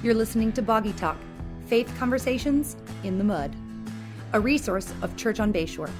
You're 0.00 0.14
listening 0.14 0.52
to 0.52 0.62
Boggy 0.62 0.92
Talk 0.92 1.16
Faith 1.66 1.92
Conversations 1.98 2.76
in 3.02 3.18
the 3.18 3.24
Mud, 3.24 3.52
a 4.32 4.38
resource 4.38 4.94
of 5.02 5.16
Church 5.16 5.40
on 5.40 5.52
Bayshore. 5.52 5.90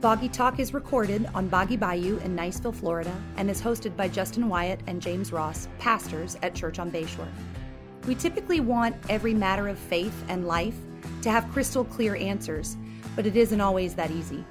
Boggy 0.00 0.28
Talk 0.28 0.58
is 0.58 0.74
recorded 0.74 1.28
on 1.32 1.46
Boggy 1.46 1.76
Bayou 1.76 2.18
in 2.24 2.34
Niceville, 2.34 2.74
Florida, 2.74 3.14
and 3.36 3.48
is 3.48 3.62
hosted 3.62 3.96
by 3.96 4.08
Justin 4.08 4.48
Wyatt 4.48 4.80
and 4.88 5.00
James 5.00 5.32
Ross, 5.32 5.68
pastors 5.78 6.36
at 6.42 6.56
Church 6.56 6.80
on 6.80 6.90
Bayshore. 6.90 7.28
We 8.08 8.16
typically 8.16 8.58
want 8.58 8.96
every 9.08 9.32
matter 9.32 9.68
of 9.68 9.78
faith 9.78 10.24
and 10.26 10.48
life 10.48 10.76
to 11.22 11.30
have 11.30 11.48
crystal 11.52 11.84
clear 11.84 12.16
answers, 12.16 12.76
but 13.14 13.26
it 13.26 13.36
isn't 13.36 13.60
always 13.60 13.94
that 13.94 14.10
easy. 14.10 14.44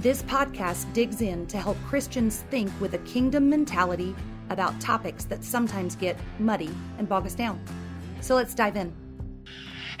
This 0.00 0.24
podcast 0.24 0.92
digs 0.94 1.22
in 1.22 1.46
to 1.46 1.58
help 1.58 1.76
Christians 1.86 2.42
think 2.50 2.72
with 2.80 2.94
a 2.94 2.98
kingdom 2.98 3.48
mentality 3.48 4.16
about 4.50 4.80
topics 4.80 5.24
that 5.24 5.44
sometimes 5.44 5.96
get 5.96 6.16
muddy 6.38 6.70
and 6.98 7.08
bog 7.08 7.26
us 7.26 7.34
down. 7.34 7.60
So 8.20 8.34
let's 8.34 8.54
dive 8.54 8.76
in. 8.76 8.92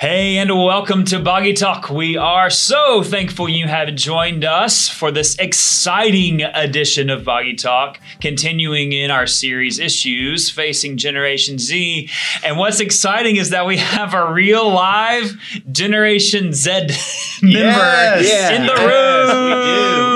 Hey, 0.00 0.36
and 0.36 0.48
welcome 0.54 1.04
to 1.06 1.18
Boggy 1.18 1.54
Talk. 1.54 1.90
We 1.90 2.16
are 2.16 2.50
so 2.50 3.02
thankful 3.02 3.48
you 3.48 3.66
have 3.66 3.92
joined 3.96 4.44
us 4.44 4.88
for 4.88 5.10
this 5.10 5.36
exciting 5.40 6.40
edition 6.42 7.10
of 7.10 7.24
Boggy 7.24 7.54
Talk, 7.54 7.98
continuing 8.20 8.92
in 8.92 9.10
our 9.10 9.26
series 9.26 9.80
issues 9.80 10.50
facing 10.50 10.98
Generation 10.98 11.58
Z. 11.58 12.08
And 12.44 12.56
what's 12.58 12.78
exciting 12.78 13.38
is 13.38 13.50
that 13.50 13.66
we 13.66 13.78
have 13.78 14.14
a 14.14 14.32
real 14.32 14.70
live 14.70 15.36
Generation 15.72 16.52
Z 16.52 16.70
member 17.42 17.58
Yes, 17.58 18.52
in 18.52 18.66
the 18.66 18.74
yes, 18.74 19.98
room. 19.98 20.07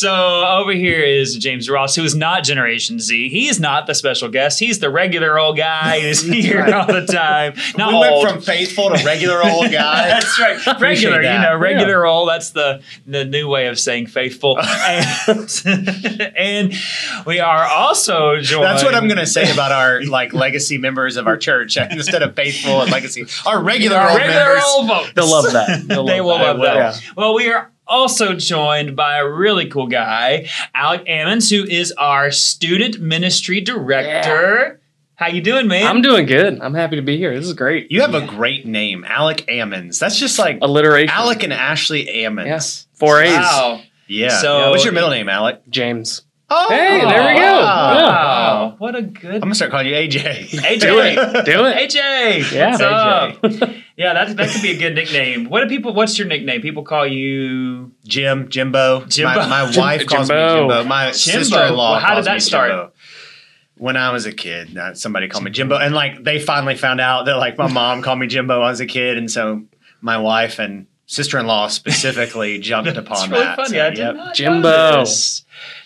We 0.00 0.04
do. 0.04 0.10
So 0.10 0.46
over 0.46 0.72
here 0.72 1.00
is 1.00 1.36
James 1.36 1.68
Ross, 1.68 1.94
who 1.94 2.04
is 2.04 2.14
not 2.14 2.44
Generation 2.44 2.98
Z. 3.00 3.28
He 3.28 3.48
is 3.48 3.60
not 3.60 3.86
the 3.86 3.94
special 3.94 4.28
guest. 4.28 4.58
He's 4.58 4.78
the 4.78 4.90
regular 4.90 5.38
old 5.38 5.56
guy 5.56 6.00
who's 6.00 6.22
here 6.30 6.60
right. 6.60 6.72
all 6.72 6.86
the 6.86 7.06
time. 7.06 7.54
Not 7.76 7.88
we 7.88 7.94
old. 7.94 8.24
went 8.24 8.34
from 8.34 8.42
faithful 8.42 8.90
to 8.90 9.04
regular 9.04 9.44
old 9.44 9.70
guy. 9.70 10.08
That's 10.08 10.38
right. 10.38 10.80
Regular, 10.80 11.22
you 11.22 11.28
know, 11.28 11.56
regular 11.56 12.06
old. 12.06 12.28
That's 12.28 12.50
the 12.50 12.82
the 13.06 13.24
new 13.24 13.48
way 13.48 13.66
of 13.66 13.78
saying 13.78 14.06
faithful. 14.08 14.58
and, 14.60 16.34
and 16.36 16.74
we 17.26 17.40
are 17.40 17.64
also 17.66 18.40
joined. 18.40 18.64
That's 18.64 18.84
what 18.84 18.94
I'm 18.94 19.08
going 19.08 19.18
to 19.18 19.26
say 19.26 19.50
about 19.52 19.72
our 19.72 20.02
like 20.04 20.32
legacy 20.32 20.78
members 20.78 21.16
of 21.16 21.26
our 21.26 21.36
church 21.36 21.76
instead 21.76 22.22
of 22.22 22.34
faithful 22.34 22.82
and 22.82 22.90
legacy. 22.90 23.26
Our 23.46 23.62
regular 23.62 23.96
Our 23.96 24.10
old 24.10 24.18
regular 24.18 24.44
members. 24.44 24.64
old 24.66 24.88
folks. 24.88 25.12
They'll 25.14 25.30
love 25.30 25.52
that. 25.52 25.88
They'll 25.88 26.06
they 26.06 26.20
will 26.20 26.38
that. 26.38 26.56
love 26.56 26.60
that. 26.60 26.76
Yeah. 26.76 27.10
Well, 27.16 27.34
we 27.34 27.52
are 27.52 27.70
also 27.90 28.34
joined 28.34 28.96
by 28.96 29.18
a 29.18 29.28
really 29.28 29.68
cool 29.68 29.88
guy, 29.88 30.48
Alec 30.74 31.04
Ammons, 31.06 31.50
who 31.50 31.68
is 31.68 31.92
our 31.92 32.30
student 32.30 33.00
ministry 33.00 33.60
director. 33.60 34.80
How 35.16 35.26
you 35.26 35.42
doing, 35.42 35.68
man? 35.68 35.86
I'm 35.86 36.00
doing 36.00 36.24
good. 36.24 36.60
I'm 36.62 36.72
happy 36.72 36.96
to 36.96 37.02
be 37.02 37.18
here. 37.18 37.34
This 37.36 37.44
is 37.46 37.52
great. 37.52 37.90
You 37.90 38.00
have 38.00 38.14
a 38.14 38.24
great 38.26 38.64
name, 38.64 39.04
Alec 39.04 39.44
Ammons. 39.48 39.98
That's 39.98 40.18
just 40.18 40.38
like 40.38 40.58
Alliteration. 40.62 41.14
Alec 41.14 41.42
and 41.42 41.52
Ashley 41.52 42.06
Ammons. 42.06 42.46
Yes. 42.46 42.86
Four 42.94 43.20
A's. 43.20 43.32
Wow. 43.34 43.82
Yeah. 44.06 44.38
So- 44.40 44.70
What's 44.70 44.84
your 44.84 44.94
middle 44.94 45.10
name, 45.10 45.28
Alec? 45.28 45.60
James. 45.68 46.22
Oh, 46.52 46.68
Hey, 46.68 46.98
there 47.00 47.26
we 47.28 47.34
go. 47.38 47.60
Wow. 47.60 47.92
Yeah. 47.94 48.06
Wow. 48.08 48.74
What 48.78 48.96
a 48.96 49.02
good 49.02 49.34
I'm 49.34 49.40
gonna 49.40 49.54
start 49.54 49.70
calling 49.70 49.86
you 49.86 49.94
AJ. 49.94 50.48
AJ. 50.48 50.80
Do 50.80 50.98
it. 51.00 51.44
Do 51.46 51.66
it. 51.66 51.90
AJ. 51.92 52.52
Yeah. 52.52 52.70
What's 52.70 52.82
AJ. 52.82 53.62
up? 53.70 53.76
Yeah, 54.00 54.14
that 54.14 54.34
that 54.38 54.48
could 54.48 54.62
be 54.62 54.70
a 54.70 54.78
good 54.78 54.94
nickname. 54.94 55.50
What 55.50 55.60
do 55.60 55.68
people? 55.68 55.92
What's 55.92 56.18
your 56.18 56.26
nickname? 56.26 56.62
People 56.62 56.84
call 56.84 57.06
you 57.06 57.92
Jim, 58.06 58.48
Jimbo. 58.48 59.04
Jimbo. 59.04 59.34
My, 59.34 59.46
my 59.66 59.70
Jim- 59.70 59.80
wife 59.82 60.06
calls 60.06 60.28
Jimbo. 60.28 60.52
me 60.54 60.58
Jimbo. 60.60 60.84
My 60.88 61.04
Jimbo. 61.10 61.16
sister-in-law. 61.42 61.90
Well, 61.92 62.00
how 62.00 62.08
did 62.08 62.14
calls 62.14 62.24
that 62.24 62.34
me 62.34 62.40
start? 62.40 62.70
Jimbo. 62.70 62.92
When 63.76 63.96
I 63.98 64.10
was 64.10 64.24
a 64.24 64.32
kid, 64.32 64.76
uh, 64.78 64.94
somebody 64.94 65.28
called 65.28 65.44
me 65.44 65.50
Jimbo, 65.50 65.76
and 65.76 65.94
like 65.94 66.24
they 66.24 66.38
finally 66.40 66.76
found 66.76 67.00
out 67.02 67.26
that 67.26 67.36
like 67.36 67.58
my 67.58 67.70
mom 67.70 68.00
called 68.00 68.18
me 68.20 68.26
Jimbo 68.26 68.58
when 68.58 68.66
I 68.68 68.70
was 68.70 68.80
a 68.80 68.86
kid, 68.86 69.18
and 69.18 69.30
so 69.30 69.64
my 70.00 70.16
wife 70.16 70.58
and 70.58 70.86
sister-in-law 71.10 71.66
specifically 71.66 72.58
jumped 72.70 72.96
upon 72.96 73.30
really 73.30 73.44
that. 73.44 73.56
funny. 73.56 73.76
So, 73.76 73.84
I 73.86 73.90
did 73.90 73.98
yep. 73.98 74.14
not 74.14 74.34
Jimbo. 74.34 74.62
know. 74.62 75.04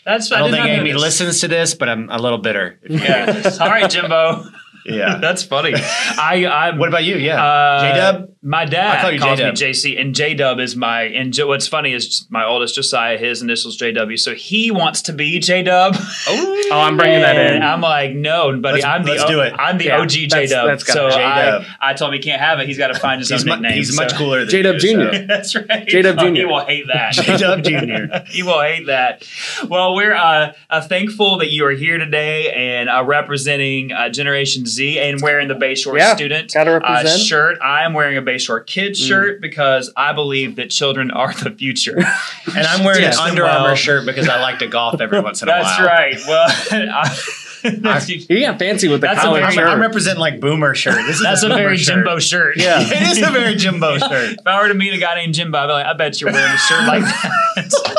That's 0.04 0.30
I 0.30 0.38
don't 0.38 0.50
think 0.50 0.64
not 0.64 0.68
Amy 0.68 0.92
this. 0.92 1.00
listens 1.00 1.40
to 1.40 1.48
this, 1.48 1.74
but 1.74 1.88
I'm 1.88 2.10
a 2.10 2.18
little 2.18 2.38
bitter. 2.38 2.78
Yeah. 2.88 3.56
All 3.60 3.68
right, 3.68 3.90
Jimbo. 3.90 4.44
Yeah. 4.84 5.16
That's 5.20 5.42
funny. 5.42 5.72
I 5.74 6.44
I 6.44 6.76
what 6.76 6.88
about 6.90 7.04
you? 7.04 7.16
Yeah. 7.16 7.42
Uh, 7.42 7.80
J 7.80 7.96
Dub. 7.96 8.33
My 8.46 8.66
dad 8.66 8.98
I 8.98 9.00
call 9.00 9.10
you 9.12 9.18
calls 9.20 9.38
me 9.38 9.44
J-Dub. 9.52 9.74
JC, 9.74 9.98
and 9.98 10.14
J 10.14 10.34
Dub 10.34 10.60
is 10.60 10.76
my. 10.76 11.04
And 11.04 11.32
J- 11.32 11.44
what's 11.44 11.66
funny 11.66 11.94
is 11.94 12.26
my 12.28 12.44
oldest 12.44 12.74
Josiah, 12.74 13.16
his 13.16 13.40
initials 13.40 13.78
JW, 13.78 14.18
so 14.20 14.34
he 14.34 14.70
wants 14.70 15.00
to 15.02 15.14
be 15.14 15.38
J 15.38 15.62
Dub. 15.62 15.94
Oh, 15.96 16.68
oh, 16.70 16.78
I'm 16.80 16.98
bringing 16.98 17.20
that 17.20 17.36
in. 17.54 17.62
I'm 17.62 17.80
like, 17.80 18.12
no, 18.12 18.52
buddy, 18.60 18.82
Let's- 18.82 18.84
I'm 18.84 19.02
the 19.04 19.12
let's 19.12 19.22
O- 19.22 19.28
do 19.28 19.40
it. 19.40 19.54
I'm 19.58 19.78
the 19.78 19.86
Yeah, 19.86 19.98
OG 20.00 20.10
J 20.10 20.46
Dub. 20.46 20.66
that's 20.68 20.84
got 20.84 20.92
So 20.92 21.06
it. 21.06 21.10
J-Dub. 21.12 21.64
I, 21.80 21.90
I 21.90 21.94
told 21.94 22.12
him 22.12 22.18
he 22.20 22.22
can't 22.22 22.40
have 22.40 22.60
it. 22.60 22.66
He's 22.66 22.76
got 22.76 22.88
to 22.88 22.98
find 23.00 23.18
his 23.18 23.30
He's, 23.30 23.42
own 23.44 23.48
mu- 23.48 23.52
nickname. 23.62 23.78
he's 23.78 23.96
much 23.96 24.10
so- 24.10 24.18
cooler 24.18 24.40
than 24.40 24.48
J-Dub 24.50 24.74
you, 24.74 24.80
so- 24.80 25.10
Jr. 25.10 25.18
That's 25.26 25.56
right. 25.56 25.88
J-Dub 25.88 26.16
Oh, 26.18 26.32
He 26.34 26.44
will 26.44 26.66
hate 26.66 26.86
that. 26.92 27.12
J-Dub 27.14 27.62
Jr.. 27.64 28.26
he 28.30 28.42
will 28.42 28.60
hate 28.60 28.86
that. 28.88 29.26
Well, 29.70 29.94
we're 29.94 30.14
uh, 30.14 30.52
uh, 30.68 30.80
thankful 30.82 31.38
that 31.38 31.50
you 31.50 31.64
are 31.64 31.70
here 31.72 31.96
today 31.96 32.52
and 32.52 32.90
uh, 32.90 33.02
representing 33.06 33.90
uh, 33.92 34.10
Generation 34.10 34.66
Z 34.66 34.98
and 34.98 35.22
wearing 35.22 35.48
the 35.48 35.54
Bayshore 35.54 35.96
Yeah, 35.96 36.14
student 36.14 36.52
gotta 36.52 36.72
uh, 36.72 36.80
represent. 36.80 37.22
shirt. 37.22 37.58
I 37.62 37.84
am 37.84 37.94
wearing 37.94 38.18
a 38.18 38.22
Bayshore 38.34 38.66
Kids 38.66 39.00
Mm. 39.00 39.08
shirt 39.08 39.40
because 39.40 39.92
I 39.96 40.12
believe 40.12 40.56
that 40.56 40.70
children 40.70 41.10
are 41.10 41.32
the 41.34 41.50
future. 41.50 41.98
And 42.56 42.66
I'm 42.66 42.84
wearing 42.84 43.02
Yes, 43.02 43.18
an 43.18 43.30
Under 43.30 43.42
well- 43.44 43.62
Armour 43.64 43.76
shirt 43.76 44.06
because 44.06 44.28
I 44.28 44.40
like 44.40 44.58
to 44.60 44.66
golf 44.68 45.00
every 45.00 45.20
once 45.20 45.42
in 45.42 45.48
a 45.48 45.52
That's 45.52 45.78
while. 45.78 45.86
That's 45.88 46.26
right. 46.28 46.28
Well, 46.28 46.46
I, 46.94 47.18
that's, 47.80 48.06
He 48.06 48.40
got 48.40 48.58
fancy 48.58 48.88
with 48.88 49.00
the 49.00 49.06
That's 49.06 49.20
a 49.20 49.22
collar 49.22 49.40
very- 49.40 49.44
I'm, 49.46 49.52
shirt. 49.54 49.68
I'm 49.68 49.80
representing 49.80 50.20
like 50.20 50.38
boomer 50.40 50.74
shirt. 50.74 50.96
This 51.06 51.16
is 51.16 51.22
that's 51.22 51.42
a 51.42 51.46
boomer 51.46 51.58
very 51.58 51.76
shirt. 51.78 51.94
Jimbo 51.96 52.18
shirt. 52.18 52.56
Yeah. 52.58 52.80
it 52.82 53.02
is 53.16 53.18
a 53.26 53.30
very 53.30 53.54
Jimbo 53.56 53.98
shirt. 53.98 54.34
If 54.38 54.46
I 54.46 54.60
were 54.60 54.68
to 54.68 54.74
meet 54.74 54.92
a 54.94 54.98
guy 54.98 55.14
named 55.16 55.34
Jimbo, 55.34 55.56
I'd 55.58 55.66
be 55.66 55.72
like, 55.72 55.86
I 55.86 55.92
bet 55.94 56.20
you're 56.20 56.30
wearing 56.30 56.52
a 56.52 56.58
shirt 56.58 56.86
like 56.86 57.02
that. 57.02 57.93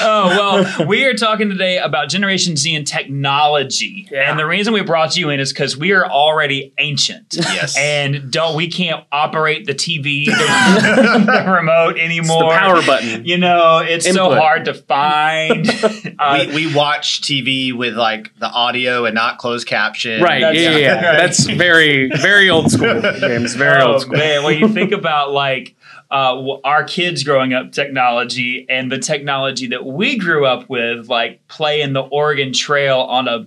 oh, 0.00 0.26
well, 0.26 0.86
we 0.86 1.04
are 1.04 1.14
talking 1.14 1.48
today 1.48 1.78
about 1.78 2.08
Generation 2.08 2.56
Z 2.56 2.74
and 2.74 2.86
technology. 2.86 4.08
Yeah. 4.10 4.30
And 4.30 4.38
the 4.38 4.46
reason 4.46 4.72
we 4.72 4.82
brought 4.82 5.16
you 5.16 5.30
in 5.30 5.38
is 5.40 5.52
because 5.52 5.76
we 5.76 5.92
are 5.92 6.04
already 6.04 6.74
ancient. 6.78 7.34
Yes. 7.34 7.76
And 7.78 8.32
don't 8.32 8.56
we 8.56 8.68
can't 8.68 9.04
operate 9.12 9.66
the 9.66 9.74
TV, 9.74 10.26
the, 10.26 10.32
the 11.44 11.50
remote 11.50 11.96
It's 11.96 12.00
anymore. 12.00 12.52
the 12.52 12.58
power 12.58 12.82
button. 12.84 13.24
You 13.24 13.38
know, 13.38 13.78
it's 13.78 14.10
so 14.10 14.34
hard 14.34 14.64
to 14.66 14.74
find. 14.74 15.68
Uh, 16.18 16.44
we, 16.48 16.66
we 16.66 16.74
watch 16.74 17.20
TV 17.22 17.72
with 17.72 17.94
like 17.96 18.32
the 18.38 18.46
audio 18.46 19.04
and 19.06 19.14
not 19.14 19.38
closed 19.38 19.66
caption. 19.66 20.22
Right. 20.22 20.40
That's- 20.40 20.62
yeah, 20.62 20.70
yeah, 20.70 20.78
yeah. 20.78 20.94
right. 20.94 21.16
That's 21.16 21.46
very, 21.46 22.08
very 22.08 22.48
old 22.50 22.70
school, 22.70 23.00
James. 23.00 23.54
Very 23.54 23.82
oh, 23.82 23.94
old 23.94 24.02
school. 24.02 24.18
man, 24.18 24.44
when 24.44 24.58
you 24.58 24.68
think 24.68 24.92
about 24.92 25.32
like 25.32 25.74
uh, 26.12 26.58
our 26.62 26.84
kids 26.84 27.24
growing 27.24 27.54
up 27.54 27.72
technology 27.72 28.66
and 28.68 28.92
the 28.92 28.98
technology 28.98 29.68
that 29.68 29.84
we 29.86 30.18
grew 30.18 30.44
up 30.46 30.68
with, 30.68 31.08
like 31.08 31.46
playing 31.48 31.94
the 31.94 32.02
Oregon 32.02 32.52
Trail 32.52 32.98
on 33.00 33.26
a 33.28 33.46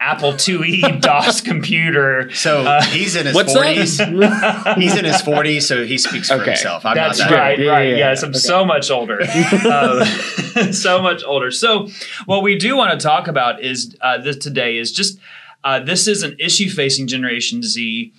Apple 0.00 0.32
IIe 0.32 1.00
DOS 1.08 1.40
computer. 1.40 2.30
So 2.34 2.62
Uh, 2.62 2.82
he's 2.82 3.16
in 3.16 3.26
his 3.26 3.34
What's 3.34 3.52
40s. 3.54 4.76
He's 4.76 4.96
in 4.96 5.04
his 5.04 5.22
40s, 5.22 5.62
so 5.62 5.84
he 5.86 5.96
speaks 5.98 6.28
for 6.28 6.34
Okay. 6.34 6.50
himself. 6.52 6.84
I'm 6.84 6.94
That's 6.94 7.18
not 7.18 7.30
that 7.30 7.36
right, 7.38 7.58
Yeah, 7.58 7.70
right. 7.70 7.88
yeah, 7.90 7.96
yes, 7.96 8.20
yeah. 8.20 8.26
I'm 8.26 8.30
Okay. 8.30 8.38
so 8.38 8.64
much 8.64 8.90
older. 8.90 9.20
Uh, 9.22 10.04
so 10.72 11.00
much 11.00 11.22
older. 11.24 11.50
So, 11.50 11.88
what 12.26 12.42
we 12.42 12.56
do 12.58 12.76
want 12.76 12.98
to 12.98 13.02
talk 13.02 13.28
about 13.28 13.62
is 13.62 13.96
uh, 14.02 14.18
this 14.18 14.36
today 14.36 14.76
is 14.78 14.92
just 14.92 15.18
uh, 15.64 15.80
this 15.80 16.06
is 16.06 16.22
an 16.22 16.36
issue 16.38 16.68
facing 16.68 17.06
Generation 17.06 17.62
Z. 17.62 18.12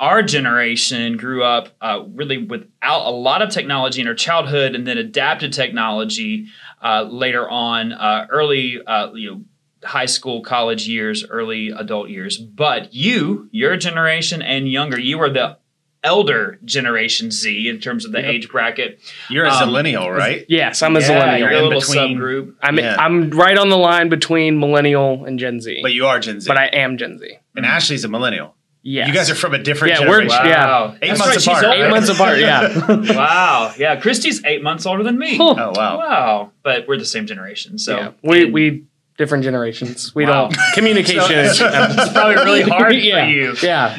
Our 0.00 0.22
generation 0.22 1.16
grew 1.16 1.42
up 1.42 1.70
uh, 1.80 2.04
really 2.14 2.38
without 2.38 3.06
a 3.06 3.10
lot 3.10 3.42
of 3.42 3.50
technology 3.50 4.00
in 4.00 4.06
our 4.06 4.14
childhood, 4.14 4.74
and 4.76 4.86
then 4.86 4.96
adapted 4.98 5.52
technology 5.52 6.46
uh, 6.82 7.02
later 7.02 7.48
on, 7.48 7.92
uh, 7.92 8.26
early 8.30 8.80
uh, 8.86 9.12
you 9.12 9.30
know 9.30 9.40
high 9.84 10.06
school, 10.06 10.40
college 10.42 10.86
years, 10.88 11.24
early 11.28 11.70
adult 11.70 12.10
years. 12.10 12.36
But 12.38 12.94
you, 12.94 13.48
your 13.52 13.76
generation 13.76 14.40
and 14.42 14.68
younger, 14.70 15.00
you 15.00 15.20
are 15.20 15.30
the 15.30 15.56
elder 16.04 16.60
generation 16.64 17.30
Z 17.32 17.68
in 17.68 17.80
terms 17.80 18.04
of 18.04 18.12
the 18.12 18.24
age 18.24 18.48
bracket. 18.48 19.00
You're 19.28 19.46
a 19.46 19.50
Um, 19.50 19.68
zillennial, 19.70 20.16
right? 20.16 20.46
Yes, 20.48 20.80
I'm 20.80 20.94
a 20.96 21.00
Yeah, 21.00 21.08
millennial. 21.08 21.38
you're 21.38 21.50
a 21.50 21.58
in 21.58 21.64
little 21.64 21.80
between. 21.80 22.18
subgroup. 22.18 22.54
I'm 22.62 22.78
Yeah. 22.78 22.94
I'm 23.00 23.30
right 23.30 23.58
on 23.58 23.68
the 23.68 23.76
line 23.76 24.08
between 24.08 24.60
millennial 24.60 25.24
and 25.24 25.40
Gen 25.40 25.60
Z. 25.60 25.80
But 25.82 25.92
you 25.92 26.06
are 26.06 26.20
Gen 26.20 26.40
Z. 26.40 26.48
but 26.48 26.56
I 26.56 26.66
am 26.66 26.96
Gen 26.98 27.18
Z. 27.18 27.38
and 27.56 27.66
Ashley's 27.66 28.04
a 28.04 28.08
millennial. 28.08 28.54
Yes. 28.82 29.08
You 29.08 29.14
guys 29.14 29.28
are 29.30 29.34
from 29.34 29.54
a 29.54 29.58
different 29.62 29.94
Yeah, 29.94 30.08
we're- 30.08 30.26
generation. 30.28 30.46
Yeah. 30.46 30.66
Wow. 30.66 30.94
Eight 31.02 31.08
That's 31.08 31.18
months 31.18 31.26
right, 31.34 31.34
she's 31.42 31.46
apart, 31.48 31.64
older. 31.64 31.84
eight 31.86 31.90
months 31.90 32.08
apart. 32.08 32.38
Yeah. 32.38 33.14
Wow. 33.16 33.74
Yeah. 33.76 33.96
Christy's 33.96 34.44
eight 34.44 34.62
months 34.62 34.86
older 34.86 35.02
than 35.02 35.18
me. 35.18 35.36
Oh 35.40 35.54
wow. 35.54 35.98
Wow. 35.98 36.52
But 36.62 36.86
we're 36.88 36.96
the 36.96 37.04
same 37.04 37.26
generation. 37.26 37.78
So 37.78 37.96
yeah. 37.96 38.10
We 38.22 38.44
we 38.46 38.84
different 39.18 39.42
generations. 39.44 40.14
We 40.14 40.24
Wow. 40.26 40.48
don't 40.48 40.56
communication. 40.74 41.20
So- 41.22 41.34
is- 41.34 41.60
it's 41.60 42.12
probably 42.12 42.36
really 42.36 42.62
hard 42.62 42.94
yeah. 42.94 43.24
for 43.24 43.30
you. 43.30 43.54
Yeah. 43.62 43.98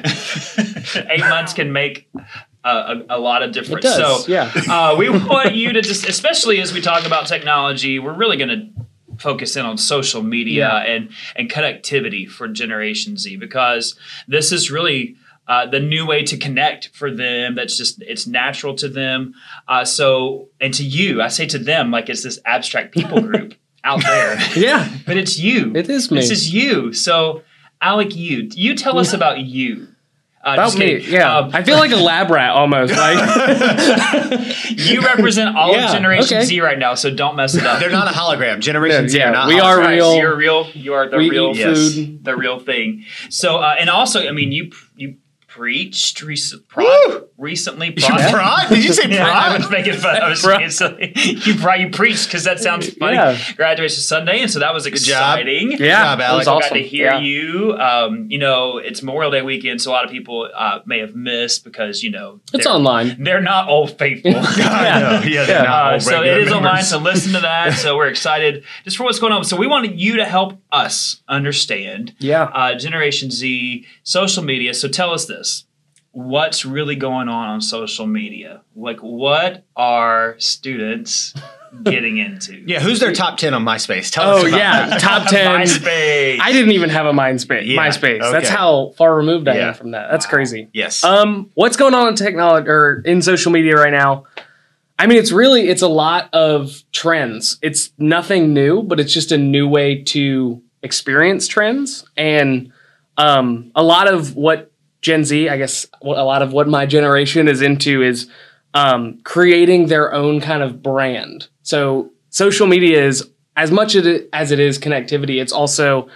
eight 1.12 1.20
months 1.22 1.54
can 1.54 1.72
make 1.74 2.10
a, 2.64 2.70
a, 2.70 3.06
a 3.18 3.20
lot 3.20 3.44
of 3.44 3.50
It 3.50 3.54
difference. 3.54 3.84
does. 3.84 4.26
So 4.26 4.32
yeah. 4.32 4.52
uh, 4.70 4.96
we 4.98 5.10
want 5.10 5.56
you 5.56 5.74
to 5.74 5.82
just, 5.82 6.08
especially 6.08 6.60
as 6.62 6.74
we 6.74 6.82
talk 6.82 7.06
about 7.06 7.28
technology, 7.28 8.00
we're 8.00 8.14
really 8.14 8.38
going 8.38 8.50
to 8.50 8.86
focus 9.20 9.56
in 9.56 9.66
on 9.66 9.78
social 9.78 10.24
media 10.24 10.70
and 10.70 11.10
and 11.36 11.50
connectivity 11.50 12.28
for 12.30 12.48
Generation 12.48 13.18
Z 13.18 13.36
because 13.38 13.96
this 14.28 14.52
is 14.52 14.72
really 14.72 15.16
uh, 15.48 15.66
the 15.66 15.80
new 15.80 16.06
way 16.06 16.24
to 16.24 16.38
connect 16.38 16.90
for 16.96 17.10
them. 17.12 17.56
That's 17.56 17.76
just 17.78 18.02
it's 18.02 18.28
natural 18.28 18.76
to 18.76 18.88
them. 18.88 19.34
Uh, 19.68 19.84
so 19.86 20.50
and 20.62 20.74
to 20.76 20.84
you, 20.84 21.22
I 21.22 21.28
say 21.28 21.46
to 21.48 21.60
them 21.60 21.92
like 21.92 22.10
it's 22.10 22.24
this 22.24 22.40
abstract 22.46 22.94
people 22.94 23.22
group 23.30 23.56
out 23.84 24.04
there, 24.04 24.38
Yeah, 24.56 24.88
but 25.06 25.18
it's 25.18 25.40
you. 25.40 25.74
it 25.76 25.90
is 25.90 26.12
me. 26.12 26.20
This 26.20 26.32
is 26.32 26.54
you. 26.54 26.94
So 26.94 27.44
Alec, 27.82 28.16
you 28.16 28.50
you 28.54 28.76
tell 28.76 29.00
us 29.00 29.14
about 29.14 29.40
you. 29.40 29.88
Uh, 30.50 30.54
About 30.54 30.66
just 30.68 30.78
me, 30.80 30.98
yeah. 31.00 31.38
Um, 31.40 31.52
I 31.54 31.64
feel 31.64 31.78
like 31.78 31.92
a 31.92 31.96
lab 32.12 32.30
rat 32.30 32.52
almost. 32.52 32.94
Like, 32.94 33.18
you 34.70 35.02
represent 35.02 35.56
all 35.56 35.72
Yeah, 35.74 35.86
of 35.88 35.92
Generation 35.92 36.38
okay. 36.38 36.46
Z 36.46 36.62
right 36.62 36.78
now, 36.78 36.96
so 36.96 37.10
don't 37.14 37.36
mess 37.36 37.56
it 37.56 37.66
up. 37.66 37.80
They're 37.80 37.90
not 37.90 38.08
a 38.08 38.12
hologram. 38.12 38.60
Generation 38.60 39.10
Z 39.10 39.18
Yeah, 39.18 39.30
are 39.30 39.32
not. 39.34 39.48
we 39.48 39.60
are 39.60 39.78
Right, 39.80 39.96
real. 39.96 40.12
so 40.12 40.18
you're 40.18 40.36
real. 40.36 40.68
You 40.74 40.94
are 40.94 41.08
the 41.10 41.18
we 41.18 41.30
real 41.30 41.52
eat 41.52 41.58
yes. 41.58 41.94
food. 41.96 42.24
the 42.24 42.36
real 42.36 42.60
thing. 42.60 43.06
So, 43.30 43.58
uh, 43.58 43.76
and 43.80 43.90
also, 43.90 44.28
I 44.28 44.32
mean, 44.32 44.52
you 44.52 44.72
you 44.96 45.16
preached 45.50 46.22
recent, 46.22 46.64
Woo! 46.78 47.28
recently. 47.38 47.88
You 47.88 47.94
prod- 48.08 48.32
prod? 48.32 48.70
Did 48.70 48.84
you 48.86 48.94
say 48.94 49.10
Yeah, 49.10 49.28
I 49.32 49.58
was 49.58 49.70
making 49.70 49.94
fun. 49.96 50.22
I 50.22 50.30
was 50.30 50.42
Prod. 50.42 50.60
being 50.60 50.70
silly. 50.70 51.12
You 51.16 51.56
brought 51.60 51.80
you 51.80 51.90
preached 51.90 52.28
because 52.28 52.44
that 52.46 52.60
sounds 52.60 52.90
funny. 52.94 53.16
Yeah. 53.16 53.38
Graduation 53.56 54.02
Sunday, 54.02 54.42
and 54.42 54.50
so 54.52 54.60
that 54.60 54.74
was 54.74 54.84
job. 54.86 54.94
exciting. 54.94 55.72
Yeah, 55.72 56.04
job, 56.04 56.20
it 56.20 56.24
Alex. 56.24 56.38
was 56.40 56.46
Got 56.48 56.64
awesome. 56.64 56.78
to 56.78 56.84
hear 56.84 57.06
yeah. 57.14 57.20
you. 57.20 57.74
Um, 57.78 58.28
you 58.30 58.38
know, 58.38 58.78
it's 58.78 59.02
Memorial 59.02 59.32
Day 59.32 59.42
weekend, 59.42 59.82
so 59.82 59.92
a 59.92 59.94
lot 59.94 60.06
of 60.06 60.12
people 60.12 60.50
uh, 60.56 60.80
may 60.86 61.00
have 61.00 61.16
missed 61.16 61.64
because 61.64 62.04
you 62.04 62.12
know 62.12 62.40
It's 62.54 62.68
online. 62.68 63.24
They're 63.24 63.42
not 63.42 63.68
old 63.70 63.98
faithful. 63.98 64.34
I 64.38 65.00
know. 65.00 65.22
Yeah, 65.30 65.46
they're 65.46 65.58
Yeah. 65.58 65.64
not 65.64 65.90
Uh, 65.90 65.94
all 65.94 66.00
so 66.00 66.12
regular 66.22 66.40
it 66.40 66.44
is 66.48 66.52
online, 66.54 66.64
members. 66.74 66.90
so 66.90 66.98
listen 67.00 67.34
to 67.34 67.40
that. 67.42 67.74
so 67.74 67.98
we're 67.98 68.08
excited 68.08 68.64
just 68.84 68.98
for 68.98 69.04
what's 69.04 69.20
going 69.20 69.34
on. 69.34 69.44
So 69.44 69.58
we 69.58 69.68
wanted 69.68 70.00
you 70.00 70.18
to 70.18 70.26
help 70.26 70.54
us 70.72 71.22
understand 71.28 72.16
Yeah. 72.20 72.44
uh, 72.44 72.76
Generation 72.76 73.32
Z 73.32 73.86
social 74.04 74.44
media. 74.44 74.74
So 74.74 74.88
tell 74.88 75.12
us 75.12 75.26
this: 75.26 75.39
what's 76.12 76.66
really 76.66 76.96
going 76.96 77.30
on 77.30 77.50
on 77.50 77.62
social 77.62 78.08
media? 78.08 78.62
Like, 78.76 79.00
what 79.00 79.66
are 79.76 80.36
students 80.40 81.34
getting 81.84 82.18
into? 82.18 82.56
Yeah, 82.66 82.80
who's 82.80 83.00
their 83.00 83.14
top 83.14 83.38
ten 83.38 83.54
on 83.54 83.64
MySpace? 83.64 84.12
Tell 84.12 84.30
Oh 84.30 84.38
us. 84.38 84.48
About 84.48 84.58
yeah, 84.58 84.86
that. 84.88 85.02
top 85.02 85.28
ten. 85.30 85.62
MySpace. 85.62 86.40
I 86.42 86.52
didn't 86.52 86.72
even 86.72 86.90
have 86.90 87.06
a 87.06 87.12
MySpace. 87.14 87.68
Yeah, 87.68 87.78
MySpace. 87.80 88.32
That's 88.32 88.50
how 88.50 88.94
far 88.98 89.16
removed 89.16 89.48
I 89.48 89.56
Yeah. 89.58 89.68
am 89.70 89.74
from 89.76 89.92
that. 89.92 90.10
That's 90.12 90.26
crazy. 90.26 90.70
Yes. 90.74 91.04
Um, 91.04 91.52
what's 91.54 91.78
going 91.78 91.94
on 91.94 92.08
in 92.08 92.16
technology 92.16 92.68
or 92.68 93.02
in 93.06 93.22
social 93.22 93.52
media 93.52 93.76
right 93.76 93.94
now? 93.94 94.26
I 94.98 95.08
mean, 95.08 95.18
it's 95.18 95.32
really 95.32 95.70
it's 95.70 95.82
a 95.82 95.88
lot 95.88 96.28
of 96.34 96.84
trends. 96.92 97.58
It's 97.62 97.92
nothing 97.98 98.54
new, 98.54 98.84
but 98.84 99.00
it's 99.00 99.14
just 99.14 99.32
a 99.32 99.38
new 99.38 99.66
way 99.68 100.04
to 100.04 100.62
experience 100.84 101.48
trends, 101.48 102.06
and 102.18 102.72
um, 103.18 103.72
a 103.76 103.84
lot 103.84 104.08
of 104.12 104.36
what 104.36 104.69
Gen 105.02 105.24
Z, 105.24 105.50
I 105.50 105.58
guess, 105.58 105.86
a 106.02 106.08
lot 106.08 106.42
of 106.42 106.52
what 106.54 106.68
my 106.68 106.86
generation 106.86 107.48
is 107.48 107.62
into 107.62 108.02
is 108.02 108.30
um, 108.74 109.20
creating 109.24 109.88
their 109.88 110.14
own 110.14 110.42
kind 110.42 110.62
of 110.62 110.84
brand. 110.84 111.48
So 111.64 112.12
social 112.30 112.68
media 112.68 113.04
is 113.06 113.28
as 113.56 113.72
much 113.72 113.96
as 113.96 114.52
it 114.52 114.60
is 114.60 114.80
connectivity, 114.80 115.42
it's 115.42 115.52
also 115.52 116.10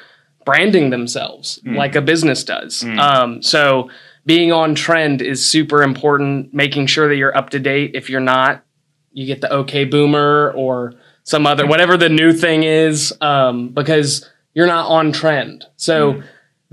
branding 0.46 0.90
themselves 0.90 1.60
like 1.66 1.96
a 1.96 2.02
business 2.02 2.44
does. 2.44 2.84
Um, 3.00 3.42
so 3.42 3.90
being 4.26 4.52
on 4.52 4.76
trend 4.76 5.22
is 5.22 5.46
super 5.46 5.84
important. 5.84 6.54
Making 6.54 6.88
sure 6.88 7.08
that 7.08 7.16
you're 7.16 7.36
up 7.36 7.50
to 7.52 7.60
date. 7.60 7.92
If 7.96 8.10
you're 8.10 8.22
not, 8.22 8.64
you 9.12 9.26
get 9.26 9.42
the 9.42 9.52
OK 9.52 9.86
Boomer 9.86 10.52
or 10.56 10.94
some 11.24 11.46
other 11.46 11.66
whatever 11.66 11.96
the 11.98 12.10
new 12.10 12.34
thing 12.34 12.64
is, 12.64 13.14
um, 13.22 13.70
because 13.70 14.30
you're 14.54 14.68
not 14.68 14.88
on 14.90 15.12
trend. 15.12 15.66
So 15.78 16.24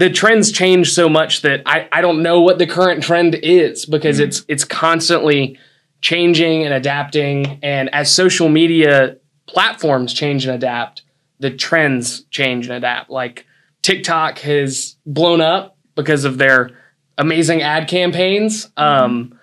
the 0.01 0.09
trends 0.09 0.51
change 0.51 0.91
so 0.95 1.11
much 1.11 1.43
that 1.43 1.61
I, 1.67 1.87
I 1.93 2.01
don't 2.01 2.23
know 2.23 2.41
what 2.41 2.59
the 2.59 2.67
current 2.67 3.03
trend 3.03 3.35
is 3.35 3.85
because 3.85 4.19
it's 4.19 4.47
it's 4.49 4.65
constantly 4.65 5.59
changing 6.01 6.65
and 6.65 6.73
adapting. 6.73 7.59
And 7.63 7.95
as 7.95 8.11
social 8.11 8.49
media 8.49 9.19
platforms 9.45 10.15
change 10.15 10.47
and 10.47 10.55
adapt, 10.55 11.03
the 11.39 11.51
trends 11.51 12.23
change 12.31 12.67
and 12.67 12.77
adapt. 12.77 13.11
Like 13.11 13.45
TikTok 13.83 14.39
has 14.39 14.97
blown 15.05 15.43
up 15.43 15.77
because 15.97 16.25
of 16.25 16.39
their 16.39 16.71
amazing 17.19 17.61
ad 17.61 17.87
campaigns. 17.87 18.71
Um, 18.79 19.39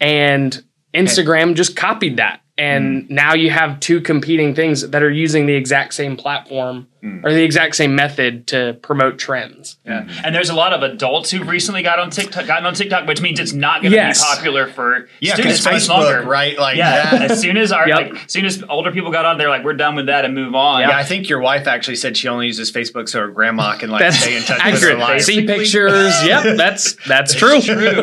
and 0.00 0.64
Instagram 0.94 1.54
just 1.54 1.76
copied 1.76 2.16
that. 2.16 2.40
And 2.58 3.04
mm. 3.04 3.10
now 3.10 3.32
you 3.34 3.50
have 3.50 3.80
two 3.80 4.00
competing 4.00 4.54
things 4.54 4.86
that 4.90 5.02
are 5.02 5.10
using 5.10 5.46
the 5.46 5.54
exact 5.54 5.94
same 5.94 6.16
platform 6.16 6.86
mm. 7.02 7.24
or 7.24 7.32
the 7.32 7.42
exact 7.42 7.76
same 7.76 7.94
method 7.94 8.46
to 8.48 8.78
promote 8.82 9.18
trends. 9.18 9.78
Yeah. 9.86 10.06
And 10.22 10.34
there's 10.34 10.50
a 10.50 10.54
lot 10.54 10.74
of 10.74 10.82
adults 10.82 11.30
who've 11.30 11.48
recently 11.48 11.82
got 11.82 11.98
on 11.98 12.10
TikTok, 12.10 12.46
gotten 12.46 12.66
on 12.66 12.74
TikTok, 12.74 13.08
which 13.08 13.22
means 13.22 13.40
it's 13.40 13.54
not 13.54 13.80
going 13.80 13.92
to 13.92 13.96
Yes. 13.96 14.20
be 14.20 14.36
popular 14.36 14.66
for 14.66 15.08
yeah, 15.20 15.32
students 15.32 15.64
because 15.64 15.88
much 15.88 15.96
Facebook, 15.96 16.02
longer. 16.02 16.28
right? 16.28 16.58
Like 16.58 16.76
Yeah, 16.76 17.10
that. 17.10 17.30
as 17.30 17.40
soon 17.40 17.56
as 17.56 17.72
our 17.72 17.88
Yep. 17.88 17.96
like, 17.96 18.24
as 18.26 18.32
soon 18.32 18.44
as 18.44 18.62
older 18.68 18.92
people 18.92 19.10
got 19.10 19.24
on, 19.24 19.38
they're 19.38 19.48
like, 19.48 19.64
we're 19.64 19.72
done 19.72 19.94
with 19.94 20.06
that 20.06 20.26
and 20.26 20.34
move 20.34 20.54
on. 20.54 20.82
Yeah, 20.82 20.96
I 20.96 21.04
think 21.04 21.30
your 21.30 21.40
wife 21.40 21.66
actually 21.66 21.96
said 21.96 22.18
she 22.18 22.28
only 22.28 22.46
uses 22.46 22.70
Facebook 22.70 23.08
so 23.08 23.20
her 23.20 23.28
grandma 23.28 23.76
can 23.76 23.90
like 23.90 24.00
That's 24.00 24.18
stay 24.18 24.36
in 24.36 24.42
touch 24.42 24.72
with 24.72 24.82
her 24.82 24.96
life. 24.96 25.22
See 25.22 25.46
pictures. 25.46 26.12
Yep, 26.22 26.56
that's 26.56 26.96
that's 27.06 27.34
true. 27.34 27.60
True. 27.60 28.02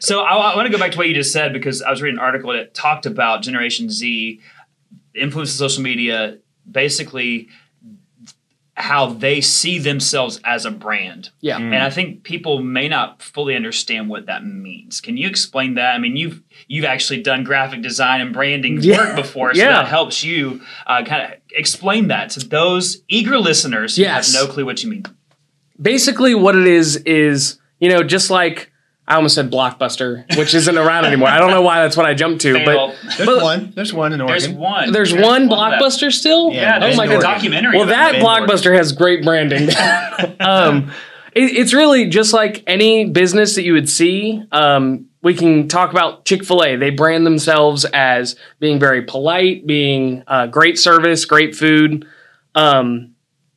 so 0.00 0.20
I, 0.20 0.34
I 0.36 0.56
want 0.56 0.66
to 0.66 0.72
go 0.72 0.78
back 0.78 0.92
to 0.92 0.98
what 0.98 1.08
you 1.08 1.14
just 1.14 1.32
said 1.32 1.52
because 1.52 1.82
I 1.82 1.90
was 1.90 2.02
reading 2.02 2.18
an 2.18 2.24
article 2.24 2.52
that 2.52 2.72
talked 2.74 3.06
about 3.06 3.42
Generation 3.42 3.77
Z, 3.88 4.40
the 5.12 5.20
influence 5.20 5.50
of 5.50 5.56
social 5.56 5.82
media, 5.82 6.38
basically 6.70 7.48
how 8.74 9.06
they 9.06 9.40
see 9.40 9.78
themselves 9.80 10.40
as 10.44 10.64
a 10.64 10.70
brand. 10.70 11.30
Yeah. 11.40 11.56
And 11.58 11.74
I 11.74 11.90
think 11.90 12.22
people 12.22 12.62
may 12.62 12.88
not 12.88 13.20
fully 13.20 13.56
understand 13.56 14.08
what 14.08 14.26
that 14.26 14.44
means. 14.44 15.00
Can 15.00 15.16
you 15.16 15.26
explain 15.26 15.74
that? 15.74 15.94
I 15.96 15.98
mean, 15.98 16.16
you've 16.16 16.40
you've 16.68 16.84
actually 16.84 17.22
done 17.22 17.42
graphic 17.42 17.82
design 17.82 18.20
and 18.20 18.32
branding 18.32 18.78
Yeah. 18.80 18.98
work 18.98 19.16
before, 19.16 19.52
so 19.54 19.60
Yeah. 19.60 19.72
that 19.82 19.88
helps 19.88 20.22
you 20.22 20.60
uh, 20.86 21.02
kind 21.04 21.22
of 21.32 21.38
explain 21.56 22.06
that 22.08 22.30
to 22.30 22.40
those 22.48 23.02
eager 23.08 23.36
listeners 23.38 23.96
who 23.96 24.02
Yes. 24.02 24.32
have 24.32 24.46
no 24.46 24.52
clue 24.52 24.64
what 24.64 24.82
you 24.84 24.90
mean. 24.90 25.02
Basically, 25.82 26.34
what 26.36 26.54
it 26.54 26.66
is 26.68 26.96
is 26.98 27.58
you 27.80 27.88
know 27.88 28.04
just 28.04 28.30
like 28.30 28.70
I 29.08 29.14
almost 29.16 29.34
said 29.34 29.50
Blockbuster, 29.50 30.36
which 30.36 30.54
isn't 30.54 30.76
around 30.76 31.06
anymore. 31.06 31.28
I 31.28 31.38
don't 31.38 31.50
know 31.50 31.62
why 31.62 31.80
that's 31.82 31.96
what 31.96 32.04
I 32.04 32.12
jumped 32.12 32.42
to, 32.42 32.52
Fail. 32.52 32.88
but 32.88 33.16
There's 33.16 33.26
But- 33.26 33.42
one. 33.42 33.72
There's 33.74 33.92
one 33.94 34.12
in 34.12 34.18
There's 34.24 34.48
one. 34.50 34.92
there's 34.92 35.14
one 35.14 35.48
left. 35.48 35.82
Blockbuster 35.82 36.12
still. 36.12 36.50
Yeah, 36.52 36.60
Yeah, 36.60 36.78
there's 36.78 36.82
there's 36.82 36.96
my 36.98 37.02
like 37.04 37.10
a 37.10 37.14
Oregon. 37.14 37.30
documentary. 37.32 37.76
Well, 37.78 37.86
that 37.86 38.16
it. 38.16 38.22
Blockbuster 38.22 38.76
has 38.76 38.92
great 38.92 39.24
branding. 39.24 39.70
um, 40.40 40.92
it, 41.34 41.56
it's 41.56 41.72
really 41.72 42.06
just 42.10 42.32
like 42.34 42.62
any 42.66 43.06
business 43.06 43.54
that 43.54 43.62
you 43.62 43.72
would 43.72 43.88
see. 43.88 44.42
Um, 44.52 45.06
we 45.22 45.32
can 45.34 45.68
talk 45.68 45.90
about 45.90 46.24
Chick 46.26 46.44
Fil 46.44 46.62
A. 46.62 46.76
They 46.76 46.90
brand 46.90 47.24
themselves 47.26 47.84
as 47.86 48.36
being 48.60 48.78
very 48.78 49.02
polite, 49.02 49.66
being 49.66 50.22
uh, 50.26 50.46
great 50.48 50.78
service, 50.78 51.24
great 51.24 51.56
food, 51.56 52.06
um, 52.54 53.14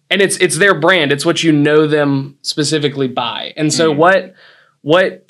and 0.09 0.21
it's 0.21 0.37
it's 0.37 0.57
their 0.57 0.73
brand. 0.79 1.11
It's 1.11 1.25
what 1.25 1.43
you 1.43 1.51
know 1.51 1.87
them 1.87 2.37
specifically 2.41 3.07
by. 3.07 3.53
And 3.57 3.71
so 3.73 3.91
what 3.91 4.33
what 4.81 5.29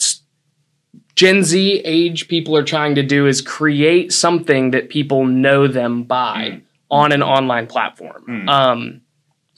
Gen 1.21 1.43
Z 1.43 1.83
age 1.85 2.27
people 2.27 2.57
are 2.57 2.63
trying 2.63 2.95
to 2.95 3.03
do 3.03 3.27
is 3.27 3.41
create 3.41 4.11
something 4.11 4.71
that 4.71 4.89
people 4.89 5.23
know 5.23 5.67
them 5.67 6.01
by 6.01 6.63
on 6.89 7.11
an 7.11 7.21
online 7.21 7.67
platform. 7.67 8.23
Um, 8.49 9.01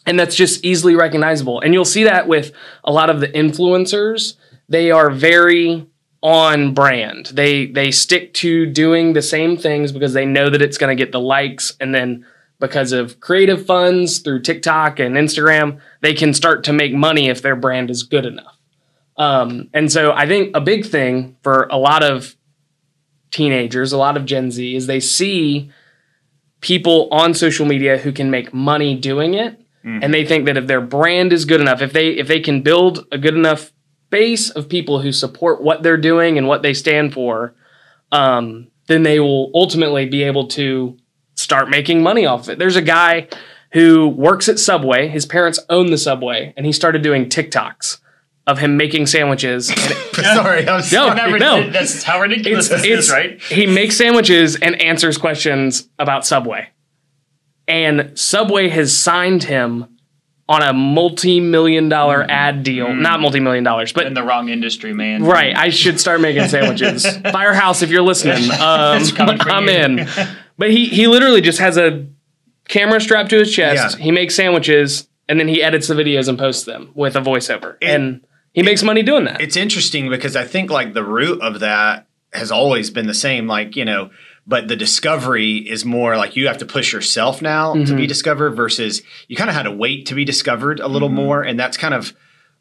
and 0.05 0.19
that's 0.19 0.35
just 0.35 0.65
easily 0.65 0.93
recognizable. 0.97 1.61
And 1.61 1.73
you'll 1.73 1.85
see 1.85 2.03
that 2.03 2.27
with 2.27 2.51
a 2.83 2.91
lot 2.91 3.09
of 3.09 3.21
the 3.21 3.29
influencers. 3.29 4.35
They 4.67 4.91
are 4.91 5.09
very 5.09 5.87
on 6.21 6.73
brand. 6.73 7.27
They 7.27 7.67
they 7.67 7.91
stick 7.91 8.33
to 8.33 8.65
doing 8.65 9.13
the 9.13 9.21
same 9.21 9.55
things 9.55 9.93
because 9.93 10.11
they 10.11 10.25
know 10.25 10.49
that 10.49 10.61
it's 10.61 10.77
going 10.77 10.93
to 10.93 11.01
get 11.01 11.13
the 11.13 11.21
likes 11.21 11.77
and 11.79 11.95
then 11.95 12.25
because 12.59 12.91
of 12.91 13.21
creative 13.21 13.65
funds 13.65 14.19
through 14.19 14.41
TikTok 14.41 14.99
and 14.99 15.15
Instagram, 15.15 15.79
they 16.01 16.13
can 16.13 16.33
start 16.33 16.65
to 16.65 16.73
make 16.73 16.93
money 16.93 17.29
if 17.29 17.41
their 17.41 17.55
brand 17.55 17.89
is 17.89 18.03
good 18.03 18.25
enough. 18.25 18.52
Um, 19.17 19.69
and 19.73 19.91
so 19.91 20.11
I 20.11 20.27
think 20.27 20.55
a 20.55 20.61
big 20.61 20.85
thing 20.85 21.37
for 21.43 21.67
a 21.69 21.77
lot 21.77 22.03
of 22.03 22.35
teenagers, 23.31 23.91
a 23.91 23.97
lot 23.97 24.17
of 24.17 24.25
Gen 24.25 24.51
Z, 24.51 24.75
is 24.75 24.87
they 24.87 24.99
see 24.99 25.71
people 26.61 27.09
on 27.11 27.33
social 27.33 27.65
media 27.65 27.97
who 27.97 28.11
can 28.11 28.31
make 28.31 28.53
money 28.53 28.95
doing 28.95 29.33
it, 29.33 29.59
and 30.01 30.13
they 30.13 30.25
think 30.25 30.45
that 30.45 30.57
if 30.57 30.65
their 30.65 30.81
brand 30.81 31.33
is 31.33 31.45
good 31.45 31.61
enough, 31.61 31.81
if 31.81 31.93
they 31.93 32.09
if 32.09 32.27
they 32.27 32.39
can 32.39 32.61
build 32.61 33.05
a 33.11 33.17
good 33.17 33.35
enough 33.35 33.71
base 34.09 34.49
of 34.49 34.69
people 34.69 35.01
who 35.01 35.11
support 35.11 35.61
what 35.61 35.83
they're 35.83 35.97
doing 35.97 36.37
and 36.37 36.47
what 36.47 36.61
they 36.61 36.73
stand 36.73 37.13
for, 37.13 37.53
um, 38.11 38.67
then 38.87 39.03
they 39.03 39.19
will 39.19 39.51
ultimately 39.53 40.05
be 40.05 40.23
able 40.23 40.47
to 40.47 40.97
start 41.35 41.69
making 41.69 42.01
money 42.01 42.25
off 42.25 42.41
of 42.41 42.49
it. 42.49 42.59
There's 42.59 42.75
a 42.75 42.81
guy 42.81 43.27
who 43.73 44.07
works 44.07 44.47
at 44.47 44.59
Subway. 44.59 45.07
His 45.07 45.25
parents 45.25 45.59
own 45.69 45.87
the 45.91 45.97
Subway, 45.97 46.53
and 46.55 46.65
he 46.65 46.71
started 46.71 47.01
doing 47.01 47.25
TikToks 47.25 47.97
of 48.47 48.59
him 48.59 48.77
making 48.77 49.05
sandwiches. 49.07 49.69
And 50.15 50.25
Sorry, 50.37 50.59
I'm 50.59 50.65
No, 50.65 50.79
sorry. 50.81 51.15
Never- 51.15 51.39
no. 51.39 51.69
That's 51.71 52.03
how 52.03 52.19
ridiculous 52.21 52.69
it's, 52.69 52.83
this 52.83 53.05
is, 53.05 53.11
right? 53.11 53.41
He 53.41 53.65
makes 53.65 53.97
sandwiches 53.97 54.55
and 54.57 54.79
answers 54.81 55.17
questions 55.17 55.89
about 55.97 56.23
Subway. 56.25 56.69
and 57.67 58.17
Subway 58.17 58.69
has 58.69 58.95
signed 58.95 59.43
him 59.43 59.87
on 60.47 60.61
a 60.61 60.73
multi-million 60.73 61.89
dollar 61.89 62.23
ad 62.29 62.63
deal. 62.63 62.93
Not 62.93 63.21
multi-million 63.21 63.63
dollars, 63.63 63.91
but 63.93 64.05
in 64.05 64.13
the 64.13 64.21
wrong 64.23 64.49
industry, 64.49 64.93
man. 64.93 65.23
Right. 65.23 65.55
I 65.55 65.69
should 65.69 65.99
start 65.99 66.21
making 66.21 66.47
sandwiches. 66.49 67.05
Firehouse, 67.31 67.81
if 67.81 67.89
you're 67.89 68.01
listening, 68.03 68.51
um, 68.59 69.01
I'm 69.17 69.69
in. 69.69 70.07
But 70.57 70.69
he 70.69 70.85
he 70.87 71.07
literally 71.07 71.41
just 71.41 71.59
has 71.59 71.77
a 71.77 72.05
camera 72.67 72.99
strapped 73.01 73.29
to 73.31 73.37
his 73.39 73.51
chest. 73.53 73.97
Yeah. 73.97 74.03
He 74.03 74.11
makes 74.11 74.35
sandwiches 74.35 75.07
and 75.29 75.39
then 75.39 75.47
he 75.47 75.63
edits 75.63 75.87
the 75.87 75.95
videos 75.95 76.27
and 76.27 76.37
posts 76.37 76.65
them 76.65 76.91
with 76.93 77.15
a 77.15 77.21
voiceover. 77.21 77.77
and 77.81 78.21
he 78.53 78.63
makes 78.63 78.83
money 78.83 79.03
doing 79.03 79.25
that. 79.25 79.41
it's 79.41 79.55
interesting 79.57 80.09
because 80.09 80.35
I 80.35 80.45
think 80.45 80.69
like 80.71 80.93
the 80.93 81.03
root 81.03 81.41
of 81.41 81.59
that 81.59 82.07
has 82.33 82.51
always 82.51 82.89
been 82.89 83.07
the 83.07 83.13
same. 83.13 83.47
Like, 83.47 83.75
you 83.75 83.85
know, 83.85 84.09
but 84.47 84.67
the 84.67 84.75
discovery 84.75 85.57
is 85.57 85.85
more 85.85 86.17
like 86.17 86.35
you 86.35 86.47
have 86.47 86.57
to 86.59 86.65
push 86.65 86.91
yourself 86.93 87.41
now 87.41 87.73
to 87.73 87.79
Mm-hmm. 87.79 87.95
be 87.97 88.07
discovered 88.07 88.51
versus 88.51 89.01
you 89.27 89.35
kind 89.35 89.49
of 89.49 89.55
had 89.55 89.63
to 89.63 89.71
wait 89.71 90.05
to 90.07 90.15
be 90.15 90.25
discovered 90.25 90.79
a 90.79 90.87
little 90.87 91.09
more. 91.09 91.41
And 91.43 91.59
that's 91.59 91.77
kind 91.77 91.93
of 91.93 92.13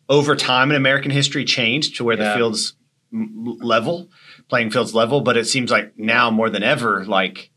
over 0.08 0.36
time 0.36 0.70
in 0.70 0.76
American 0.76 1.10
history 1.10 1.44
changed 1.44 1.96
to 1.96 2.04
where 2.04 2.16
the 2.16 2.32
field's 2.34 2.74
level, 3.12 4.08
playing 4.48 4.70
field's 4.70 4.94
level. 4.94 5.20
But 5.20 5.36
it 5.36 5.46
seems 5.46 5.70
like 5.70 5.98
now 5.98 6.30
more 6.30 6.50
than 6.50 6.62
ever, 6.62 7.04
like 7.04 7.50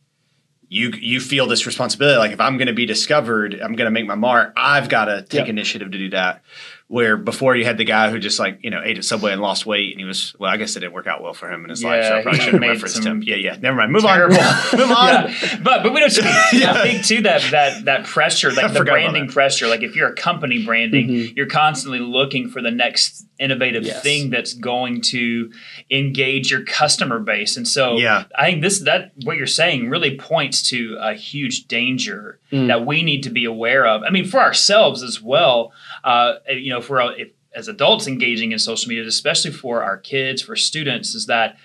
you 0.67 0.89
you 0.99 1.19
feel 1.19 1.47
this 1.47 1.65
responsibility. 1.65 2.17
Like 2.17 2.31
if 2.31 2.39
I'm 2.39 2.57
going 2.57 2.67
to 2.67 2.73
be 2.73 2.85
discovered, 2.85 3.53
I'm 3.55 3.75
going 3.75 3.85
to 3.85 3.91
make 3.91 4.07
my 4.07 4.15
mark. 4.15 4.53
I've 4.57 4.89
got 4.89 5.05
to 5.05 5.21
take 5.23 5.41
Yep. 5.41 5.47
initiative 5.49 5.91
to 5.91 5.97
do 5.97 6.09
that. 6.11 6.41
Where 6.87 7.17
before 7.17 7.55
you 7.55 7.65
had 7.65 7.79
the 7.79 7.83
guy 7.83 8.11
who 8.11 8.19
just 8.19 8.37
like 8.37 8.59
you 8.61 8.69
know 8.69 8.79
ate 8.83 8.99
at 8.99 9.03
Subway 9.03 9.31
and 9.31 9.41
lost 9.41 9.65
weight, 9.65 9.91
and 9.91 9.99
he 9.99 10.05
was 10.05 10.35
well. 10.37 10.51
I 10.51 10.57
guess 10.57 10.75
it 10.75 10.81
didn't 10.81 10.93
work 10.93 11.07
out 11.07 11.23
well 11.23 11.33
for 11.33 11.51
him 11.51 11.63
in 11.63 11.71
his 11.71 11.83
life, 11.83 12.05
so 12.05 12.17
I 12.17 12.21
probably 12.21 12.39
he 12.39 12.45
should 12.45 12.53
have 12.53 12.61
made 12.61 12.67
referenced 12.69 13.03
him. 13.03 13.23
Yeah, 13.23 13.37
yeah. 13.37 13.57
Never 13.59 13.75
mind. 13.75 13.91
Move 13.91 14.03
terrible- 14.03 14.37
on. 14.37 14.55
Move 14.77 14.91
on. 14.91 15.07
yeah, 15.07 15.59
but 15.63 15.81
but 15.81 15.93
we 15.93 15.99
don't. 15.99 16.19
I 16.23 16.83
think 16.83 17.03
too 17.03 17.21
that 17.23 17.41
that 17.49 17.85
that 17.85 18.05
pressure, 18.05 18.51
like 18.53 18.71
the 18.71 18.83
branding 18.83 19.29
pressure. 19.29 19.67
Like 19.67 19.81
if 19.81 19.95
you're 19.95 20.09
a 20.09 20.15
company 20.15 20.63
branding, 20.63 21.07
mm-hmm. 21.07 21.33
you're 21.35 21.47
constantly 21.47 21.99
looking 21.99 22.49
for 22.49 22.61
the 22.61 22.71
next 22.71 23.25
innovative 23.39 23.83
Yes. 23.83 24.01
thing 24.01 24.29
that's 24.29 24.53
going 24.53 25.01
to 25.01 25.51
engage 25.91 26.51
your 26.51 26.63
customer 26.63 27.19
base. 27.19 27.57
And 27.57 27.67
so, 27.67 27.97
Yeah. 27.97 28.25
I 28.37 28.45
think 28.45 28.61
this 28.61 28.79
that 28.81 29.11
what 29.23 29.37
you're 29.37 29.47
saying 29.47 29.89
really 29.89 30.17
points 30.17 30.61
to 30.69 30.97
a 30.99 31.13
huge 31.13 31.67
danger 31.67 32.39
mm. 32.51 32.67
that 32.67 32.85
we 32.85 33.03
need 33.03 33.23
to 33.23 33.29
be 33.29 33.45
aware 33.45 33.85
of. 33.85 34.03
I 34.03 34.09
mean, 34.09 34.25
for 34.25 34.39
ourselves 34.39 35.03
as 35.03 35.21
well. 35.21 35.73
Uh, 36.05 36.35
you 36.49 36.69
know, 36.71 36.77
if 36.79 36.89
we're 36.89 37.01
if, 37.19 37.29
as 37.53 37.67
adults 37.67 38.05
engaging 38.07 38.51
in 38.53 38.59
social 38.59 38.87
media, 38.89 39.05
especially 39.07 39.51
for 39.51 39.83
our 39.83 39.97
kids, 39.97 40.41
for 40.41 40.55
students, 40.55 41.15
is 41.15 41.25
that 41.25 41.57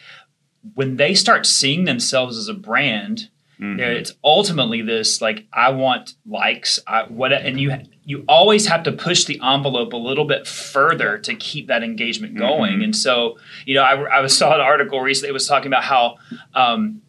when 0.75 0.97
they 0.97 1.15
start 1.15 1.47
seeing 1.47 1.85
themselves 1.85 2.37
as 2.37 2.49
a 2.49 2.55
brand, 2.55 3.29
there- 3.77 3.93
it's 3.93 4.13
ultimately 4.25 4.81
this 4.83 5.21
like 5.21 5.47
I 5.53 5.69
want 5.71 6.15
likes, 6.27 6.79
I, 6.87 7.03
what, 7.05 7.33
and 7.33 7.61
you 7.61 7.71
you 8.05 8.25
always 8.27 8.67
have 8.67 8.83
to 8.85 8.93
push 8.93 9.25
the 9.27 9.39
envelope 9.45 9.93
a 9.93 9.97
little 9.99 10.25
bit 10.25 10.47
further 10.47 11.19
to 11.19 11.35
keep 11.35 11.67
that 11.69 11.83
engagement 11.83 12.37
going. 12.37 12.83
And 12.83 12.97
so, 12.97 13.39
you 13.67 13.75
know, 13.75 13.83
I, 13.83 14.23
I 14.23 14.27
saw 14.29 14.55
an 14.55 14.61
article 14.61 15.01
recently. 15.01 15.29
It 15.29 15.33
was 15.35 15.47
talking 15.47 15.67
about 15.69 15.85
how. 15.85 16.17
Um, 16.55 17.03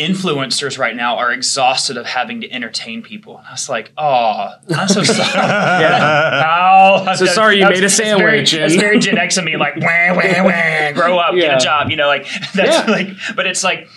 Influencers 0.00 0.78
right 0.78 0.96
now 0.96 1.16
are 1.18 1.30
exhausted 1.30 1.96
of 1.96 2.06
having 2.06 2.40
to 2.40 2.50
entertain 2.50 3.02
people. 3.02 3.38
And 3.38 3.46
I 3.46 3.52
was 3.52 3.68
like, 3.68 3.92
"Oh, 3.98 4.54
I'm 4.74 4.88
so 4.88 5.02
sorry." 5.04 5.28
How? 5.28 7.14
So 7.16 7.26
sorry 7.26 7.58
you 7.58 7.68
made 7.68 7.84
a 7.84 7.90
sandwich 7.90 8.50
Very, 8.52 8.60
that's 8.62 8.72
and- 8.72 8.80
very 8.80 8.98
Gen 8.98 9.18
X 9.18 9.36
of 9.36 9.44
me, 9.44 9.56
like, 9.56 9.76
wah, 9.76 10.14
wah, 10.14 10.44
wah, 10.44 10.92
grow 10.92 11.18
up, 11.18 11.34
get 11.34 11.54
a 11.54 11.64
job. 11.64 11.90
You 11.90 11.96
know, 11.96 12.06
like 12.06 12.24
that's 12.54 12.88
Yeah. 12.88 12.90
like, 12.90 13.08
but 13.36 13.46
it's 13.46 13.62
like 13.62 13.88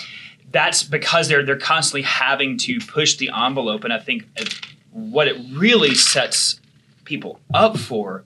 that's 0.51 0.83
because 0.83 1.27
they're 1.29 1.45
they're 1.45 1.57
constantly 1.57 2.03
having 2.03 2.57
to 2.59 2.79
push 2.79 3.17
the 3.17 3.31
envelope, 3.35 3.83
and 3.83 3.93
I 3.93 3.99
think 3.99 4.25
uh, 4.37 4.45
what 4.91 5.27
it 5.27 5.37
really 5.53 5.95
sets 5.95 6.59
people 7.05 7.39
up 7.53 7.77
for 7.77 8.25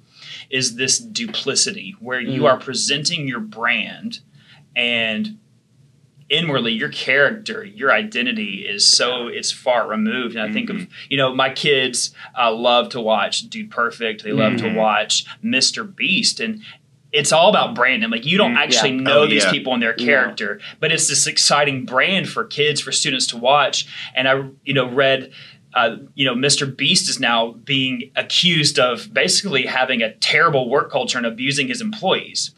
is 0.50 0.76
this 0.76 0.98
duplicity 1.00 1.96
where 2.00 2.20
you 2.20 2.42
mm. 2.42 2.52
are 2.52 2.58
presenting 2.58 3.28
your 3.28 3.40
brand 3.40 4.20
and 4.76 5.38
inwardly 6.30 6.74
your 6.74 6.90
character 6.90 7.64
your 7.64 7.92
identity 7.92 8.66
is 8.68 8.86
so 8.86 9.28
it's 9.28 9.52
far 9.52 9.88
removed 9.88 10.36
and 10.36 10.44
i 10.50 10.52
think 10.52 10.70
of 10.70 10.86
you 11.10 11.16
know 11.16 11.34
my 11.34 11.50
kids 11.50 12.14
uh, 12.38 12.52
love 12.54 12.90
to 12.90 13.00
watch 13.00 13.42
dude 13.50 13.72
perfect 13.72 14.24
they 14.26 14.34
love 14.34 14.58
to 14.58 14.74
watch 14.74 15.26
mr 15.44 15.96
beast 15.96 16.40
and 16.42 16.62
it's 17.14 17.32
all 17.32 17.50
about 17.50 17.74
branding 17.74 18.10
like 18.10 18.26
you 18.26 18.38
don't 18.38 18.58
actually 18.58 18.96
Yeah. 18.96 19.02
know 19.04 19.22
Oh, 19.22 19.28
these 19.28 19.46
yeah. 19.46 19.52
people 19.52 19.74
and 19.74 19.82
their 19.82 19.94
character 19.94 20.60
but 20.82 20.92
it's 20.92 21.08
this 21.08 21.28
exciting 21.28 21.86
brand 21.86 22.28
for 22.28 22.44
kids 22.44 22.82
for 22.82 22.92
students 22.92 23.28
to 23.28 23.38
watch 23.38 23.88
and 24.14 24.28
i 24.28 24.34
you 24.66 24.74
know 24.74 24.90
read 24.90 25.32
uh, 25.74 25.98
you 26.16 26.26
know, 26.26 26.34
Mr. 26.34 26.76
Beast 26.76 27.08
is 27.08 27.20
now 27.20 27.52
being 27.52 28.10
accused 28.16 28.80
of 28.80 29.14
basically 29.14 29.64
having 29.68 30.02
a 30.02 30.12
terrible 30.16 30.70
work 30.70 30.90
culture 30.90 31.20
and 31.20 31.28
abusing 31.28 31.68
his 31.68 31.82
employees. 31.82 32.56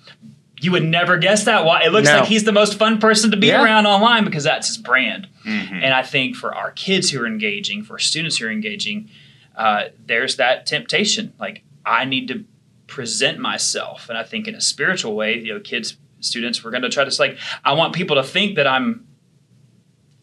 You 0.61 0.71
would 0.71 0.83
never 0.83 1.17
guess 1.17 1.45
that. 1.45 1.65
Why? 1.65 1.83
It 1.83 1.91
looks 1.91 2.07
No. 2.07 2.19
like 2.19 2.27
he's 2.27 2.43
the 2.43 2.51
most 2.51 2.77
fun 2.77 2.99
person 2.99 3.31
to 3.31 3.37
be 3.37 3.47
Yeah. 3.47 3.63
around 3.63 3.85
online 3.85 4.25
because 4.25 4.43
that's 4.43 4.67
his 4.67 4.77
brand. 4.77 5.27
Mm-hmm. 5.45 5.75
And 5.75 5.93
I 5.93 6.01
think 6.03 6.35
for 6.35 6.53
our 6.53 6.71
kids 6.71 7.09
who 7.11 7.21
are 7.21 7.27
engaging, 7.27 7.83
for 7.83 7.97
students 7.99 8.37
who 8.37 8.47
are 8.47 8.51
engaging, 8.51 9.09
uh, 9.55 9.85
there's 10.05 10.35
that 10.37 10.65
temptation. 10.65 11.33
Like 11.39 11.63
I 11.85 12.05
need 12.05 12.27
to 12.29 12.43
present 12.87 13.39
myself, 13.39 14.09
and 14.09 14.17
I 14.17 14.23
think 14.23 14.47
in 14.47 14.55
a 14.55 14.61
spiritual 14.61 15.15
way, 15.15 15.37
you 15.37 15.53
know, 15.53 15.59
kids, 15.59 15.97
students, 16.21 16.63
we're 16.63 16.71
going 16.71 16.81
to 16.83 16.89
try 16.89 17.03
to 17.03 17.21
like. 17.21 17.37
I 17.63 17.73
want 17.73 17.93
people 17.93 18.15
to 18.15 18.23
think 18.23 18.55
that 18.55 18.67
I'm 18.67 19.05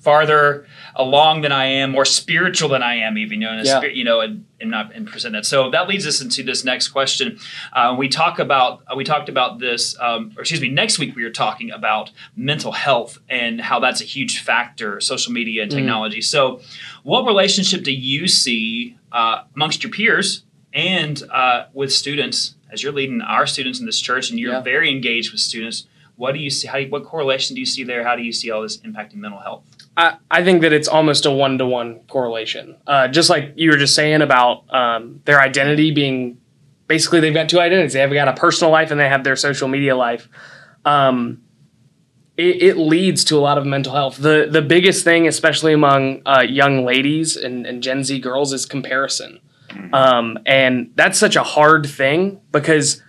farther 0.07 0.65
along 0.95 1.41
than 1.43 1.51
I 1.51 1.65
am, 1.67 1.91
more 1.91 2.05
spiritual 2.05 2.69
than 2.69 2.83
I 2.83 2.95
am, 3.07 3.19
even 3.19 3.41
you 3.43 3.49
know, 3.49 3.61
Yeah. 3.63 3.79
spirit, 3.79 3.97
you 3.97 4.05
know, 4.05 4.21
and, 4.21 4.45
and 4.61 4.71
not 4.71 4.95
and 4.95 5.05
present 5.07 5.33
that. 5.35 5.45
So 5.45 5.69
that 5.71 5.89
leads 5.89 6.07
us 6.07 6.21
into 6.23 6.45
this 6.45 6.65
next 6.65 6.89
question. 6.89 7.39
Uh, 7.73 7.95
we 7.99 8.09
talk 8.09 8.39
about 8.39 8.83
uh, 8.89 8.95
we 8.95 9.03
talked 9.03 9.29
about 9.29 9.59
this, 9.59 9.99
um, 10.01 10.33
or 10.37 10.43
excuse 10.43 10.61
me, 10.61 10.69
next 10.69 10.99
week 11.01 11.17
we 11.17 11.25
were 11.25 11.31
talking 11.47 11.73
about 11.73 12.13
mental 12.37 12.71
health 12.73 13.19
and 13.29 13.61
how 13.61 13.81
that's 13.81 14.01
a 14.01 14.05
huge 14.05 14.35
factor, 14.43 15.01
social 15.01 15.33
media 15.33 15.63
and 15.65 15.71
technology. 15.73 16.21
So, 16.21 16.61
what 17.03 17.27
relationship 17.27 17.83
do 17.83 17.93
you 17.93 18.29
see 18.29 18.97
uh, 19.11 19.43
amongst 19.57 19.83
your 19.83 19.91
peers 19.93 20.45
and 20.73 21.21
uh, 21.33 21.65
with 21.75 21.93
students 21.93 22.55
as 22.73 22.83
you're 22.83 22.93
leading 23.01 23.21
our 23.23 23.47
students 23.47 23.81
in 23.81 23.87
this 23.87 24.01
church 24.01 24.31
and 24.31 24.39
you're 24.39 24.53
Yeah. 24.53 24.61
very 24.75 24.89
engaged 24.89 25.33
with 25.33 25.41
students? 25.41 25.79
What 26.23 26.33
do 26.33 26.39
you 26.41 26.49
see? 26.49 26.67
How 26.69 26.81
what 26.95 27.05
correlation 27.05 27.55
do 27.57 27.61
you 27.61 27.67
see 27.75 27.85
there? 27.85 28.03
How 28.09 28.15
do 28.17 28.23
you 28.23 28.33
see 28.33 28.49
all 28.53 28.63
this 28.63 28.79
impacting 28.79 29.17
mental 29.17 29.41
health? 29.41 29.63
I, 29.97 30.45
think 30.45 30.61
that 30.61 30.73
it's 30.73 30.89
almost 30.89 31.25
a 31.25 31.31
one 31.31 31.59
to 31.59 31.67
one 31.67 32.01
correlation. 32.09 32.77
Uh, 32.87 33.09
just 33.09 33.31
like 33.31 33.55
you 33.57 33.71
were 33.71 33.79
just 33.79 33.95
saying 33.95 34.21
about 34.21 34.73
um, 34.73 35.23
their 35.25 35.41
identity 35.41 35.91
being 35.91 36.39
basically 36.87 37.21
they've 37.21 37.35
got 37.35 37.49
two 37.49 37.61
identities. 37.61 37.95
They've 37.95 38.13
got 38.13 38.29
a 38.29 38.35
personal 38.35 38.71
life 38.71 38.91
and 38.91 39.01
they 39.01 39.09
have 39.09 39.25
their 39.25 39.37
social 39.37 39.69
media 39.69 39.97
life. 39.97 40.29
Um, 40.85 41.43
it, 42.37 42.63
it 42.63 42.77
leads 42.77 43.25
to 43.25 43.39
a 43.39 43.41
lot 43.41 43.59
of 43.59 43.65
mental 43.65 43.95
health. 43.95 44.19
The 44.19 44.47
the 44.51 44.63
biggest 44.63 45.05
thing, 45.05 45.27
especially 45.27 45.73
among 45.73 46.23
uh, 46.27 46.43
young 46.43 46.85
ladies 46.85 47.37
and, 47.37 47.67
and 47.67 47.83
Gen 47.83 48.05
Z 48.05 48.19
girls, 48.21 48.53
is 48.53 48.67
comparison. 48.67 49.41
Um, 49.93 50.39
and 50.47 50.93
that's 50.95 51.19
such 51.19 51.37
a 51.37 51.43
hard 51.43 51.87
thing 51.87 52.41
because 52.51 53.03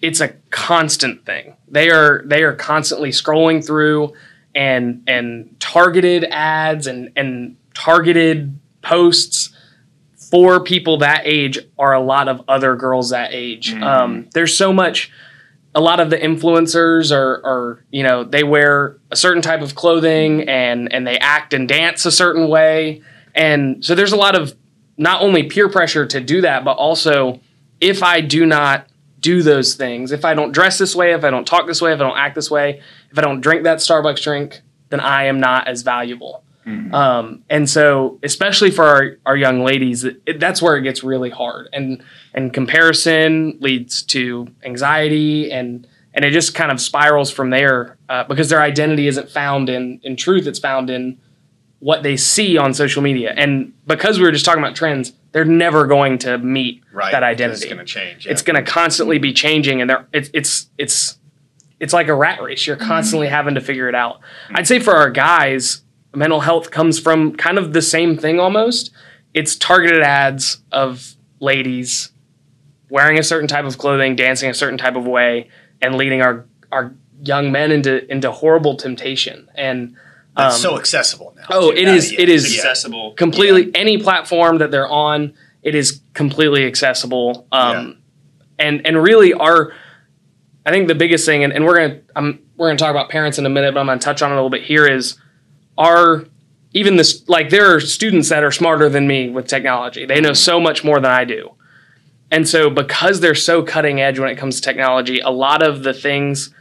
it's 0.00 0.20
a 0.20 0.28
constant 0.50 1.24
thing. 1.24 1.56
They 1.68 1.90
are 1.90 2.22
they 2.26 2.42
are 2.42 2.54
constantly 2.54 3.10
scrolling 3.10 3.64
through 3.64 4.12
and 4.54 5.02
and 5.06 5.56
targeted 5.60 6.24
ads 6.24 6.86
and 6.86 7.12
and 7.16 7.56
targeted 7.74 8.58
posts 8.82 9.54
for 10.30 10.60
people 10.60 10.98
that 10.98 11.22
age 11.24 11.58
are 11.78 11.92
a 11.92 12.00
lot 12.00 12.28
of 12.28 12.42
other 12.48 12.74
girls 12.74 13.10
that 13.10 13.32
age. 13.32 13.74
Um, 13.74 14.28
there's 14.32 14.56
so 14.56 14.72
much. 14.72 15.10
A 15.74 15.80
lot 15.80 16.00
of 16.00 16.10
the 16.10 16.18
influencers 16.18 17.14
are, 17.14 17.40
are, 17.44 17.84
you 17.90 18.02
know, 18.02 18.24
they 18.24 18.44
wear 18.44 18.98
a 19.10 19.16
certain 19.16 19.40
type 19.40 19.62
of 19.62 19.74
clothing 19.74 20.48
and 20.48 20.92
and 20.92 21.06
they 21.06 21.18
act 21.18 21.54
and 21.54 21.66
dance 21.66 22.04
a 22.04 22.12
certain 22.12 22.48
way, 22.48 23.02
and 23.34 23.84
so 23.84 23.94
there's 23.94 24.12
a 24.12 24.16
lot 24.16 24.34
of 24.34 24.54
not 24.98 25.22
only 25.22 25.44
peer 25.44 25.68
pressure 25.68 26.06
to 26.06 26.20
do 26.20 26.42
that, 26.42 26.64
but 26.64 26.72
also 26.72 27.40
if 27.80 28.02
I 28.02 28.20
do 28.20 28.46
not 28.46 28.86
do 29.22 29.42
those 29.42 29.74
things, 29.74 30.12
if 30.12 30.24
I 30.24 30.34
don't 30.34 30.52
dress 30.52 30.76
this 30.76 30.94
way, 30.94 31.14
if 31.14 31.24
I 31.24 31.30
don't 31.30 31.46
talk 31.46 31.66
this 31.66 31.80
way, 31.80 31.92
if 31.92 32.00
I 32.00 32.02
don't 32.02 32.18
act 32.18 32.34
this 32.34 32.50
way, 32.50 32.82
if 33.10 33.18
I 33.18 33.22
don't 33.22 33.40
drink 33.40 33.62
that 33.64 33.78
Starbucks 33.78 34.22
drink, 34.22 34.60
then 34.90 35.00
I 35.00 35.24
am 35.24 35.40
not 35.40 35.66
as 35.68 35.82
valuable. 35.82 36.44
Um, 36.92 37.42
and 37.50 37.68
so, 37.68 38.20
especially 38.22 38.70
for 38.70 38.84
our, 38.84 39.16
our 39.26 39.36
young 39.36 39.64
ladies, 39.64 40.04
it, 40.04 40.38
that's 40.38 40.62
where 40.62 40.76
it 40.76 40.82
gets 40.82 41.02
really 41.02 41.30
hard. 41.30 41.68
And 41.72 42.04
and 42.34 42.52
comparison 42.52 43.58
leads 43.60 44.02
to 44.04 44.46
anxiety, 44.62 45.50
and 45.50 45.86
and 46.14 46.24
it 46.24 46.30
just 46.30 46.54
kind 46.54 46.70
of 46.70 46.80
spirals 46.80 47.30
from 47.30 47.50
there 47.50 47.96
uh, 48.08 48.24
because 48.24 48.48
their 48.48 48.62
identity 48.62 49.08
isn't 49.08 49.28
found 49.28 49.68
in 49.68 50.00
in 50.04 50.14
truth; 50.14 50.46
it's 50.46 50.60
found 50.60 50.88
in 50.88 51.18
what 51.80 52.04
they 52.04 52.16
see 52.16 52.56
on 52.56 52.72
social 52.74 53.02
media. 53.02 53.34
And 53.36 53.72
because 53.88 54.18
we 54.18 54.24
were 54.24 54.30
just 54.30 54.44
talking 54.44 54.62
about 54.62 54.76
trends, 54.76 55.12
they're 55.32 55.44
never 55.44 55.86
going 55.86 56.18
to 56.18 56.38
meet 56.38 56.82
Right. 56.92 57.10
that 57.10 57.22
identity. 57.22 57.64
It's 57.64 57.72
going 57.72 57.78
to 57.78 57.84
change. 57.84 58.26
It's 58.26 58.42
going 58.42 58.62
to 58.62 58.70
constantly 58.70 59.18
be 59.18 59.32
changing, 59.32 59.80
and 59.80 59.90
they're, 59.90 60.06
it's 60.12 60.30
it's 60.32 60.70
it's 60.78 61.18
it's 61.80 61.92
like 61.92 62.08
a 62.08 62.14
rat 62.14 62.40
race. 62.42 62.66
You're 62.66 62.76
constantly 62.76 63.26
mm-hmm. 63.26 63.34
having 63.34 63.54
to 63.56 63.60
figure 63.60 63.88
it 63.88 63.94
out. 63.94 64.20
Mm-hmm. 64.20 64.56
I'd 64.56 64.66
say 64.68 64.78
for 64.78 64.94
our 64.94 65.10
guys, 65.10 65.82
mental 66.14 66.40
health 66.40 66.70
comes 66.70 66.98
from 66.98 67.34
kind 67.34 67.58
of 67.58 67.72
the 67.72 67.82
same 67.82 68.16
thing 68.16 68.38
almost. 68.38 68.92
it's 69.34 69.56
targeted 69.56 70.02
ads 70.02 70.58
of 70.70 71.16
ladies 71.40 72.10
wearing 72.90 73.18
a 73.18 73.22
certain 73.22 73.48
type 73.48 73.64
of 73.64 73.78
clothing, 73.78 74.14
dancing 74.14 74.50
a 74.50 74.54
certain 74.54 74.76
type 74.78 74.94
of 74.96 75.06
way, 75.06 75.48
and 75.80 75.94
leading 75.96 76.20
our 76.20 76.44
our 76.70 76.94
young 77.24 77.50
men 77.50 77.72
into 77.72 78.10
into 78.12 78.30
horrible 78.30 78.76
temptation. 78.76 79.48
And 79.54 79.90
That's 79.90 79.96
um, 80.36 80.52
so 80.52 80.78
accessible 80.78 81.34
now. 81.36 81.44
oh, 81.50 81.70
it 81.70 81.88
is. 81.88 82.12
It 82.12 82.28
is 82.28 82.44
accessible. 82.44 83.12
completely 83.14 83.70
any 83.74 83.98
platform 83.98 84.58
that 84.58 84.70
they're 84.70 84.88
on. 84.88 85.34
It 85.62 85.74
is 85.74 86.00
completely 86.14 86.64
accessible. 86.66 87.46
Um, 87.52 87.98
and 88.58 88.86
and 88.86 89.02
really 89.02 89.32
our 89.34 89.72
I 90.64 90.70
think 90.70 90.88
the 90.88 90.94
biggest 90.94 91.26
thing, 91.26 91.44
and, 91.44 91.52
and 91.52 91.64
we're 91.64 91.76
gonna 91.76 92.00
I'm 92.14 92.40
we're 92.56 92.68
gonna 92.68 92.78
talk 92.78 92.90
about 92.90 93.08
parents 93.08 93.38
in 93.38 93.46
a 93.46 93.50
minute, 93.50 93.74
but 93.74 93.80
I'm 93.80 93.86
gonna 93.86 94.00
touch 94.00 94.22
on 94.22 94.30
it 94.30 94.34
a 94.34 94.36
little 94.36 94.50
bit 94.50 94.62
here 94.62 94.86
is 94.86 95.16
our 95.76 96.24
even 96.72 96.96
this 96.96 97.28
like 97.28 97.50
there 97.50 97.74
are 97.74 97.80
students 97.80 98.28
that 98.28 98.44
are 98.44 98.52
smarter 98.52 98.88
than 98.88 99.06
me 99.06 99.28
with 99.28 99.46
technology. 99.46 100.06
They 100.06 100.20
know 100.20 100.32
so 100.32 100.60
much 100.60 100.84
more 100.84 101.00
than 101.00 101.10
I 101.10 101.24
do. 101.24 101.50
And 102.30 102.48
so 102.48 102.70
because 102.70 103.20
they're 103.20 103.34
so 103.34 103.62
cutting 103.62 104.00
edge 104.00 104.18
when 104.18 104.30
it 104.30 104.36
comes 104.36 104.56
to 104.56 104.62
technology, 104.62 105.20
a 105.20 105.28
lot 105.28 105.62
of 105.62 105.82
the 105.82 105.92
things 105.92 106.54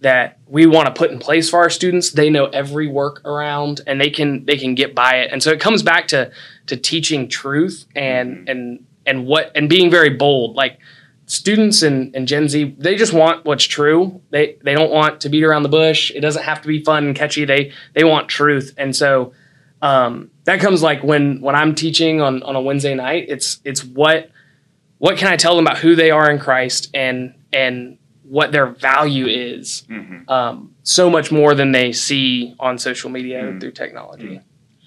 that 0.00 0.38
we 0.46 0.66
want 0.66 0.86
to 0.86 0.92
put 0.92 1.10
in 1.10 1.18
place 1.18 1.50
for 1.50 1.58
our 1.58 1.70
students, 1.70 2.12
they 2.12 2.30
know 2.30 2.46
every 2.46 2.86
work 2.86 3.24
around 3.24 3.82
and 3.86 4.00
they 4.00 4.10
can 4.10 4.44
they 4.46 4.56
can 4.56 4.74
get 4.74 4.94
by 4.94 5.16
it. 5.16 5.30
And 5.32 5.42
so 5.42 5.50
it 5.50 5.60
comes 5.60 5.82
back 5.82 6.08
to 6.08 6.30
to 6.66 6.76
teaching 6.76 7.28
truth 7.28 7.86
and 7.94 8.48
and 8.48 8.86
and 9.06 9.26
what 9.26 9.52
and 9.54 9.68
being 9.68 9.90
very 9.90 10.10
bold. 10.10 10.56
Like 10.56 10.78
students 11.26 11.82
and, 11.82 12.14
and 12.16 12.26
Gen 12.26 12.48
Z, 12.48 12.76
they 12.78 12.96
just 12.96 13.12
want 13.12 13.44
what's 13.44 13.64
true. 13.64 14.20
They 14.30 14.56
they 14.64 14.74
don't 14.74 14.90
want 14.90 15.20
to 15.22 15.28
beat 15.28 15.44
around 15.44 15.62
the 15.62 15.68
bush. 15.68 16.10
It 16.10 16.20
doesn't 16.20 16.42
have 16.42 16.62
to 16.62 16.68
be 16.68 16.82
fun 16.82 17.06
and 17.06 17.16
catchy. 17.16 17.44
They 17.44 17.72
they 17.94 18.04
want 18.04 18.28
truth. 18.28 18.74
And 18.76 18.96
so 18.96 19.32
um, 19.82 20.30
that 20.44 20.60
comes 20.60 20.82
like 20.82 21.02
when 21.02 21.40
when 21.40 21.54
I'm 21.54 21.74
teaching 21.74 22.20
on 22.20 22.42
on 22.42 22.56
a 22.56 22.60
Wednesday 22.60 22.94
night. 22.94 23.26
It's 23.28 23.60
it's 23.64 23.84
what 23.84 24.30
what 24.98 25.16
can 25.18 25.28
I 25.28 25.36
tell 25.36 25.56
them 25.56 25.66
about 25.66 25.78
who 25.78 25.94
they 25.94 26.10
are 26.10 26.30
in 26.30 26.38
Christ 26.38 26.90
and 26.94 27.34
and 27.52 27.98
what 28.30 28.52
their 28.52 28.66
value 28.66 29.26
is. 29.26 29.84
Um, 30.28 30.76
so 30.84 31.10
much 31.10 31.32
more 31.32 31.52
than 31.54 31.72
they 31.72 31.92
see 31.92 32.54
on 32.60 32.78
social 32.78 33.10
media 33.10 33.56
through 33.60 33.72
technology. 33.72 34.40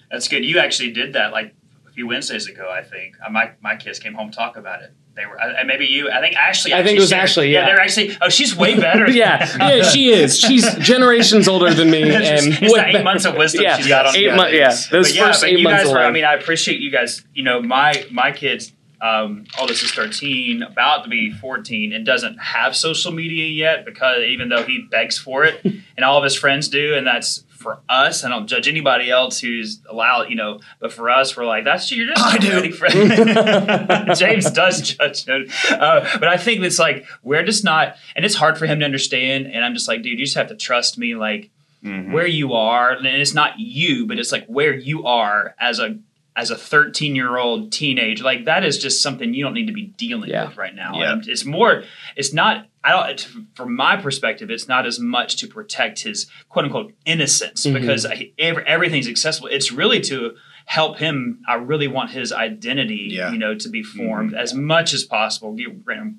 That's 0.09 0.29
good. 0.29 0.45
You 0.45 0.59
actually 0.59 0.91
did 0.91 1.13
that 1.13 1.33
like 1.33 1.53
a 1.85 1.91
few 1.91 2.07
Wednesdays 2.07 2.47
ago, 2.47 2.71
I 2.71 2.83
think. 2.83 3.15
Uh, 3.25 3.29
my 3.29 3.51
my 3.62 3.75
kids 3.75 4.00
came 4.00 4.13
home 4.13 4.31
to 4.31 4.35
talk 4.35 4.55
about 4.55 4.81
it. 4.81 4.93
They 5.15 5.25
were, 5.25 5.39
uh, 5.39 5.63
maybe 5.65 5.85
you. 5.85 6.09
I 6.09 6.21
think 6.21 6.35
Ashley. 6.35 6.73
I 6.73 6.83
think 6.83 6.97
it 6.97 7.01
was 7.01 7.12
Ashley, 7.12 7.51
yeah. 7.51 7.65
they're 7.65 7.79
actually. 7.79 8.17
Oh, 8.21 8.29
she's 8.29 8.55
way 8.55 8.79
better. 8.79 9.12
yeah, 9.12 9.45
yeah, 9.59 9.83
she 9.83 10.09
is. 10.09 10.39
She's 10.39 10.73
generations 10.79 11.47
older 11.47 11.73
than 11.73 11.91
me, 11.91 12.01
and 12.03 12.47
it's 12.47 12.62
eight 12.62 12.73
better. 12.73 13.03
months 13.03 13.25
of 13.25 13.35
wisdom 13.35 13.63
Yeah, 13.63 13.77
she's 13.77 13.88
got 13.88 14.07
on 14.07 14.15
eight 14.15 14.33
months. 14.33 14.53
Yeah, 14.53 14.69
those 14.69 15.09
but 15.09 15.15
yeah, 15.15 15.27
first 15.27 15.41
but 15.41 15.50
eight 15.50 15.59
you 15.59 15.63
months 15.65 15.83
guys 15.83 15.93
were. 15.93 16.00
I 16.00 16.12
mean, 16.12 16.25
I 16.25 16.33
appreciate 16.33 16.79
you 16.79 16.91
guys. 16.91 17.23
You 17.33 17.43
know, 17.43 17.62
my 17.62 18.05
my 18.09 18.31
kids. 18.31 18.71
Um, 19.03 19.45
oldest 19.60 19.83
is 19.83 19.91
13, 19.91 20.63
about 20.63 21.03
to 21.03 21.10
be 21.10 21.31
14, 21.31 21.91
and 21.91 22.05
doesn't 22.05 22.38
have 22.38 22.74
social 22.75 23.12
media 23.12 23.48
yet 23.48 23.83
because 23.86 24.24
even 24.24 24.48
though 24.48 24.63
he 24.63 24.88
begs 24.89 25.17
for 25.17 25.43
it, 25.43 25.62
and 25.98 26.05
all 26.05 26.17
of 26.17 26.24
his 26.24 26.36
friends 26.36 26.69
do, 26.69 26.95
and 26.95 27.05
that's 27.05 27.43
for 27.50 27.79
us. 27.89 28.24
I 28.24 28.29
don't 28.29 28.48
judge 28.48 28.67
anybody 28.67 29.10
else 29.12 29.39
who's 29.39 29.79
allowed, 29.89 30.29
you 30.29 30.36
know, 30.36 30.60
but 30.79 30.91
for 30.93 31.10
us, 31.10 31.36
we're 31.36 31.45
like, 31.45 31.63
that's 31.65 31.91
you're 31.91 32.07
just 32.07 32.22
I 32.25 32.31
not 32.33 32.41
do. 32.41 32.51
ready 32.51 32.72
for 32.72 32.88
it. 32.89 34.17
James 34.17 34.50
does 34.51 34.81
judge 34.81 35.25
it, 35.27 35.51
uh, 35.72 36.07
but 36.19 36.27
I 36.27 36.38
think 36.38 36.62
it's 36.63 36.79
like 36.79 37.05
we're 37.24 37.43
just 37.43 37.63
not, 37.63 37.95
and 38.15 38.24
it's 38.25 38.36
hard 38.36 38.57
for 38.57 38.65
him 38.65 38.79
to 38.79 38.86
understand. 38.86 39.48
And 39.48 39.63
I'm 39.65 39.74
just 39.74 39.88
like, 39.88 40.01
dude, 40.01 40.17
you 40.19 40.25
just 40.25 40.38
have 40.38 40.48
to 40.48 40.55
trust 40.55 40.98
me, 40.98 41.15
like 41.15 41.50
Mm-hmm. 41.83 42.13
where 42.13 42.25
you 42.25 42.53
are, 42.53 42.91
and 42.93 43.05
it's 43.05 43.33
not 43.33 43.60
you, 43.60 44.05
but 44.07 44.17
it's 44.17 44.31
like 44.31 44.45
where 44.45 44.74
you 44.74 45.05
are 45.05 45.53
as 45.60 45.79
a 45.79 45.98
as 46.36 46.50
a 46.52 46.56
13 46.56 47.16
year 47.16 47.38
old 47.38 47.72
teenage 47.72 48.22
like 48.22 48.46
that 48.46 48.63
is 48.63 48.78
just 48.78 49.02
something 49.04 49.34
you 49.34 49.44
don't 49.44 49.54
need 49.54 49.68
to 49.68 49.74
be 49.74 49.88
dealing 49.98 50.30
Yeah. 50.30 50.48
with 50.48 50.58
right 50.58 50.74
now 50.75 50.94
Yeah. 51.00 51.20
It's 51.25 51.46
more 51.46 51.84
it's 52.16 52.34
not 52.34 52.68
i 52.84 52.90
don't 52.92 53.10
it's- 53.10 53.28
from 53.56 53.75
my 53.75 53.96
perspective 53.98 54.50
it's 54.50 54.68
not 54.68 54.86
as 54.86 55.00
much 55.00 55.38
to 55.38 55.48
protect 55.48 56.02
his 56.02 56.28
quote 56.50 56.65
unquote 56.65 56.93
innocence 57.06 57.65
Mhm. 57.65 57.74
because 57.80 58.06
I, 58.06 58.32
every, 58.39 58.63
everything's 58.65 59.08
accessible 59.08 59.48
it's 59.50 59.72
really 59.72 60.00
to 60.02 60.36
help 60.65 60.97
him 60.97 61.39
i 61.47 61.56
really 61.56 61.88
want 61.88 62.10
his 62.12 62.32
identity 62.32 63.08
Yeah. 63.12 63.32
you 63.32 63.38
know 63.38 63.54
to 63.56 63.69
be 63.69 63.84
formed 63.84 64.34
as 64.34 64.54
much 64.54 64.93
as 64.93 65.04
possible 65.04 65.56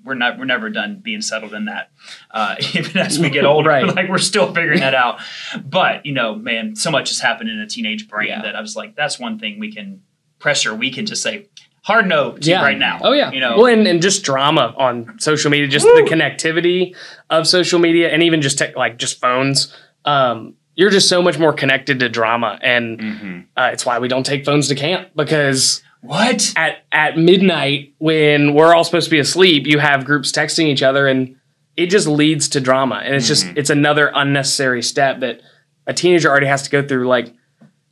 we're 0.04 0.14
not 0.14 0.38
we're 0.38 0.44
never 0.44 0.68
done 0.70 1.00
being 1.02 1.22
settled 1.22 1.54
in 1.54 1.64
that 1.64 1.90
uh, 2.30 2.57
even 2.74 2.98
as 2.98 3.18
we 3.18 3.30
get 3.30 3.44
older 3.44 3.70
Right. 3.70 3.87
like 3.96 4.09
we're 4.09 4.18
still 4.18 4.52
figuring 4.52 4.80
that 4.80 4.94
out 4.94 5.20
but 5.64 6.04
you 6.07 6.12
know 6.12 6.35
man 6.35 6.76
so 6.76 6.90
much 6.90 7.09
has 7.11 7.20
happened 7.20 7.50
in 7.50 7.59
a 7.59 7.66
teenage 7.66 8.09
brain 8.09 8.28
Yeah. 8.28 8.42
that 8.42 8.54
i 8.57 8.61
was 8.61 8.76
like 8.76 8.94
that's 8.94 9.18
one 9.18 9.38
thing 9.38 9.59
we 9.59 9.72
can 9.72 10.02
pressure 10.38 10.74
we 10.74 10.90
can 10.90 11.07
just 11.07 11.22
say 11.22 11.48
hard 11.83 12.07
no 12.07 12.33
to 12.33 12.50
Yeah. 12.50 12.62
right 12.62 12.78
now 12.78 12.98
Oh 13.02 13.12
yeah. 13.12 13.30
you 13.33 13.40
know 13.40 13.57
well, 13.57 13.66
and, 13.66 13.87
and 13.87 14.00
just 14.02 14.24
drama 14.24 14.74
on 14.76 15.18
social 15.20 15.50
media, 15.50 15.68
just 15.68 15.85
the 15.87 16.07
connectivity 16.11 16.94
of 17.30 17.46
social 17.46 17.78
media, 17.78 18.09
and 18.11 18.22
even 18.22 18.40
just 18.42 18.57
tech, 18.59 18.74
like 18.76 18.96
just 18.98 19.20
phones. 19.20 19.74
Um, 20.07 20.54
you're 20.76 20.90
just 20.90 21.08
so 21.08 21.22
much 21.22 21.38
more 21.38 21.52
connected 21.52 22.00
to 22.00 22.08
drama, 22.08 22.58
and 22.62 22.98
Mm-hmm. 22.98 23.40
uh, 23.56 23.70
it's 23.72 23.87
why 23.87 23.98
we 23.98 24.08
don't 24.08 24.24
take 24.26 24.44
phones 24.44 24.68
to 24.68 24.74
camp 24.74 25.08
because 25.16 25.82
what 26.00 26.52
at 26.56 26.84
at 26.92 27.16
midnight 27.16 27.94
when 27.98 28.54
we're 28.54 28.74
all 28.74 28.84
supposed 28.84 29.06
to 29.06 29.10
be 29.10 29.18
asleep, 29.18 29.66
you 29.66 29.78
have 29.78 30.04
groups 30.04 30.32
texting 30.32 30.66
each 30.66 30.82
other, 30.82 31.06
and 31.06 31.37
it 31.76 31.87
just 31.87 32.06
leads 32.06 32.48
to 32.50 32.60
drama, 32.60 32.96
and 33.04 33.14
it's 33.14 33.26
just 33.28 33.46
it's 33.56 33.70
another 33.70 34.10
unnecessary 34.14 34.82
step 34.82 35.20
that 35.20 35.40
a 35.87 35.92
teenager 35.94 36.28
already 36.30 36.46
has 36.46 36.62
to 36.62 36.70
go 36.70 36.87
through. 36.87 37.06
Like 37.08 37.32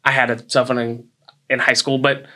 I 0.04 0.10
had 0.12 0.30
a 0.30 0.48
cell 0.50 0.64
phone 0.64 0.78
in, 0.78 1.08
in 1.48 1.58
high 1.58 1.72
school, 1.74 1.98
but 1.98 2.26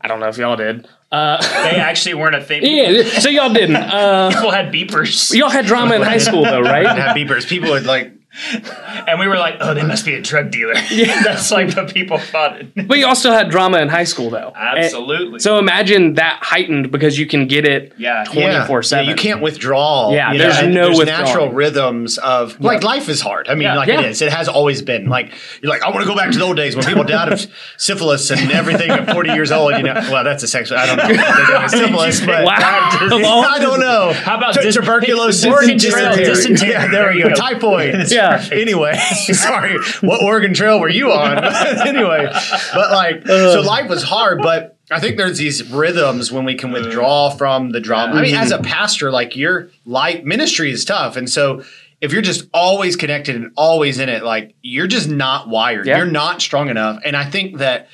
I 0.00 0.08
don't 0.08 0.20
know 0.20 0.28
if 0.28 0.38
y'all 0.38 0.56
did. 0.56 0.86
Uh, 1.12 1.40
they 1.64 1.76
actually 1.76 2.14
weren't 2.14 2.34
a 2.34 2.42
thing 2.42 2.62
yeah, 2.64 3.02
so 3.20 3.28
y'all 3.28 3.52
didn't. 3.52 3.76
Uh, 3.76 4.30
people 4.32 4.50
had 4.50 4.72
beepers 4.72 5.32
y'all 5.34 5.48
had 5.48 5.64
drama 5.66 5.94
in 5.96 6.02
high 6.02 6.18
school 6.28 6.44
though, 6.44 6.60
right? 6.60 6.86
have 6.86 7.16
beepers. 7.16 7.46
People 7.48 7.70
would 7.70 7.86
like 7.86 8.12
and 9.08 9.18
we 9.18 9.26
were 9.26 9.36
like 9.36 9.56
oh 9.60 9.74
they 9.74 9.82
must 9.82 10.04
be 10.04 10.14
a 10.14 10.20
drug 10.22 10.50
dealer 10.50 10.74
Yeah. 10.90 11.22
that's 11.24 11.50
like 11.50 11.74
what 11.76 11.92
people 11.92 12.18
thought 12.18 12.60
It. 12.60 12.86
But 12.88 12.98
you 12.98 13.06
also 13.06 13.32
had 13.32 13.50
drama 13.50 13.78
in 13.78 13.88
high 13.88 14.04
school 14.04 14.30
though. 14.30 14.52
absolutely 14.54 15.34
And 15.34 15.42
so 15.42 15.58
imagine 15.58 16.14
that 16.14 16.38
heightened 16.42 16.90
because 16.90 17.18
you 17.18 17.26
can 17.26 17.46
get 17.46 17.64
it 17.66 17.92
yeah 17.96 18.24
yeah, 18.32 18.66
24/7. 18.66 18.92
Yeah, 18.92 19.00
you 19.10 19.14
can't 19.14 19.40
withdraw. 19.42 20.10
Yeah, 20.12 20.32
you 20.32 20.38
there's 20.38 20.58
and 20.58 20.74
no 20.74 20.86
there's 20.94 21.06
natural 21.06 21.50
rhythms 21.50 22.18
of 22.18 22.60
like 22.60 22.82
life 22.82 23.08
is 23.08 23.20
hard. 23.20 23.48
I 23.48 23.54
mean, 23.54 23.62
Yeah. 23.62 23.76
like 23.76 23.88
Yeah. 23.88 24.00
it 24.00 24.06
is. 24.06 24.22
It 24.22 24.32
has 24.32 24.48
always 24.48 24.82
been. 24.82 25.06
Like 25.08 25.32
you're 25.62 25.70
like, 25.70 25.82
I 25.82 25.90
want 25.90 26.00
to 26.02 26.06
go 26.06 26.16
back 26.16 26.30
to 26.32 26.38
the 26.38 26.44
old 26.44 26.56
days 26.56 26.76
when 26.76 26.84
people 26.84 27.04
died 27.04 27.32
of 27.32 27.46
syphilis 27.76 28.30
and 28.30 28.50
everything 28.52 28.90
at 28.90 29.10
40 29.12 29.30
years 29.32 29.50
old. 29.52 29.72
You 29.76 29.82
know, 29.82 29.94
well, 29.94 30.24
that's 30.24 30.42
a 30.42 30.48
sexual. 30.48 30.78
I 30.78 30.86
don't 30.86 30.96
know. 30.96 31.04
what 31.04 31.36
they 31.36 31.46
do 31.46 31.62
with 31.62 31.70
syphilis, 31.70 32.20
but 32.24 32.44
Wow. 32.44 32.54
I 32.56 33.58
don't 33.60 33.80
know. 33.80 34.12
How 34.12 34.36
about 34.38 34.54
Tu- 34.54 34.62
dis- 34.62 34.74
tuberculosis, 34.76 35.44
Oregon 35.46 35.78
Trail 35.78 36.16
dysentery. 36.16 36.24
dysentery. 36.24 36.68
Yeah, 36.70 36.88
there 36.90 37.12
we 37.12 37.22
go. 37.22 37.30
Typhoid. 37.30 38.10
Yeah. 38.10 38.25
Anyway, 38.52 38.94
sorry. 39.32 39.78
What 40.00 40.22
Oregon 40.22 40.54
Trail 40.54 40.80
were 40.80 40.88
you 40.88 41.12
on? 41.12 41.44
anyway, 41.86 42.28
but 42.74 42.90
like, 42.90 43.28
uh. 43.28 43.52
so 43.52 43.60
life 43.60 43.88
was 43.88 44.02
hard, 44.02 44.40
but 44.42 44.78
I 44.90 45.00
think 45.00 45.16
there's 45.16 45.38
these 45.38 45.68
rhythms 45.70 46.32
when 46.32 46.44
we 46.44 46.54
can 46.54 46.72
withdraw 46.72 47.30
mm. 47.30 47.38
from 47.38 47.70
the 47.70 47.80
drama. 47.80 48.14
I 48.14 48.22
mean, 48.22 48.34
mm-hmm. 48.34 48.42
as 48.42 48.50
a 48.50 48.58
pastor, 48.58 49.10
like 49.10 49.36
your 49.36 49.70
life 49.84 50.24
ministry 50.24 50.70
is 50.70 50.84
tough, 50.84 51.16
and 51.16 51.28
so. 51.28 51.62
If 51.98 52.12
you're 52.12 52.20
just 52.20 52.46
always 52.52 52.94
connected 52.94 53.36
and 53.36 53.52
always 53.56 53.98
in 53.98 54.10
it, 54.10 54.22
like 54.22 54.54
you're 54.60 54.86
just 54.86 55.08
not 55.08 55.48
wired. 55.48 55.86
Yeah. 55.86 55.96
You're 55.96 56.06
not 56.06 56.42
strong 56.42 56.68
enough. 56.68 57.00
And 57.06 57.16
I 57.16 57.24
think 57.24 57.56
that 57.56 57.88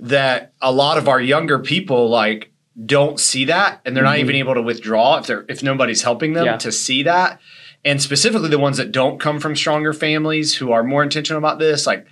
that 0.00 0.52
a 0.60 0.70
lot 0.70 0.98
of 0.98 1.08
our 1.08 1.18
younger 1.18 1.58
people 1.58 2.10
like 2.10 2.52
don't 2.84 3.18
see 3.18 3.46
that 3.46 3.80
and 3.84 3.96
they're 3.96 4.04
not 4.04 4.16
mm-hmm. 4.16 4.20
even 4.20 4.36
able 4.36 4.54
to 4.54 4.62
withdraw 4.62 5.18
if 5.18 5.26
they're 5.26 5.44
if 5.48 5.62
nobody's 5.62 6.02
helping 6.02 6.32
them 6.34 6.44
Yeah. 6.44 6.56
to 6.58 6.70
see 6.70 7.04
that 7.04 7.40
and 7.84 8.02
specifically 8.02 8.48
the 8.48 8.58
ones 8.58 8.76
that 8.76 8.92
don't 8.92 9.20
come 9.20 9.38
from 9.40 9.54
stronger 9.56 9.92
families 9.92 10.54
who 10.54 10.72
are 10.72 10.82
more 10.82 11.02
intentional 11.02 11.38
about 11.38 11.58
this 11.58 11.86
like 11.86 12.06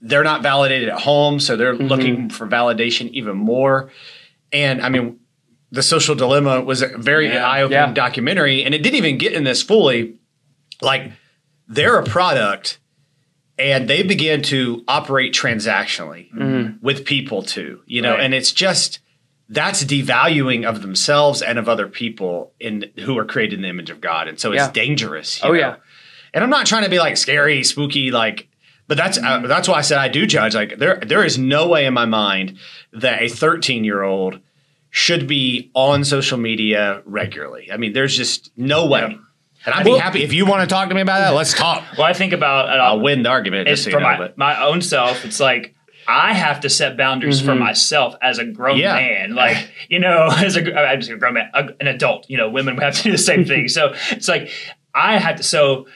they're 0.00 0.24
not 0.24 0.42
validated 0.42 0.88
at 0.88 1.00
home 1.00 1.40
so 1.40 1.56
they're 1.56 1.74
mm-hmm. 1.74 1.86
looking 1.86 2.28
for 2.28 2.46
validation 2.46 3.10
even 3.10 3.36
more 3.36 3.90
and 4.52 4.82
i 4.82 4.88
mean 4.88 5.18
the 5.70 5.82
social 5.82 6.14
dilemma 6.14 6.60
was 6.60 6.82
a 6.82 6.98
very 6.98 7.28
Yeah. 7.32 7.46
eye-opening 7.46 7.78
Yeah. 7.78 7.92
documentary 7.92 8.62
and 8.64 8.74
it 8.74 8.82
didn't 8.82 8.96
even 8.96 9.18
get 9.18 9.32
in 9.32 9.44
this 9.44 9.62
fully 9.62 10.16
like 10.80 11.12
they're 11.68 11.98
a 11.98 12.04
product 12.04 12.78
and 13.58 13.88
they 13.88 14.02
began 14.02 14.42
to 14.42 14.82
operate 14.88 15.32
transactionally 15.32 16.30
mm-hmm. 16.32 16.84
with 16.84 17.04
people 17.04 17.42
too 17.42 17.80
you 17.86 18.02
know 18.02 18.12
Right. 18.12 18.20
and 18.24 18.34
it's 18.34 18.52
just 18.52 18.98
that's 19.52 19.84
devaluing 19.84 20.64
of 20.68 20.82
themselves 20.82 21.42
and 21.42 21.58
of 21.58 21.68
other 21.68 21.86
people 21.86 22.52
in 22.58 22.84
who 23.04 23.18
are 23.18 23.24
created 23.24 23.54
in 23.58 23.62
the 23.62 23.68
image 23.68 23.90
of 23.90 24.00
god 24.00 24.26
and 24.28 24.38
so 24.40 24.50
it's 24.52 24.62
Yeah. 24.62 24.70
dangerous 24.72 25.42
you 25.42 25.48
Oh 25.48 25.52
know? 25.52 25.58
yeah. 25.58 25.76
and 26.34 26.42
i'm 26.42 26.50
not 26.50 26.66
trying 26.66 26.84
to 26.84 26.90
be 26.90 26.98
like 26.98 27.16
scary 27.16 27.62
spooky 27.64 28.10
like 28.10 28.48
but 28.88 28.96
that's 28.96 29.18
uh, 29.18 29.40
that's 29.46 29.68
why 29.68 29.78
i 29.78 29.80
said 29.82 29.98
i 29.98 30.08
do 30.08 30.26
judge 30.26 30.54
like 30.54 30.78
there 30.78 30.96
there 31.06 31.24
is 31.24 31.38
no 31.38 31.68
way 31.68 31.86
in 31.86 31.94
my 31.94 32.06
mind 32.06 32.58
that 32.92 33.22
a 33.22 33.28
13 33.28 33.84
year 33.84 34.02
old 34.02 34.40
should 34.90 35.26
be 35.26 35.70
on 35.74 36.04
social 36.04 36.38
media 36.38 37.02
regularly 37.04 37.70
i 37.72 37.76
mean 37.76 37.92
there's 37.92 38.16
just 38.16 38.50
no 38.56 38.86
way 38.86 39.00
Yeah. 39.00 39.16
and 39.66 39.74
i'd 39.74 39.84
be 39.84 39.96
happy 39.98 40.22
if 40.22 40.32
you 40.32 40.46
want 40.46 40.68
to 40.68 40.72
talk 40.72 40.88
to 40.88 40.94
me 40.94 41.00
about 41.02 41.18
that 41.20 41.30
let's 41.30 41.52
talk 41.54 41.82
well 41.98 42.06
i 42.06 42.12
think 42.12 42.32
about 42.32 42.68
uh, 42.68 42.82
i'll 42.82 43.00
win 43.00 43.22
the 43.22 43.28
argument 43.30 43.68
it's 43.68 43.80
just 43.80 43.84
so 43.84 43.90
you 43.90 43.96
for 43.96 44.00
know 44.00 44.06
my, 44.06 44.16
but 44.18 44.38
my 44.38 44.62
own 44.64 44.80
self 44.82 45.24
it's 45.24 45.40
like 45.40 45.74
I 46.08 46.32
have 46.32 46.60
to 46.60 46.68
set 46.70 46.96
boundaries 46.96 47.40
for 47.40 47.52
Mhm. 47.52 47.58
myself 47.58 48.14
as 48.22 48.38
a 48.38 48.44
grown 48.44 48.78
Yeah. 48.78 48.94
man. 48.94 49.34
Like, 49.34 49.70
you 49.88 49.98
know, 49.98 50.28
as 50.36 50.56
a, 50.56 50.74
I'm 50.78 51.00
just 51.00 51.10
a 51.12 51.16
grown 51.16 51.34
man, 51.34 51.50
a, 51.54 51.68
an 51.80 51.86
adult, 51.86 52.28
you 52.28 52.36
know, 52.36 52.48
women 52.50 52.76
have 52.78 52.94
to 52.96 53.02
do 53.04 53.12
the 53.12 53.18
same 53.18 53.44
thing. 53.44 53.68
So 53.68 53.94
it's 54.10 54.28
like, 54.28 54.50
I 54.94 55.18
had 55.18 55.38
to, 55.38 55.42
so 55.42 55.86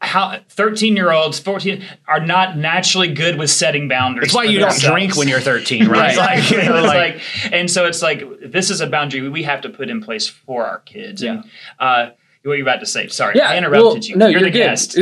how 0.00 0.40
13 0.48 0.96
year 0.96 1.12
olds, 1.12 1.38
14 1.38 1.84
are 2.08 2.24
not 2.24 2.56
naturally 2.56 3.12
good 3.12 3.38
with 3.38 3.50
setting 3.50 3.86
boundaries. 3.86 4.26
It's 4.26 4.34
why 4.34 4.46
for 4.46 4.52
you 4.52 4.58
don't 4.58 4.78
drink 4.80 5.16
when 5.16 5.28
you're 5.28 5.40
13, 5.40 5.86
right? 5.88 6.16
Right. 6.16 6.16
Like, 6.16 6.38
it's 6.50 6.86
like- 6.86 7.52
and 7.52 7.70
so 7.70 7.86
it's 7.86 8.02
like, 8.02 8.24
this 8.44 8.70
is 8.70 8.80
a 8.80 8.88
boundary 8.88 9.28
we 9.28 9.44
have 9.44 9.60
to 9.60 9.68
put 9.68 9.88
in 9.90 10.02
place 10.02 10.26
for 10.26 10.66
our 10.66 10.80
kids. 10.80 11.22
And, 11.22 11.44
uh, 11.78 12.10
what 12.44 12.54
you're 12.54 12.62
about 12.66 12.80
to 12.80 12.86
say? 12.86 13.06
Sorry, 13.06 13.40
I 13.40 13.56
interrupted 13.56 13.84
well, 13.84 13.96
you. 13.98 14.16
No, 14.16 14.26
you're, 14.26 14.40
you're, 14.40 14.50
the 14.50 14.58
good. 14.58 14.58
guest. 14.58 14.96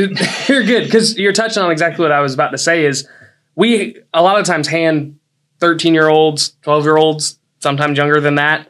you're 0.47 0.63
good 0.63 0.83
because 0.83 1.17
you're 1.17 1.33
touching 1.33 1.63
on 1.63 1.71
exactly 1.71 2.03
what 2.03 2.11
I 2.11 2.19
was 2.19 2.35
about 2.35 2.51
to 2.51 2.59
say. 2.59 2.85
Is 2.85 3.07
we 3.55 3.97
a 4.13 4.21
lot 4.21 4.39
of 4.39 4.45
times 4.45 4.67
hand 4.67 5.19
13 5.59 5.93
year 5.93 6.07
olds, 6.07 6.55
12 6.63 6.83
year 6.83 6.97
olds, 6.97 7.39
sometimes 7.59 7.97
younger 7.97 8.19
than 8.19 8.35
that, 8.35 8.67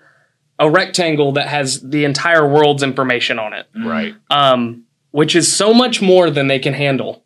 a 0.60 0.70
rectangle 0.70 1.32
that 1.34 1.48
has 1.48 1.82
the 1.82 2.06
entire 2.06 2.48
world's 2.48 2.84
information 2.84 3.40
on 3.40 3.54
it, 3.54 3.68
right. 3.84 4.16
um, 4.30 4.84
which 5.12 5.36
is 5.36 5.52
so 5.52 5.74
much 5.74 6.02
more 6.02 6.30
than 6.30 6.48
they 6.48 6.60
can 6.60 6.74
handle, 6.74 7.24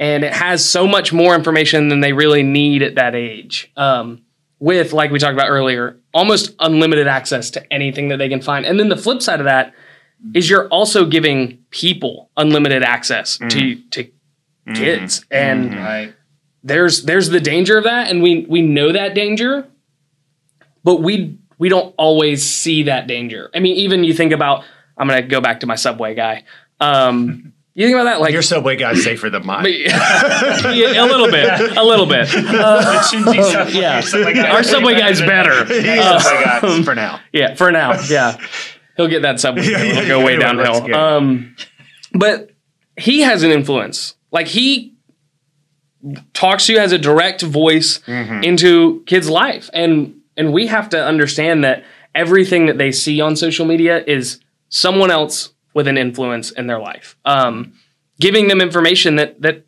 and 0.00 0.24
it 0.24 0.32
has 0.32 0.64
so 0.64 0.86
much 0.86 1.12
more 1.12 1.34
information 1.34 1.88
than 1.88 2.00
they 2.00 2.12
really 2.12 2.42
need 2.42 2.82
at 2.82 2.94
that 2.94 3.14
age. 3.14 3.70
Um, 3.76 4.22
with 4.60 4.92
like 4.92 5.10
we 5.10 5.18
talked 5.18 5.34
about 5.34 5.50
earlier, 5.50 6.00
almost 6.14 6.54
unlimited 6.58 7.06
access 7.06 7.50
to 7.50 7.72
anything 7.72 8.08
that 8.08 8.16
they 8.16 8.28
can 8.28 8.40
find, 8.40 8.64
and 8.64 8.78
then 8.80 8.88
the 8.88 8.96
flip 8.96 9.22
side 9.22 9.40
of 9.40 9.44
that 9.44 9.74
is 10.34 10.50
you're 10.50 10.68
also 10.68 11.04
giving 11.04 11.58
people 11.70 12.30
unlimited 12.36 12.82
access 12.82 13.38
to 13.38 13.76
to 13.90 14.10
kids. 14.74 15.24
And 15.30 15.74
Right. 15.74 16.14
There's 16.64 17.04
there's 17.04 17.28
the 17.28 17.40
danger 17.40 17.78
of 17.78 17.84
that 17.84 18.10
and 18.10 18.22
we 18.22 18.44
we 18.48 18.60
know 18.62 18.92
that 18.92 19.14
danger 19.14 19.66
but 20.84 20.96
we 21.02 21.38
we 21.58 21.68
don't 21.68 21.94
always 21.98 22.44
see 22.44 22.84
that 22.84 23.06
danger 23.06 23.50
i 23.54 23.60
mean 23.60 23.76
even 23.76 24.04
you 24.04 24.12
think 24.14 24.32
about 24.32 24.64
i'm 24.96 25.06
gonna 25.08 25.22
go 25.22 25.40
back 25.40 25.60
to 25.60 25.66
my 25.66 25.74
subway 25.76 26.14
guy 26.14 26.44
um 26.80 27.52
you 27.74 27.86
think 27.86 27.94
about 27.94 28.04
that 28.04 28.20
like 28.20 28.32
Your 28.32 28.42
subway 28.42 28.74
guy's 28.74 29.04
safer 29.04 29.30
than 29.30 29.46
mine. 29.46 29.64
Yeah, 29.68 31.04
a 31.04 31.06
little 31.06 31.30
bit 31.30 31.76
a 31.76 31.82
little 31.84 32.06
bit 32.06 32.28
Uh, 32.34 33.02
Shinji 33.04 33.40
Subway- 33.52 33.72
yeah. 33.80 34.00
Subway 34.00 34.34
guy- 34.34 34.48
Our 34.50 34.62
Subway 34.64 34.94
guy's 34.98 35.20
better. 35.20 35.64
Yeah, 35.72 36.18
Subway 36.18 36.44
guy. 36.44 36.82
for 36.82 36.94
now. 36.96 37.20
yeah 37.32 37.54
for 37.54 37.70
now 37.70 38.00
yeah 38.08 38.36
he'll 38.96 39.06
get 39.06 39.22
that 39.22 39.38
subway 39.38 39.62
Yeah, 39.64 39.78
it'll 39.84 40.06
go 40.08 40.24
way 40.24 40.36
yeah, 40.38 40.50
let's 40.52 40.78
downhill 40.80 40.96
um 40.96 41.56
but 42.12 42.50
he 42.96 43.20
has 43.20 43.44
an 43.44 43.52
influence 43.52 44.16
like 44.32 44.48
he 44.48 44.96
talks 46.32 46.66
to 46.66 46.72
you 46.74 46.78
as 46.78 46.92
a 46.92 46.98
direct 46.98 47.42
voice 47.42 47.98
Mm-hmm. 48.06 48.44
into 48.44 49.02
kids' 49.06 49.28
life, 49.28 49.68
and 49.72 50.14
and 50.36 50.52
we 50.52 50.66
have 50.68 50.88
to 50.90 51.04
understand 51.04 51.64
that 51.64 51.84
everything 52.14 52.66
that 52.66 52.78
they 52.78 52.92
see 52.92 53.20
on 53.20 53.36
social 53.36 53.66
media 53.66 54.02
is 54.06 54.40
someone 54.68 55.10
else 55.10 55.52
with 55.74 55.86
an 55.88 55.98
influence 55.98 56.50
in 56.52 56.66
their 56.66 56.78
life, 56.78 57.16
um, 57.24 57.72
giving 58.20 58.48
them 58.48 58.60
information 58.60 59.16
that 59.16 59.40
that 59.42 59.64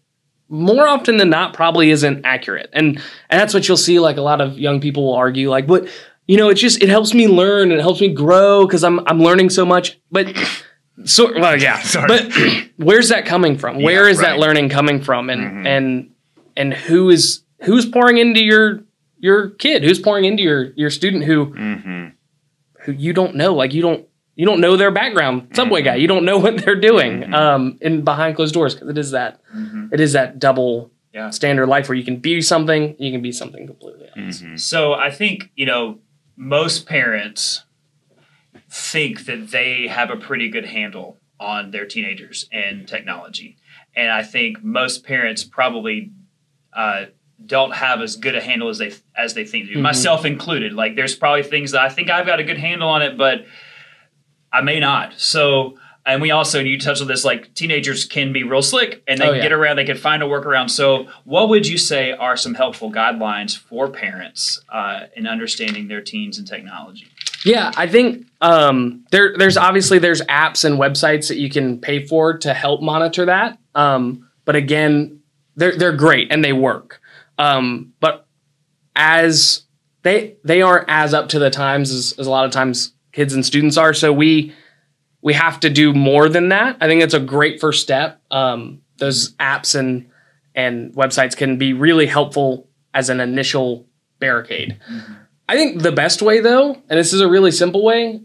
more 0.49 0.89
often 0.89 1.17
than 1.17 1.31
not 1.31 1.55
probably 1.55 1.91
isn't 1.91 2.25
accurate, 2.25 2.71
and 2.73 2.97
and 3.29 3.41
that's 3.41 3.55
what 3.55 3.67
you'll 3.69 3.77
see. 3.77 3.99
Like 4.01 4.17
a 4.17 4.23
lot 4.23 4.41
of 4.41 4.59
young 4.59 4.81
people 4.81 5.05
will 5.07 5.15
argue, 5.15 5.51
like, 5.51 5.67
but 5.67 5.89
you 6.29 6.37
know, 6.37 6.49
it's 6.49 6.61
just 6.61 6.81
it 6.83 6.89
helps 6.89 7.13
me 7.15 7.27
learn 7.27 7.71
and 7.73 7.81
it 7.81 7.83
helps 7.83 8.01
me 8.01 8.09
grow 8.09 8.65
because 8.67 8.85
I'm 8.85 9.01
I'm 9.07 9.21
learning 9.21 9.51
so 9.51 9.65
much, 9.67 9.99
but. 10.11 10.27
So 11.07 11.33
well, 11.33 11.59
yeah, 11.59 11.79
Sorry. 11.83 12.07
but 12.09 12.31
where's 12.77 13.09
that 13.09 13.25
coming 13.25 13.57
from? 13.57 13.81
Where 13.83 14.07
is 14.07 14.19
that 14.21 14.33
right. 14.33 14.39
learning 14.39 14.69
coming 14.69 15.01
from? 15.03 15.31
And 15.31 15.67
and 15.67 16.11
and 16.57 16.75
who 16.75 17.11
is 17.11 17.43
who's 17.63 17.87
pouring 17.87 18.19
into 18.19 18.43
your 18.43 18.81
your 19.19 19.51
kid? 19.51 19.83
Who's 19.85 19.99
pouring 19.99 20.25
into 20.25 20.43
your 20.43 20.73
your 20.77 20.91
student 20.91 21.25
who 21.25 21.47
mm-hmm. 21.47 22.07
who 22.85 22.93
you 22.93 23.13
don't 23.13 23.35
know? 23.35 23.55
Like 23.55 23.73
you 23.75 23.83
don't 23.83 24.07
you 24.35 24.47
don't 24.47 24.61
know 24.61 24.77
their 24.77 24.91
background. 24.91 25.49
Subway 25.55 25.83
guy, 25.83 25.93
mm-hmm. 25.93 26.01
you 26.01 26.09
don't 26.09 26.25
know 26.25 26.39
what 26.39 26.65
they're 26.65 26.81
doing 26.81 27.21
mm-hmm. 27.21 27.35
um, 27.35 27.79
in 27.81 28.03
behind 28.03 28.37
closed 28.37 28.55
doors 28.55 28.75
because 28.75 28.89
it 28.89 28.99
is 28.99 29.11
that 29.11 29.41
it 29.93 30.01
is 30.01 30.13
that 30.13 30.39
double 30.39 30.91
Yeah. 31.13 31.31
standard 31.31 31.67
life 31.67 31.89
where 31.89 31.99
you 31.99 32.05
can 32.05 32.19
be 32.21 32.41
something, 32.41 32.95
you 32.99 33.11
can 33.11 33.21
be 33.21 33.33
something 33.33 33.67
completely 33.67 34.09
else. 34.17 34.43
So 34.57 34.95
I 34.95 35.11
think, 35.11 35.51
you 35.57 35.67
know, 35.67 35.99
most 36.37 36.87
parents 36.87 37.65
think 38.71 39.25
that 39.27 39.51
they 39.51 39.89
have 39.89 40.11
a 40.11 40.17
pretty 40.17 40.49
good 40.49 40.67
handle 40.67 41.19
on 41.41 41.73
their 41.73 41.85
teenagers 41.85 42.49
and 42.53 42.87
technology. 42.87 43.57
And 43.97 44.11
I 44.11 44.23
think 44.23 44.63
most 44.63 45.05
parents 45.05 45.43
probably 45.43 46.13
uh, 46.73 47.07
don't 47.45 47.73
have 47.75 48.01
as 48.03 48.17
good 48.17 48.35
a 48.35 48.41
handle 48.41 48.69
as 48.69 48.79
they 48.79 48.93
as 49.17 49.35
they 49.35 49.45
think 49.45 49.69
they 49.69 49.75
do, 49.75 49.81
myself 49.81 50.25
included. 50.25 50.73
Like 50.75 50.95
there's 50.97 51.15
probably 51.15 51.43
things 51.43 51.73
that 51.73 51.81
I 51.81 51.89
think 51.89 52.11
I've 52.11 52.27
got 52.27 52.39
a 52.41 52.45
good 52.45 52.59
handle 52.59 52.89
on 52.89 53.03
it, 53.03 53.17
but 53.17 53.47
I 54.53 54.61
may 54.63 54.81
not. 54.81 55.15
So 55.19 55.77
and 56.07 56.21
we 56.23 56.31
also 56.31 56.61
you 56.61 56.79
touched 56.79 57.03
on 57.03 57.09
this 57.09 57.25
like 57.25 57.55
teenagers 57.55 58.05
can 58.05 58.33
be 58.33 58.43
real 58.43 58.63
slick 58.63 59.03
and 59.07 59.21
they 59.21 59.25
Oh, 59.25 59.29
can 59.29 59.37
yeah. 59.37 59.43
get 59.43 59.53
around 59.53 59.77
they 59.77 59.85
can 59.85 59.99
find 59.99 60.23
a 60.23 60.27
workaround 60.27 60.71
so 60.71 61.07
what 61.25 61.51
would 61.51 61.67
you 61.67 61.77
say 61.77 62.13
are 62.13 62.39
some 62.39 62.55
helpful 62.55 62.91
guidelines 62.91 63.57
for 63.57 63.87
parents 63.91 64.63
uh, 64.71 65.01
in 65.15 65.27
understanding 65.27 65.89
their 65.89 66.01
teens 66.01 66.39
and 66.39 66.49
technology 66.49 67.07
Yeah, 67.45 67.71
I 67.77 67.87
think 67.87 68.27
um, 68.41 69.05
there 69.11 69.35
there's 69.37 69.59
obviously 69.59 69.99
there's 69.99 70.23
apps 70.23 70.65
and 70.65 70.79
websites 70.79 71.29
that 71.29 71.37
you 71.37 71.51
can 71.51 71.79
pay 71.79 72.07
for 72.07 72.39
to 72.39 72.55
help 72.55 72.81
monitor 72.81 73.27
that. 73.27 73.59
Um, 73.75 74.29
but 74.47 74.57
again, 74.57 75.20
they're 75.61 75.77
they're 75.77 75.97
great 75.97 76.33
and 76.33 76.45
they 76.45 76.53
work. 76.53 77.01
Um, 77.39 77.93
but 78.01 78.27
as 78.97 79.63
they 80.03 80.37
they 80.43 80.63
aren't 80.63 80.87
as 80.89 81.15
up 81.15 81.29
to 81.29 81.39
the 81.39 81.51
times 81.51 81.91
as, 81.93 82.15
as 82.19 82.27
a 82.27 82.31
lot 82.31 82.47
of 82.47 82.51
times 82.51 82.95
kids 83.13 83.35
and 83.35 83.45
students 83.45 83.77
are. 83.77 83.95
So 83.95 84.13
we 84.13 84.55
we 85.23 85.35
have 85.35 85.61
to 85.61 85.71
do 85.71 85.93
more 85.93 86.29
than 86.29 86.49
that. 86.49 86.79
I 86.81 86.87
think 86.87 87.03
it's 87.03 87.15
a 87.15 87.21
great 87.21 87.61
first 87.61 87.83
step. 87.83 88.21
Um, 88.31 88.81
those 88.97 89.35
apps 89.35 89.79
and 89.79 90.11
and 90.55 90.93
websites 90.95 91.37
can 91.37 91.59
be 91.59 91.73
really 91.75 92.07
helpful 92.07 92.69
as 92.95 93.09
an 93.09 93.21
initial 93.21 93.87
barricade. 94.19 94.81
I 95.49 95.57
think 95.57 95.83
the 95.83 95.93
best 95.93 96.23
way, 96.23 96.41
though, 96.41 96.75
and 96.75 96.99
this 96.99 97.13
is 97.13 97.21
a 97.21 97.29
really 97.29 97.51
simple 97.51 97.85
way, 97.85 98.21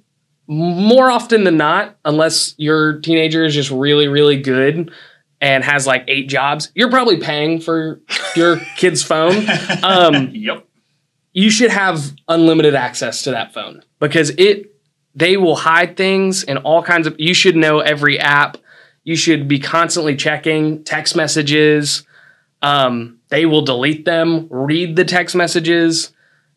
more 0.48 1.10
often 1.10 1.43
than 1.43 1.58
not, 1.58 1.98
unless 2.06 2.56
your 2.58 3.00
teenager 3.00 3.43
is 3.43 3.54
just 3.54 3.71
really, 3.71 4.08
really 4.08 4.41
good 4.41 4.91
and 5.41 5.63
has 5.63 5.86
like 5.86 6.06
eight 6.08 6.30
jobs, 6.30 6.71
you're 6.76 6.89
probably 6.89 7.17
paying 7.17 7.60
for 7.60 8.02
your 8.36 8.58
kid's 8.78 9.04
phone. 9.04 9.45
Um, 9.84 10.32
yep. 10.34 10.65
you 11.34 11.50
should 11.50 11.71
have 11.71 12.15
unlimited 12.28 12.76
access 12.76 13.24
to 13.24 13.32
that 13.32 13.54
phone 13.54 13.84
because 14.00 14.32
it 14.32 14.71
they 15.13 15.38
will 15.38 15.56
hide 15.56 15.95
things 15.95 16.43
and 16.43 16.58
all 16.60 16.84
kinds 16.84 17.08
of 17.08 17.15
you 17.19 17.34
should 17.34 17.56
know 17.56 17.80
every 17.80 18.19
app. 18.19 18.58
You 19.04 19.15
should 19.15 19.48
be 19.48 19.60
constantly 19.60 20.15
checking 20.15 20.84
text 20.84 21.15
messages. 21.15 22.04
Um, 22.62 23.19
they 23.30 23.45
will 23.45 23.62
delete 23.62 24.06
them 24.06 24.48
read 24.50 24.95
the 24.95 25.06
text 25.06 25.36
messages. 25.36 26.12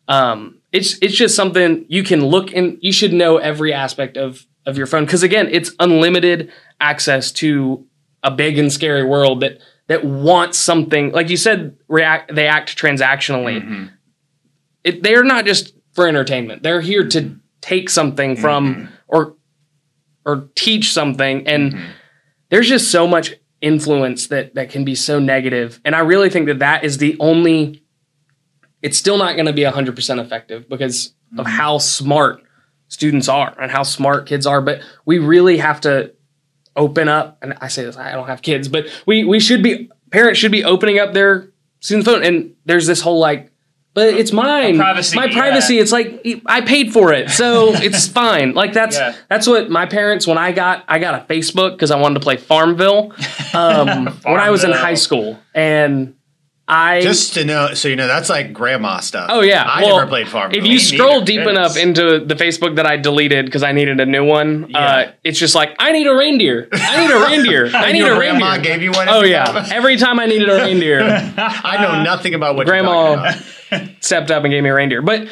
Um, 0.07 0.59
it's 0.71 0.97
it's 1.01 1.15
just 1.15 1.35
something 1.35 1.85
you 1.87 2.03
can 2.03 2.25
look 2.25 2.53
and 2.53 2.77
you 2.81 2.91
should 2.91 3.13
know 3.13 3.37
every 3.37 3.73
aspect 3.73 4.17
of 4.17 4.45
of 4.65 4.77
your 4.77 4.87
phone 4.87 5.05
because 5.05 5.23
again 5.23 5.47
it's 5.51 5.71
unlimited 5.79 6.51
access 6.79 7.31
to 7.31 7.85
a 8.23 8.31
big 8.31 8.57
and 8.57 8.71
scary 8.71 9.03
world 9.03 9.41
that 9.41 9.59
that 9.87 10.05
wants 10.05 10.57
something 10.57 11.11
like 11.11 11.29
you 11.29 11.37
said 11.37 11.75
react 11.87 12.33
they 12.33 12.47
act 12.47 12.77
transactionally. 12.77 13.61
Mm-hmm. 13.61 13.85
It, 14.83 15.03
they're 15.03 15.23
not 15.23 15.45
just 15.45 15.73
for 15.93 16.07
entertainment. 16.07 16.63
They're 16.63 16.81
here 16.81 17.07
to 17.07 17.21
mm-hmm. 17.21 17.37
take 17.61 17.89
something 17.89 18.35
from 18.35 18.75
mm-hmm. 18.75 18.93
or 19.07 19.35
or 20.25 20.49
teach 20.55 20.93
something. 20.93 21.47
And 21.47 21.79
there's 22.49 22.67
just 22.67 22.91
so 22.91 23.07
much 23.07 23.35
influence 23.61 24.27
that 24.27 24.55
that 24.55 24.69
can 24.69 24.85
be 24.85 24.95
so 24.95 25.19
negative. 25.19 25.81
And 25.83 25.95
I 25.95 25.99
really 25.99 26.29
think 26.29 26.47
that 26.47 26.59
that 26.59 26.83
is 26.83 26.97
the 26.97 27.17
only 27.19 27.83
it's 28.81 28.97
still 28.97 29.17
not 29.17 29.33
going 29.33 29.45
to 29.45 29.53
be 29.53 29.63
100% 29.63 30.23
effective 30.23 30.69
because 30.69 31.13
of 31.37 31.45
how 31.45 31.77
smart 31.79 32.41
students 32.87 33.27
are 33.27 33.53
and 33.59 33.69
how 33.69 33.83
smart 33.83 34.25
kids 34.25 34.45
are. 34.45 34.61
But 34.61 34.81
we 35.05 35.19
really 35.19 35.57
have 35.57 35.81
to 35.81 36.13
open 36.75 37.07
up 37.07 37.37
and 37.41 37.53
I 37.59 37.67
say 37.67 37.83
this 37.83 37.97
I 37.97 38.11
don't 38.13 38.27
have 38.27 38.41
kids 38.41 38.67
but 38.67 38.87
we 39.05 39.23
we 39.23 39.39
should 39.39 39.61
be 39.63 39.89
parents 40.11 40.39
should 40.39 40.51
be 40.51 40.63
opening 40.63 40.99
up 40.99 41.13
their 41.13 41.49
student's 41.79 42.09
phone 42.09 42.23
and 42.23 42.55
there's 42.65 42.87
this 42.87 43.01
whole 43.01 43.19
like 43.19 43.51
but 43.95 44.13
it's 44.13 44.31
mine. 44.31 44.77
privacy, 44.77 45.15
my 45.15 45.25
yeah. 45.25 45.37
privacy. 45.37 45.79
It's 45.79 45.91
like 45.91 46.25
I 46.45 46.61
paid 46.61 46.93
for 46.93 47.11
it, 47.11 47.31
so 47.31 47.73
it's 47.73 48.07
fine. 48.07 48.53
Like 48.53 48.71
that's 48.71 48.95
Yeah. 48.95 49.15
that's 49.29 49.47
what 49.47 49.69
my 49.69 49.87
parents 49.87 50.27
when 50.27 50.37
I 50.37 50.51
got 50.51 50.85
I 50.87 50.99
got 50.99 51.15
a 51.15 51.25
Facebook 51.25 51.71
because 51.71 51.91
I 51.91 51.99
wanted 51.99 52.15
to 52.15 52.19
play 52.21 52.37
Farmville 52.37 53.11
um, 53.53 54.07
when 54.23 54.39
I 54.39 54.51
was 54.51 54.63
in 54.63 54.71
high 54.71 54.93
school, 54.93 55.39
and 55.55 56.15
I 56.71 57.01
Just 57.01 57.33
to 57.33 57.43
know, 57.45 57.73
so 57.73 57.87
you 57.87 57.95
know, 57.95 58.05
that's 58.05 58.29
like 58.29 58.53
grandma 58.53 58.99
stuff. 58.99 59.27
Oh 59.33 59.41
yeah, 59.41 59.63
I 59.63 59.83
Well, 59.83 59.97
never 59.97 60.07
played 60.07 60.27
Farmville. 60.29 60.59
If 60.59 60.63
Me 60.63 60.69
you 60.69 60.75
neither. 60.77 60.85
scroll 60.97 61.21
deep 61.21 61.41
enough 61.47 61.75
into 61.77 62.19
the 62.19 62.35
Facebook 62.35 62.75
that 62.75 62.85
I 62.85 62.95
deleted 62.95 63.45
because 63.45 63.63
I 63.63 63.71
needed 63.71 63.99
a 63.99 64.05
new 64.05 64.23
one, 64.23 64.75
uh, 64.75 65.11
it's 65.23 65.39
just 65.39 65.55
like 65.55 65.75
I 65.79 65.91
need 65.91 66.05
a 66.05 66.13
reindeer. 66.15 66.67
I 66.71 67.01
need 67.07 67.11
a 67.11 67.19
reindeer. 67.25 67.71
I 67.73 67.91
need 67.91 68.03
a 68.03 68.15
grandma 68.15 68.51
reindeer. 68.51 68.71
gave 68.73 68.83
you 68.83 68.91
one. 68.91 69.09
oh 69.09 69.23
yeah, 69.23 69.45
time? 69.45 69.65
every 69.71 69.97
time 69.97 70.19
I 70.19 70.27
needed 70.27 70.47
a 70.47 70.57
reindeer, 70.57 71.01
I 71.37 71.81
know 71.81 72.03
nothing 72.03 72.35
about 72.35 72.55
what 72.55 72.67
Grandma- 72.67 73.13
about. 73.13 73.37
stepped 74.01 74.29
up 74.29 74.43
and 74.43 74.51
gave 74.51 74.61
me 74.63 74.69
a 74.69 74.73
reindeer. 74.75 75.01
But 75.01 75.27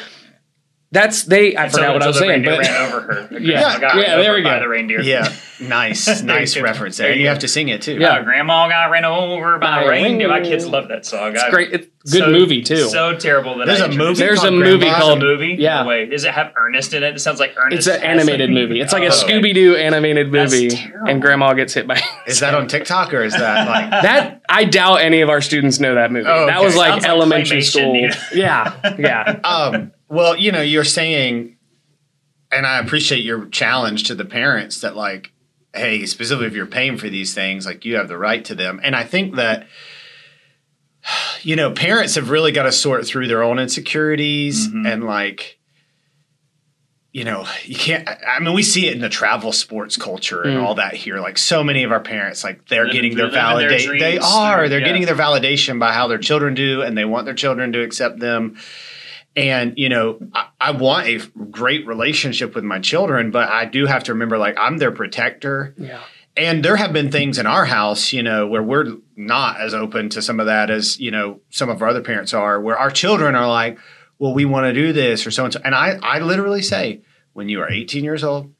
that's 0.90 1.24
they. 1.24 1.56
I 1.56 1.68
forgot 1.68 1.92
what 1.94 2.02
I 2.02 2.06
was 2.06 2.18
saying. 2.18 2.44
But 2.44 2.58
ran 2.60 2.92
over 2.92 3.00
her. 3.02 3.28
The 3.30 3.40
Yeah. 3.42 3.60
grandma 3.60 3.78
got 3.78 3.96
Yeah, 3.96 4.02
ran 4.14 4.18
there 4.20 4.30
over 4.30 4.38
we 4.38 4.42
by 4.44 4.54
go. 4.56 4.60
The 4.60 4.68
reindeer. 4.68 5.00
Yeah, 5.02 5.32
nice, 5.60 6.22
nice 6.22 6.56
you 6.56 6.62
reference 6.64 6.96
There 6.96 7.08
there. 7.08 7.16
you 7.16 7.22
You 7.22 7.28
have 7.28 7.40
to 7.40 7.48
sing 7.48 7.68
it 7.68 7.82
too. 7.82 7.98
Yeah. 7.98 8.08
Uh, 8.14 8.22
grandma 8.22 8.68
got 8.68 8.90
ran 8.90 9.04
over 9.04 9.58
by 9.58 9.66
By 9.76 9.82
a 9.82 9.86
a 9.86 9.90
reindeer. 9.90 10.28
My 10.28 10.40
kids 10.40 10.66
love 10.66 10.88
that 10.88 11.04
song. 11.04 11.34
it's 11.34 11.42
I- 11.42 11.50
great. 11.50 11.72
It's 11.74 11.86
a 12.14 12.18
good 12.18 12.24
so- 12.26 12.30
movie 12.30 12.62
too. 12.62 12.88
So 12.88 13.14
terrible 13.16 13.58
that 13.58 13.66
There's 13.66 13.82
I 13.82 13.86
a 13.86 13.88
movie. 13.94 14.14
There's 14.18 14.42
a 14.44 14.50
movie 14.50 14.78
Grandma? 14.86 14.98
called- 14.98 15.18
a 15.18 15.20
movie. 15.26 15.56
Yeah. 15.58 15.82
No 15.82 15.88
way. 15.88 16.06
Does 16.06 16.24
it 16.24 16.32
have 16.32 16.52
Ernest 16.56 16.94
in 16.94 17.02
it? 17.02 17.16
It 17.16 17.18
sounds 17.20 17.38
like 17.38 17.54
Ernest. 17.58 17.86
it's 17.86 17.96
an 17.96 18.02
animated 18.02 18.48
movie. 18.50 18.80
It's 18.80 18.92
like 18.94 19.02
a 19.02 19.06
Oh, 19.06 19.22
okay. 19.24 19.40
Scooby 19.40 19.52
Doo 19.54 19.76
animated 19.76 20.32
movie, 20.32 20.70
and 21.06 21.20
Grandma 21.20 21.52
gets 21.52 21.74
hit 21.74 21.86
by. 21.86 22.00
Is 22.26 22.40
that 22.40 22.54
on 22.54 22.66
TikTok 22.74 23.12
or 23.12 23.22
is 23.22 23.34
that 23.34 23.68
like? 23.68 24.02
That 24.02 24.40
I 24.48 24.64
doubt 24.64 25.02
any 25.02 25.20
of 25.20 25.28
our 25.28 25.42
students 25.42 25.78
know 25.80 25.94
that 25.96 26.10
movie. 26.10 26.26
Oh, 26.28 26.46
That 26.46 26.62
was 26.62 26.76
like 26.76 26.92
Sounds 26.92 27.04
elementary 27.04 27.58
claymation, 27.58 28.12
school. 28.12 28.38
Yeah, 28.38 28.94
yeah. 28.98 29.40
um, 29.44 29.92
well, 30.08 30.36
you 30.36 30.52
know, 30.52 30.60
you're 30.62 30.84
saying, 30.84 31.56
and 32.50 32.66
I 32.66 32.78
appreciate 32.78 33.24
your 33.24 33.46
challenge 33.46 34.04
to 34.04 34.14
the 34.14 34.24
parents 34.24 34.80
that 34.80 34.96
like, 34.96 35.32
hey, 35.74 36.06
specifically 36.06 36.46
if 36.46 36.54
you're 36.54 36.66
paying 36.66 36.96
for 36.96 37.08
these 37.08 37.34
things, 37.34 37.66
like 37.66 37.84
you 37.84 37.96
have 37.96 38.08
the 38.08 38.18
right 38.18 38.44
to 38.46 38.54
them. 38.54 38.80
And 38.82 38.96
I 38.96 39.04
think 39.04 39.36
that, 39.36 39.66
you 41.42 41.56
know, 41.56 41.70
parents 41.70 42.14
have 42.16 42.30
really 42.30 42.52
got 42.52 42.64
to 42.64 42.72
sort 42.72 43.06
through 43.06 43.28
their 43.28 43.42
own 43.42 43.58
insecurities 43.58 44.68
Mhm. 44.68 44.90
and 44.92 45.04
like. 45.04 45.54
You 47.10 47.24
know, 47.24 47.46
you 47.64 47.74
can't. 47.74 48.06
I- 48.06 48.36
I 48.36 48.38
mean, 48.38 48.52
we 48.52 48.62
see 48.62 48.86
it 48.86 48.92
in 48.94 49.00
the 49.00 49.08
travel 49.08 49.50
sports 49.50 49.96
culture 49.96 50.42
and 50.42 50.58
Mm. 50.58 50.62
all 50.62 50.74
that 50.74 50.92
here. 50.92 51.18
Like, 51.20 51.38
so 51.38 51.64
many 51.64 51.82
of 51.82 51.90
our 51.90 52.00
parents, 52.00 52.44
like, 52.44 52.68
they're 52.68 52.84
Living- 52.84 52.94
getting 53.12 53.16
their 53.16 53.30
validation. 53.30 53.98
They 53.98 54.18
are. 54.18 54.68
They're 54.68 54.78
Yeah. 54.80 54.86
getting 54.86 55.06
their 55.06 55.16
validation 55.16 55.80
by 55.80 55.94
how 55.94 56.06
their 56.06 56.18
children 56.18 56.52
do, 56.54 56.82
and 56.82 56.96
they 56.98 57.06
want 57.06 57.24
their 57.24 57.34
children 57.34 57.72
to 57.72 57.80
accept 57.80 58.20
them. 58.20 58.56
And, 59.38 59.74
you 59.76 59.88
know, 59.88 60.18
I, 60.34 60.48
I 60.60 60.70
want 60.72 61.06
a 61.06 61.18
great 61.50 61.86
relationship 61.86 62.56
with 62.56 62.64
my 62.64 62.80
children, 62.80 63.30
but 63.30 63.48
I 63.48 63.66
do 63.66 63.86
have 63.86 64.02
to 64.04 64.12
remember, 64.12 64.36
like, 64.36 64.56
I'm 64.58 64.78
their 64.78 64.90
protector. 64.90 65.74
Yeah. 65.78 66.00
And 66.36 66.64
there 66.64 66.74
have 66.74 66.92
been 66.92 67.12
things 67.12 67.38
in 67.38 67.46
our 67.46 67.64
house, 67.64 68.12
you 68.12 68.22
know, 68.22 68.48
where 68.48 68.62
we're 68.62 68.96
not 69.14 69.60
as 69.60 69.74
open 69.74 70.08
to 70.10 70.22
some 70.22 70.40
of 70.40 70.46
that 70.46 70.70
as, 70.70 70.98
you 70.98 71.12
know, 71.12 71.40
some 71.50 71.68
of 71.68 71.80
our 71.82 71.88
other 71.88 72.02
parents 72.02 72.34
are, 72.34 72.60
where 72.60 72.76
our 72.76 72.90
children 72.90 73.36
are 73.36 73.48
like, 73.48 73.78
well, 74.18 74.34
we 74.34 74.44
want 74.44 74.64
to 74.64 74.72
do 74.72 74.92
this 74.92 75.24
or 75.24 75.30
so 75.30 75.44
and 75.44 75.52
so. 75.52 75.60
And 75.64 75.74
I, 75.74 75.98
I 76.02 76.18
literally 76.18 76.62
say, 76.62 77.02
when 77.32 77.48
you 77.48 77.60
are 77.60 77.70
18 77.70 78.02
years 78.02 78.24
old, 78.24 78.52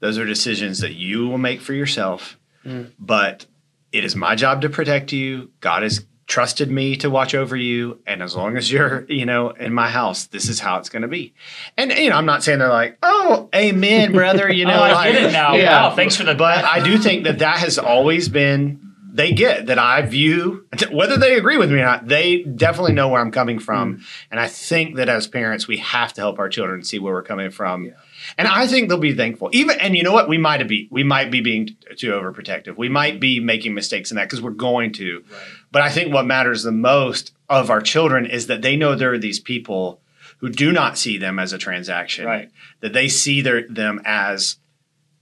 those 0.00 0.18
are 0.18 0.26
decisions 0.26 0.80
that 0.80 0.92
you 0.92 1.26
will 1.26 1.38
make 1.38 1.62
for 1.62 1.72
yourself. 1.72 2.38
Mm. 2.66 2.92
But 2.98 3.46
it 3.92 4.04
is 4.04 4.14
my 4.14 4.34
job 4.34 4.60
to 4.60 4.68
protect 4.68 5.12
you. 5.12 5.52
God 5.60 5.82
has 5.82 6.04
trusted 6.26 6.70
me 6.70 6.96
to 6.96 7.08
watch 7.08 7.34
over 7.34 7.56
you. 7.56 8.00
And 8.06 8.22
as 8.22 8.34
long 8.34 8.56
as 8.56 8.70
you're, 8.70 9.04
you 9.08 9.24
know, 9.24 9.50
in 9.50 9.72
my 9.72 9.88
house, 9.88 10.26
this 10.26 10.48
is 10.48 10.58
how 10.58 10.78
it's 10.78 10.88
going 10.88 11.02
to 11.02 11.08
be. 11.08 11.34
And, 11.76 11.92
you 11.92 12.10
know, 12.10 12.16
I'm 12.16 12.26
not 12.26 12.42
saying 12.42 12.58
they're 12.58 12.68
like, 12.68 12.98
oh, 13.02 13.48
amen, 13.54 14.12
brother. 14.12 14.52
You 14.52 14.64
know, 14.66 14.74
Oh, 14.74 14.82
I 14.82 14.92
like, 14.92 15.14
it 15.14 15.32
now. 15.32 15.54
yeah. 15.54 15.88
Wow, 15.88 15.94
thanks 15.94 16.16
for 16.16 16.24
the. 16.24 16.34
But 16.34 16.64
I 16.64 16.82
do 16.82 16.98
think 16.98 17.24
that 17.24 17.38
that 17.38 17.58
has 17.58 17.78
always 17.78 18.28
been 18.28 18.82
they 19.16 19.32
get 19.32 19.66
that 19.66 19.78
I 19.78 20.02
view 20.02 20.66
whether 20.90 21.16
they 21.16 21.38
agree 21.38 21.56
with 21.56 21.70
me 21.72 21.80
or 21.80 21.84
not. 21.84 22.06
They 22.06 22.42
definitely 22.42 22.92
know 22.92 23.08
where 23.08 23.20
I'm 23.20 23.30
coming 23.30 23.58
from, 23.58 23.96
mm. 23.96 24.02
and 24.30 24.38
I 24.38 24.46
think 24.46 24.96
that 24.96 25.08
as 25.08 25.26
parents 25.26 25.66
we 25.66 25.78
have 25.78 26.12
to 26.14 26.20
help 26.20 26.38
our 26.38 26.50
children 26.50 26.84
see 26.84 26.98
where 26.98 27.14
we're 27.14 27.22
coming 27.22 27.50
from. 27.50 27.92
And 28.38 28.48
I 28.48 28.66
think 28.66 28.88
they'll 28.88 28.98
be 28.98 29.14
thankful. 29.14 29.50
Even 29.52 29.78
and 29.80 29.96
you 29.96 30.02
know 30.02 30.12
what, 30.12 30.28
we 30.28 30.38
might 30.38 30.66
be 30.66 30.88
we 30.90 31.02
might 31.04 31.30
be 31.30 31.40
being 31.40 31.76
too 31.96 32.10
overprotective. 32.12 32.76
We 32.76 32.88
might 32.88 33.20
be 33.20 33.40
making 33.40 33.74
mistakes 33.74 34.10
in 34.10 34.16
that 34.16 34.24
because 34.24 34.42
we're 34.42 34.50
going 34.50 34.92
to. 34.94 35.24
But 35.72 35.82
I 35.82 35.90
think 35.90 36.12
what 36.12 36.26
matters 36.26 36.62
the 36.62 36.72
most 36.72 37.32
of 37.48 37.70
our 37.70 37.80
children 37.80 38.26
is 38.26 38.46
that 38.48 38.62
they 38.62 38.76
know 38.76 38.94
there 38.94 39.12
are 39.12 39.18
these 39.18 39.40
people 39.40 40.00
who 40.38 40.48
do 40.50 40.72
not 40.72 40.98
see 40.98 41.18
them 41.18 41.38
as 41.38 41.52
a 41.52 41.58
transaction. 41.58 42.26
Right. 42.26 42.50
That 42.80 42.92
they 42.92 43.08
see 43.08 43.40
their 43.40 43.66
them 43.68 44.02
as, 44.04 44.56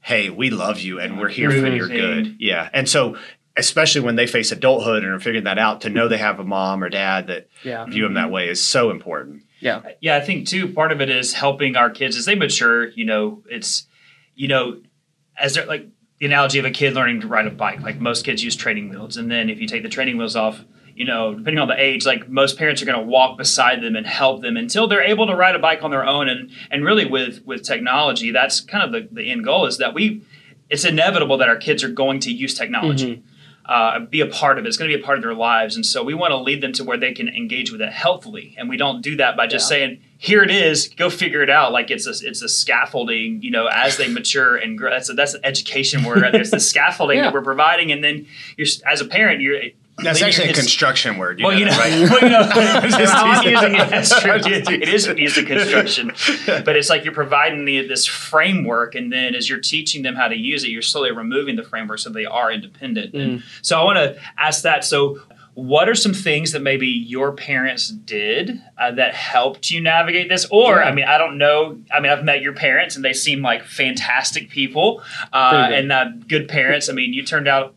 hey, 0.00 0.30
we 0.30 0.50
love 0.50 0.80
you 0.80 0.98
and 0.98 1.18
we're 1.18 1.28
here 1.28 1.50
for 1.50 1.68
your 1.68 1.88
good. 1.88 2.36
Yeah. 2.38 2.68
And 2.72 2.88
so 2.88 3.16
especially 3.56 4.00
when 4.00 4.16
they 4.16 4.26
face 4.26 4.50
adulthood 4.50 5.04
and 5.04 5.12
are 5.12 5.20
figuring 5.20 5.44
that 5.44 5.58
out, 5.58 5.82
to 5.82 5.88
know 5.88 6.08
they 6.08 6.18
have 6.18 6.40
a 6.40 6.44
mom 6.44 6.82
or 6.82 6.88
dad 6.88 7.28
that 7.28 7.48
Yeah. 7.62 7.84
view 7.84 8.02
them 8.02 8.14
that 8.14 8.30
way 8.30 8.48
is 8.48 8.60
so 8.62 8.90
important. 8.90 9.42
Yeah. 9.64 9.80
yeah, 10.02 10.16
I 10.16 10.20
think 10.20 10.46
too. 10.46 10.70
Part 10.74 10.92
of 10.92 11.00
it 11.00 11.08
is 11.08 11.32
helping 11.32 11.74
our 11.74 11.88
kids 11.88 12.18
as 12.18 12.26
they 12.26 12.34
mature. 12.34 12.88
You 12.88 13.06
know, 13.06 13.42
it's 13.48 13.86
you 14.34 14.46
know, 14.46 14.82
as 15.38 15.54
they're 15.54 15.64
like 15.64 15.88
the 16.18 16.26
analogy 16.26 16.58
of 16.58 16.66
a 16.66 16.70
kid 16.70 16.92
learning 16.92 17.22
to 17.22 17.26
ride 17.26 17.46
a 17.46 17.50
bike. 17.50 17.80
Like 17.80 17.98
most 17.98 18.26
kids 18.26 18.44
use 18.44 18.56
training 18.56 18.90
wheels, 18.90 19.16
and 19.16 19.30
then 19.30 19.48
if 19.48 19.58
you 19.58 19.66
take 19.66 19.82
the 19.82 19.88
training 19.88 20.18
wheels 20.18 20.36
off, 20.36 20.62
you 20.94 21.06
know, 21.06 21.34
depending 21.34 21.60
on 21.60 21.68
the 21.68 21.80
age, 21.80 22.04
like 22.04 22.28
most 22.28 22.58
parents 22.58 22.82
are 22.82 22.84
going 22.84 22.98
to 22.98 23.06
walk 23.06 23.38
beside 23.38 23.82
them 23.82 23.96
and 23.96 24.06
help 24.06 24.42
them 24.42 24.58
until 24.58 24.86
they're 24.86 25.02
able 25.02 25.26
to 25.26 25.34
ride 25.34 25.56
a 25.56 25.58
bike 25.58 25.82
on 25.82 25.90
their 25.90 26.04
own. 26.04 26.28
And 26.28 26.50
and 26.70 26.84
really 26.84 27.06
with 27.06 27.42
with 27.46 27.62
technology, 27.62 28.32
that's 28.32 28.60
kind 28.60 28.84
of 28.84 28.92
the 28.92 29.08
the 29.14 29.30
end 29.30 29.44
goal 29.44 29.64
is 29.64 29.78
that 29.78 29.94
we. 29.94 30.22
It's 30.70 30.86
inevitable 30.86 31.36
that 31.38 31.48
our 31.48 31.56
kids 31.56 31.84
are 31.84 31.90
going 31.90 32.20
to 32.20 32.32
use 32.32 32.54
technology. 32.54 33.16
Mm-hmm. 33.16 33.33
Uh, 33.66 34.00
be 34.00 34.20
a 34.20 34.26
part 34.26 34.58
of 34.58 34.64
it. 34.64 34.68
It's 34.68 34.76
going 34.76 34.90
to 34.90 34.96
be 34.96 35.02
a 35.02 35.04
part 35.04 35.16
of 35.18 35.22
their 35.24 35.34
lives, 35.34 35.74
and 35.76 35.84
so 35.86 36.02
we 36.02 36.14
want 36.14 36.32
to 36.32 36.36
lead 36.36 36.60
them 36.60 36.72
to 36.74 36.84
where 36.84 36.98
they 36.98 37.12
can 37.12 37.28
engage 37.28 37.72
with 37.72 37.80
it 37.80 37.92
healthily. 37.92 38.54
And 38.58 38.68
we 38.68 38.76
don't 38.76 39.00
do 39.00 39.16
that 39.16 39.36
by 39.36 39.46
just 39.46 39.68
saying, 39.68 40.00
"Here 40.18 40.42
it 40.42 40.50
is, 40.50 40.88
go 40.88 41.08
figure 41.08 41.42
it 41.42 41.48
out." 41.50 41.72
Like 41.72 41.90
it's 41.90 42.06
a 42.06 42.28
it's 42.28 42.42
a 42.42 42.48
scaffolding, 42.48 43.42
you 43.42 43.50
know, 43.50 43.66
as 43.66 43.96
they 43.96 44.08
mature 44.12 44.56
and 44.56 44.76
grow. 44.76 44.90
That's 44.90 45.08
a, 45.08 45.14
that's 45.14 45.34
an 45.34 45.40
education 45.44 46.04
word. 46.04 46.20
Right? 46.22 46.32
There's 46.32 46.50
the 46.50 46.60
scaffolding 46.60 47.18
Yeah. 47.18 47.24
that 47.24 47.32
we're 47.32 47.42
providing, 47.42 47.90
and 47.90 48.04
then 48.04 48.26
you're 48.56 48.68
as 48.86 49.00
a 49.00 49.06
parent, 49.06 49.40
you're 49.40 49.60
That's 49.96 50.20
leading 50.20 50.28
actually 50.28 50.44
a 50.44 50.48
kids- 50.48 50.58
construction 50.60 51.18
word. 51.18 51.38
You 51.38 51.46
well, 51.46 51.52
know, 51.54 51.58
you 51.60 51.64
know, 51.66 51.70
that, 51.72 52.10
right? 52.10 52.10
well, 52.22 52.82
you 52.82 52.90
know, 52.90 52.98
Just 52.98 53.12
how 53.14 53.26
I'm 53.26 53.44
using 53.48 53.74
it, 53.76 53.90
that's 53.90 54.20
true. 54.20 54.38
Just 54.40 54.70
It- 54.70 54.82
it 54.82 54.88
is 54.88 55.06
used 55.06 55.38
in 55.38 55.46
construction, 55.46 56.12
but 56.64 56.76
it's 56.76 56.90
like 56.90 57.04
you're 57.04 57.14
providing 57.14 57.64
the, 57.64 57.86
this 57.86 58.04
framework, 58.06 58.94
and 58.96 59.12
then 59.12 59.34
as 59.34 59.48
you're 59.48 59.60
teaching 59.60 60.02
them 60.02 60.14
how 60.16 60.26
to 60.28 60.36
use 60.36 60.64
it, 60.64 60.70
you're 60.70 60.82
slowly 60.82 61.12
removing 61.12 61.54
the 61.56 61.62
framework 61.62 62.00
so 62.00 62.10
they 62.10 62.24
are 62.26 62.50
independent. 62.52 63.14
And 63.14 63.42
so 63.62 63.78
I 63.80 63.84
want 63.84 63.98
to 63.98 64.20
ask 64.36 64.62
that. 64.62 64.84
So, 64.84 65.20
what 65.54 65.88
are 65.88 65.94
some 65.94 66.12
things 66.12 66.50
that 66.50 66.62
maybe 66.62 66.88
your 66.88 67.30
parents 67.30 67.88
did 67.88 68.60
uh, 68.76 68.90
that 68.90 69.14
helped 69.14 69.70
you 69.70 69.80
navigate 69.80 70.28
this? 70.28 70.44
Or, 70.50 70.78
Yeah. 70.78 70.82
I 70.88 70.92
mean, 70.92 71.04
I 71.04 71.16
don't 71.16 71.38
know. 71.38 71.78
I 71.92 72.00
mean, 72.00 72.10
I've 72.10 72.24
met 72.24 72.40
your 72.42 72.54
parents, 72.54 72.96
and 72.96 73.04
they 73.04 73.12
seem 73.12 73.40
like 73.42 73.62
fantastic 73.62 74.50
people 74.50 75.00
uh, 75.32 75.68
good. 75.68 75.78
and 75.78 75.92
uh, 75.92 76.06
good 76.26 76.48
parents. 76.48 76.88
I 76.88 76.92
mean, 76.94 77.12
you 77.14 77.22
turned 77.24 77.46
out 77.46 77.76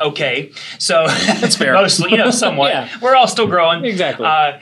okay. 0.00 0.52
So 0.78 1.06
that's 1.06 1.56
fair. 1.56 1.72
mostly, 1.74 2.10
you 2.12 2.16
know, 2.16 2.30
somewhat. 2.32 2.72
Yeah. 2.72 2.88
We're 3.00 3.16
all 3.16 3.28
still 3.28 3.46
growing. 3.46 3.84
Exactly. 3.84 4.26
Uh, 4.26 4.58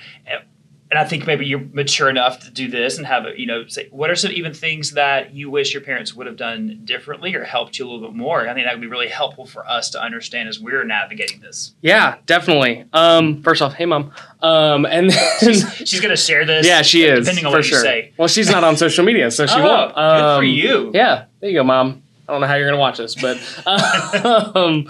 and 0.90 0.98
I 0.98 1.04
think 1.04 1.26
maybe 1.26 1.44
you're 1.44 1.60
mature 1.74 2.08
enough 2.08 2.40
to 2.44 2.50
do 2.50 2.66
this 2.70 2.96
and 2.96 3.06
have 3.06 3.26
a, 3.26 3.38
you 3.38 3.44
know, 3.44 3.66
say, 3.66 3.88
what 3.90 4.08
are 4.08 4.16
some 4.16 4.32
even 4.32 4.54
things 4.54 4.92
that 4.92 5.34
you 5.34 5.50
wish 5.50 5.74
your 5.74 5.82
parents 5.82 6.14
would 6.14 6.26
have 6.26 6.36
done 6.38 6.80
differently 6.86 7.34
or 7.34 7.44
helped 7.44 7.78
you 7.78 7.84
a 7.84 7.86
little 7.90 8.08
bit 8.08 8.16
more? 8.16 8.48
I 8.48 8.54
think 8.54 8.64
that 8.66 8.72
would 8.72 8.80
be 8.80 8.86
really 8.86 9.08
helpful 9.08 9.44
for 9.44 9.68
us 9.68 9.90
to 9.90 10.02
understand 10.02 10.48
as 10.48 10.58
we're 10.58 10.84
navigating 10.84 11.40
this. 11.40 11.74
Yeah, 11.82 12.16
definitely. 12.24 12.86
Um, 12.94 13.42
first 13.42 13.60
off, 13.60 13.74
hey 13.74 13.84
mom. 13.84 14.12
Um, 14.40 14.86
and 14.86 15.10
then, 15.10 15.38
She's 15.84 16.00
going 16.00 16.08
to 16.08 16.16
share 16.16 16.46
this. 16.46 16.66
yeah, 16.66 16.80
she 16.80 17.04
is 17.04 17.26
Depending 17.26 17.44
on 17.44 17.52
for 17.52 17.58
what 17.58 17.64
sure. 17.66 17.78
you 17.80 17.84
say. 17.84 18.12
Well, 18.16 18.28
she's 18.28 18.48
not 18.50 18.64
on 18.64 18.78
social 18.78 19.04
media, 19.04 19.30
so 19.30 19.44
she 19.44 19.58
oh, 19.58 19.62
won't. 19.62 19.88
good 19.90 19.94
for 19.94 20.38
Um, 20.38 20.44
you. 20.44 20.90
Yeah, 20.94 21.26
there 21.40 21.50
you 21.50 21.58
go, 21.58 21.64
mom. 21.64 22.02
I 22.26 22.32
don't 22.32 22.40
know 22.40 22.46
how 22.46 22.54
you're 22.54 22.66
gonna 22.68 22.80
watch 22.80 22.96
this, 22.96 23.14
but 23.14 23.36
um, 23.66 24.88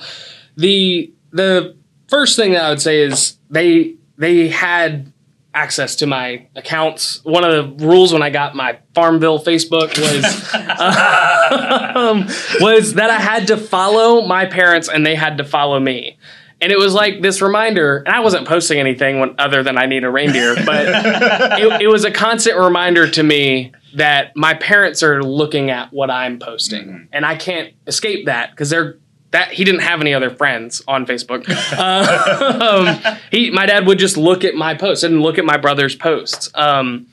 the 0.59 1.13
the 1.31 1.77
first 2.09 2.37
thing 2.37 2.53
that 2.53 2.65
I 2.65 2.69
would 2.71 2.83
say 2.83 3.01
is 3.01 3.39
they 3.49 3.95
they 4.19 4.49
had 4.49 5.13
access 5.55 5.97
to 5.97 6.07
my 6.07 6.47
accounts. 6.55 7.25
One 7.25 7.45
of 7.45 7.79
the 7.79 7.87
rules 7.87 8.13
when 8.13 8.23
I 8.23 8.31
got 8.31 8.55
my 8.55 8.79
Farmville 8.95 9.39
Facebook 9.39 9.97
was 9.99 10.25
um, 11.97 12.27
was 12.61 12.95
that 12.95 13.11
I 13.11 13.19
had 13.19 13.47
to 13.47 13.57
follow 13.57 14.27
my 14.27 14.45
parents 14.47 14.89
and 14.89 15.07
they 15.07 15.15
had 15.15 15.39
to 15.39 15.45
follow 15.45 15.81
me. 15.81 16.19
And 16.61 16.73
it 16.73 16.79
was 16.79 16.93
like 16.93 17.23
this 17.23 17.41
reminder, 17.41 17.99
and 17.99 18.09
I 18.09 18.19
wasn't 18.19 18.49
posting 18.49 18.81
anything 18.81 19.21
when, 19.21 19.37
other 19.39 19.63
than 19.63 19.79
I 19.79 19.87
need 19.87 20.03
a 20.03 20.11
reindeer, 20.11 20.57
but 20.67 20.87
it, 21.61 21.83
it 21.83 21.87
was 21.87 22.05
a 22.05 22.11
constant 22.11 22.59
reminder 22.59 23.09
to 23.09 23.23
me 23.23 23.73
that 23.95 24.35
my 24.35 24.55
parents 24.55 25.05
are 25.05 25.23
looking 25.23 25.71
at 25.71 25.93
what 25.93 26.11
I'm 26.11 26.41
posting, 26.41 27.09
and 27.13 27.25
I 27.25 27.37
can't 27.37 27.75
escape 27.87 28.27
that 28.27 28.51
because 28.51 28.71
they're 28.71 28.99
that 29.31 29.53
he 29.53 29.65
didn't 29.65 29.83
have 29.83 30.01
any 30.01 30.15
other 30.15 30.31
friends 30.31 30.83
on 30.89 31.05
Facebook. 31.07 31.49
um, 31.79 33.19
he, 33.31 33.51
my 33.51 33.67
dad 33.67 33.87
would 33.87 33.99
just 33.99 34.17
look 34.17 34.45
at 34.45 34.55
my 34.55 34.75
posts 34.75 35.05
and 35.05 35.21
look 35.21 35.39
at 35.39 35.45
my 35.45 35.57
brother's 35.57 35.95
posts. 35.95 36.51
Um, 36.55 37.07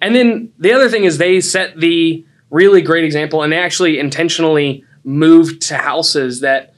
and 0.00 0.14
then 0.14 0.52
the 0.58 0.72
other 0.72 0.88
thing 0.88 1.04
is 1.04 1.18
they 1.18 1.40
set 1.40 1.78
the 1.78 2.24
really 2.50 2.82
great 2.82 3.04
example, 3.04 3.42
and 3.42 3.52
they 3.52 3.58
actually 3.58 3.98
intentionally 3.98 4.84
moved 5.04 5.62
to 5.62 5.76
houses 5.76 6.40
that 6.40 6.74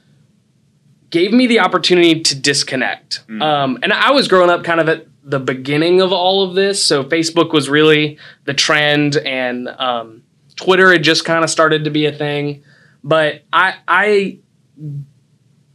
gave 1.09 1.31
me 1.33 1.47
the 1.47 1.59
opportunity 1.59 2.21
to 2.21 2.35
disconnect. 2.35 3.23
Um, 3.41 3.79
and 3.81 3.91
I 3.91 4.11
was 4.11 4.27
growing 4.27 4.49
up 4.49 4.63
kind 4.63 4.79
of 4.79 4.89
at 4.89 5.07
the 5.23 5.39
beginning 5.39 6.01
of 6.01 6.11
all 6.11 6.43
of 6.43 6.55
this, 6.55 6.83
so 6.83 7.03
Facebook 7.03 7.51
was 7.51 7.67
really 7.67 8.19
the 8.43 8.53
trend, 8.53 9.17
and 9.17 9.67
um, 9.67 10.23
Twitter 10.55 10.91
had 10.91 11.03
just 11.03 11.25
kind 11.25 11.43
of 11.43 11.49
started 11.49 11.85
to 11.85 11.89
be 11.89 12.05
a 12.05 12.11
thing. 12.11 12.63
But 13.03 13.43
I, 13.51 13.75
I 13.87 14.39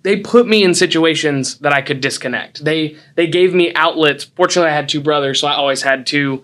they 0.02 0.16
put 0.16 0.46
me 0.46 0.62
in 0.62 0.74
situations 0.74 1.58
that 1.58 1.72
I 1.72 1.82
could 1.82 2.00
disconnect. 2.00 2.64
They 2.64 2.96
they 3.16 3.26
gave 3.26 3.54
me 3.54 3.72
outlets. 3.74 4.24
Fortunately, 4.24 4.70
I 4.70 4.74
had 4.74 4.88
two 4.88 5.00
brothers, 5.00 5.40
so 5.40 5.48
I 5.48 5.54
always 5.54 5.82
had 5.82 6.06
two 6.06 6.42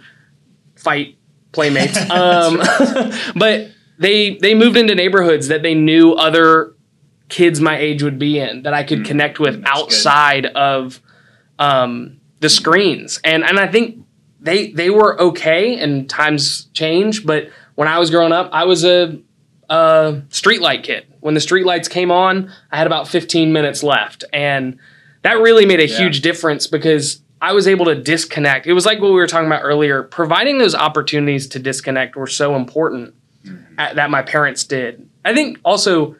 fight 0.76 1.16
playmates. 1.52 1.98
um, 2.10 2.60
but 3.36 3.70
they 3.98 4.36
they 4.36 4.54
moved 4.54 4.76
into 4.76 4.94
neighborhoods 4.94 5.48
that 5.48 5.62
they 5.62 5.74
knew 5.74 6.12
other 6.12 6.74
kids 7.28 7.60
my 7.60 7.76
age 7.76 8.02
would 8.02 8.18
be 8.18 8.38
in 8.38 8.62
that 8.62 8.72
I 8.72 8.84
could 8.84 9.04
connect 9.04 9.40
with 9.40 9.62
that's 9.62 9.72
good. 9.72 9.82
outside 9.82 10.46
of 10.46 11.00
um, 11.58 12.20
the 12.40 12.48
screens. 12.48 13.20
And 13.24 13.44
and 13.44 13.58
I 13.58 13.66
think 13.66 14.04
they 14.40 14.70
they 14.72 14.90
were 14.90 15.20
okay. 15.20 15.78
And 15.78 16.08
times 16.08 16.66
change, 16.74 17.24
but 17.24 17.50
when 17.74 17.88
I 17.88 17.98
was 17.98 18.10
growing 18.10 18.32
up, 18.32 18.50
I 18.52 18.64
was 18.64 18.84
a 18.84 19.18
a 19.68 20.22
streetlight 20.28 20.84
kid. 20.84 21.06
When 21.26 21.34
the 21.34 21.40
streetlights 21.40 21.90
came 21.90 22.12
on, 22.12 22.52
I 22.70 22.76
had 22.76 22.86
about 22.86 23.08
15 23.08 23.52
minutes 23.52 23.82
left. 23.82 24.22
And 24.32 24.78
that 25.22 25.40
really 25.40 25.66
made 25.66 25.80
a 25.80 25.88
Yeah. 25.88 25.96
huge 25.96 26.20
difference 26.20 26.68
because 26.68 27.20
I 27.42 27.52
was 27.52 27.66
able 27.66 27.86
to 27.86 27.96
disconnect. 27.96 28.68
It 28.68 28.74
was 28.74 28.86
like 28.86 29.00
what 29.00 29.08
we 29.08 29.16
were 29.16 29.26
talking 29.26 29.48
about 29.48 29.62
earlier. 29.64 30.04
Providing 30.04 30.58
those 30.58 30.76
opportunities 30.76 31.48
to 31.48 31.58
disconnect 31.58 32.14
were 32.14 32.28
so 32.28 32.54
important 32.54 33.12
uh, 33.76 33.92
that 33.94 34.08
my 34.08 34.22
parents 34.22 34.62
did. 34.62 35.08
I 35.24 35.34
think 35.34 35.58
also 35.64 36.14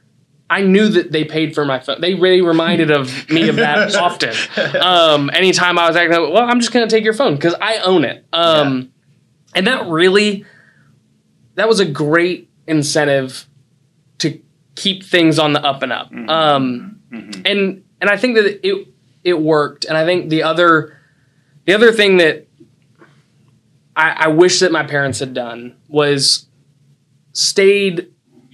I 0.51 0.63
knew 0.63 0.89
that 0.89 1.13
they 1.13 1.23
paid 1.25 1.55
for 1.55 1.65
my 1.65 1.79
phone. 1.79 2.01
They 2.01 2.15
really 2.15 2.41
reminded 2.41 2.91
of 2.91 3.31
me 3.31 3.49
of 3.49 3.55
that 3.57 3.95
often. 4.07 4.35
Um, 4.81 5.31
anytime 5.33 5.79
I 5.79 5.87
was 5.87 5.95
acting, 5.95 6.21
like, 6.21 6.33
well, 6.35 6.43
I'm 6.51 6.59
just 6.59 6.73
going 6.73 6.89
to 6.89 6.93
take 6.93 7.05
your 7.05 7.15
phone 7.15 7.37
because 7.37 7.55
I 7.63 7.77
own 7.79 8.05
it. 8.05 8.25
Um, 8.33 8.91
And 9.55 9.69
that 9.69 9.87
really, 9.87 10.45
that 11.55 11.69
was 11.69 11.79
a 11.79 11.85
great 11.87 12.51
incentive 12.67 13.46
keep 14.77 15.03
things 15.05 15.39
on 15.39 15.53
the 15.53 15.63
up 15.65 15.83
and 15.83 15.93
up. 15.93 16.13
Um, 16.13 17.01
And 17.13 17.83
and 18.01 18.11
I 18.11 18.17
think 18.17 18.37
that 18.37 18.67
it 18.67 18.89
it 19.25 19.41
worked. 19.41 19.85
And 19.87 19.97
I 19.97 20.05
think 20.05 20.29
the 20.31 20.43
other 20.45 20.99
the 21.65 21.75
other 21.75 21.91
thing 21.93 22.19
that 22.19 22.47
I, 23.97 24.25
I 24.25 24.29
wish 24.29 24.61
that 24.61 24.71
my 24.73 24.83
parents 24.85 25.19
had 25.19 25.35
done 25.35 25.77
was 25.89 26.47
stayed 27.33 28.09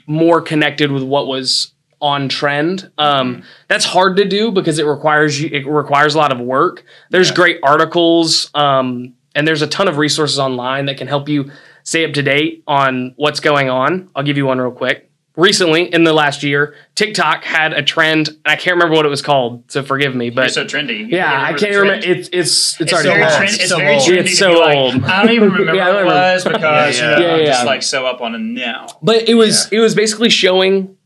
more 0.07 0.41
connected 0.41 0.91
with 0.93 1.03
what 1.03 1.27
was 1.27 1.73
on 2.01 2.29
trend. 2.29 2.91
Um, 2.99 3.43
That's 3.69 3.85
hard 3.85 4.17
to 4.17 4.25
do 4.25 4.51
because 4.51 4.79
it 4.79 4.87
requires 4.87 5.41
you. 5.41 5.49
It 5.53 5.67
requires 5.67 6.15
a 6.15 6.19
lot 6.19 6.33
of 6.33 6.41
work. 6.41 6.85
There's 7.11 7.29
Yeah. 7.31 7.35
great 7.37 7.59
articles, 7.63 8.51
um, 8.55 9.15
and 9.37 9.47
there's 9.47 9.63
a 9.63 9.69
ton 9.69 9.87
of 9.89 9.99
resources 9.99 10.39
online 10.39 10.87
that 10.87 10.97
can 10.97 11.07
help 11.07 11.29
you 11.29 11.51
stay 11.85 12.05
up 12.05 12.13
to 12.15 12.23
date 12.23 12.65
on 12.67 13.15
what's 13.17 13.39
going 13.41 13.71
on. 13.71 14.09
I'll 14.17 14.25
give 14.25 14.37
you 14.37 14.47
one 14.47 14.61
real 14.61 14.73
quick. 14.73 15.11
Recently, 15.35 15.85
in 15.93 16.05
the 16.05 16.13
last 16.13 16.43
year, 16.43 16.75
TikTok 16.95 17.43
had 17.45 17.73
a 17.73 17.83
trend, 17.83 18.29
and 18.29 18.39
I 18.45 18.57
can't 18.57 18.77
remember 18.77 18.95
what 18.95 19.07
it 19.07 19.09
was 19.09 19.23
called, 19.23 19.71
so 19.71 19.83
forgive 19.83 20.15
me. 20.15 20.27
You're 20.27 20.35
But 20.35 20.51
so 20.53 20.67
trendy. 20.67 21.11
yeah, 21.11 21.43
I 21.43 21.55
can't 21.55 21.75
remember. 21.75 22.07
It's 22.07 22.29
it's 22.29 22.79
it's, 22.79 22.81
It's 22.83 22.93
already 22.93 23.09
very, 23.09 23.23
old. 23.23 23.31
trend, 23.33 23.45
lost. 23.51 23.61
it's 23.63 23.69
So 23.71 23.77
very 23.79 23.95
old. 23.95 24.03
trendy. 24.03 24.17
It's 24.19 24.31
to 24.33 24.37
so 24.37 24.53
be 24.53 24.59
like, 24.61 24.77
old. 24.77 25.05
I 25.05 25.23
don't 25.23 25.33
even 25.35 25.51
remember 25.53 25.75
Yeah, 25.75 25.89
I 25.89 25.89
what 25.89 25.95
it 25.95 26.05
don't 26.05 26.09
remember. 26.09 26.35
was 26.35 26.45
because 26.45 26.99
Yeah, 26.99 27.19
you 27.19 27.25
know, 27.25 27.27
yeah. 27.29 27.33
I'm 27.35 27.41
Yeah, 27.41 27.47
just 27.53 27.65
like 27.67 27.83
so 27.83 28.07
up 28.07 28.21
on 28.21 28.35
it 28.35 28.39
now. 28.41 28.87
But 29.03 29.27
it 29.27 29.35
was 29.35 29.73
it 29.73 29.79
was 29.79 29.95
basically 29.95 30.29
showing 30.29 30.97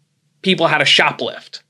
people 0.43 0.67
how 0.67 0.79
to 0.79 0.85
shoplift. 0.85 1.61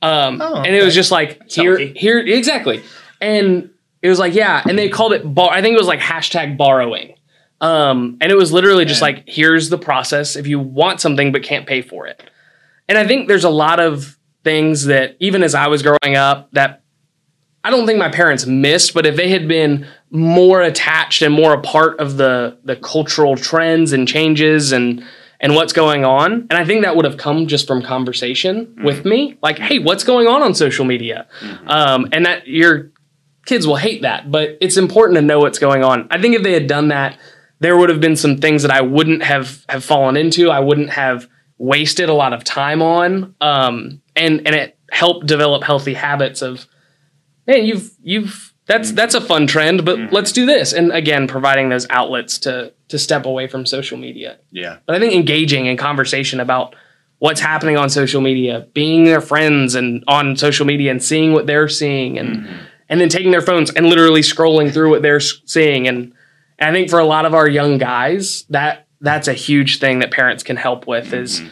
Um, 0.00 0.40
Oh, 0.40 0.62
and 0.62 0.72
it 0.76 0.84
was 0.84 0.94
just 0.94 1.10
like 1.10 1.50
here 1.50 1.76
healthy. 1.76 1.98
here 1.98 2.20
exactly. 2.20 2.80
And 3.20 3.70
it 4.02 4.08
was 4.08 4.20
like 4.20 4.34
yeah, 4.34 4.62
and 4.68 4.78
they 4.78 4.88
called 4.88 5.14
it 5.14 5.22
bar 5.34 5.50
I 5.50 5.62
think 5.62 5.74
it 5.74 5.78
was 5.78 5.88
like 5.88 5.98
hashtag 5.98 6.56
borrowing. 6.56 7.14
Um, 7.60 8.18
and 8.20 8.30
it 8.30 8.36
was 8.36 8.52
literally 8.52 8.84
just 8.84 9.00
Yeah. 9.00 9.06
like 9.08 9.24
here's 9.26 9.68
the 9.68 9.78
process 9.78 10.36
if 10.36 10.46
you 10.46 10.58
want 10.60 11.00
something 11.00 11.32
but 11.32 11.42
can't 11.42 11.66
pay 11.66 11.82
for 11.82 12.06
it. 12.06 12.22
And 12.88 12.96
I 12.96 13.06
think 13.06 13.28
there's 13.28 13.44
a 13.44 13.50
lot 13.50 13.80
of 13.80 14.16
things 14.44 14.84
that 14.86 15.16
even 15.20 15.42
as 15.42 15.54
I 15.54 15.66
was 15.66 15.82
growing 15.82 16.16
up 16.16 16.48
that 16.52 16.82
I 17.64 17.70
don't 17.70 17.86
think 17.86 17.98
my 17.98 18.08
parents 18.08 18.46
missed, 18.46 18.94
but 18.94 19.04
if 19.04 19.16
they 19.16 19.28
had 19.28 19.48
been 19.48 19.86
more 20.10 20.62
attached 20.62 21.20
and 21.22 21.34
more 21.34 21.52
a 21.52 21.60
part 21.60 21.98
of 21.98 22.16
the 22.16 22.56
the 22.64 22.76
cultural 22.76 23.36
trends 23.36 23.92
and 23.92 24.06
changes 24.06 24.72
and 24.72 25.02
and 25.40 25.54
what's 25.54 25.72
going 25.72 26.04
on, 26.04 26.32
and 26.50 26.52
I 26.54 26.64
think 26.64 26.82
that 26.84 26.96
would 26.96 27.04
have 27.04 27.16
come 27.16 27.46
just 27.46 27.66
from 27.66 27.82
conversation 27.82 28.74
with 28.82 29.04
me, 29.04 29.36
like, 29.42 29.58
hey, 29.58 29.78
what's 29.78 30.02
going 30.02 30.26
on 30.26 30.42
on 30.42 30.54
social 30.54 30.84
media, 30.84 31.26
um, 31.66 32.08
and 32.12 32.24
that 32.26 32.46
your 32.48 32.90
kids 33.46 33.66
will 33.66 33.76
hate 33.76 34.02
that, 34.02 34.30
but 34.32 34.56
it's 34.60 34.76
important 34.76 35.16
to 35.16 35.22
know 35.22 35.38
what's 35.40 35.58
going 35.60 35.84
on. 35.84 36.06
I 36.10 36.20
think 36.20 36.34
if 36.34 36.42
they 36.42 36.52
had 36.54 36.66
done 36.66 36.88
that, 36.88 37.18
there 37.60 37.76
would 37.76 37.88
have 37.90 38.00
been 38.00 38.16
some 38.16 38.38
things 38.38 38.62
that 38.62 38.70
I 38.70 38.80
wouldn't 38.80 39.22
have 39.22 39.64
have 39.68 39.84
fallen 39.84 40.16
into. 40.16 40.50
I 40.50 40.60
wouldn't 40.60 40.90
have 40.90 41.28
wasted 41.58 42.08
a 42.08 42.14
lot 42.14 42.32
of 42.32 42.44
time 42.44 42.82
on, 42.82 43.34
um, 43.40 44.00
and 44.14 44.46
and 44.46 44.54
it 44.54 44.78
helped 44.90 45.26
develop 45.26 45.64
healthy 45.64 45.94
habits 45.94 46.42
of 46.42 46.66
man, 47.48 47.64
you've 47.64 47.90
you've 48.02 48.54
that's 48.66 48.92
that's 48.92 49.14
a 49.14 49.20
fun 49.20 49.46
trend, 49.46 49.84
but 49.84 50.12
let's 50.12 50.30
do 50.30 50.46
this. 50.46 50.72
And 50.72 50.92
again, 50.92 51.26
providing 51.26 51.70
those 51.70 51.86
outlets 51.90 52.38
to 52.40 52.72
to 52.88 52.98
step 52.98 53.26
away 53.26 53.48
from 53.48 53.66
social 53.66 53.98
media. 53.98 54.38
Yeah. 54.52 54.78
But 54.86 54.94
I 54.94 55.00
think 55.00 55.14
engaging 55.14 55.66
in 55.66 55.76
conversation 55.76 56.38
about 56.38 56.76
what's 57.18 57.40
happening 57.40 57.76
on 57.76 57.90
social 57.90 58.20
media, 58.20 58.68
being 58.74 59.04
their 59.04 59.20
friends 59.20 59.74
and 59.74 60.04
on 60.06 60.36
social 60.36 60.66
media 60.66 60.90
and 60.90 61.02
seeing 61.02 61.32
what 61.32 61.46
they're 61.46 61.68
seeing 61.68 62.18
and 62.18 62.48
and 62.88 63.00
then 63.00 63.08
taking 63.08 63.32
their 63.32 63.42
phones 63.42 63.70
and 63.70 63.86
literally 63.86 64.20
scrolling 64.20 64.72
through 64.72 64.90
what 64.90 65.02
they're 65.02 65.20
seeing 65.20 65.88
and, 65.88 66.12
and 66.58 66.70
I 66.70 66.72
think 66.72 66.90
for 66.90 66.98
a 66.98 67.04
lot 67.04 67.24
of 67.24 67.34
our 67.34 67.48
young 67.48 67.78
guys, 67.78 68.44
that 68.50 68.86
that's 69.00 69.28
a 69.28 69.32
huge 69.32 69.78
thing 69.78 70.00
that 70.00 70.10
parents 70.10 70.42
can 70.42 70.56
help 70.56 70.86
with 70.86 71.12
is 71.12 71.42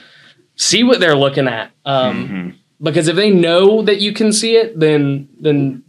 see 0.56 0.82
what 0.82 0.98
they're 1.00 1.14
looking 1.16 1.46
at. 1.48 1.70
Um, 1.84 2.58
because 2.82 3.08
if 3.08 3.16
they 3.16 3.30
know 3.30 3.82
that 3.82 4.00
you 4.00 4.12
can 4.12 4.32
see 4.32 4.56
it, 4.56 4.78
then 4.78 5.28
then 5.40 5.82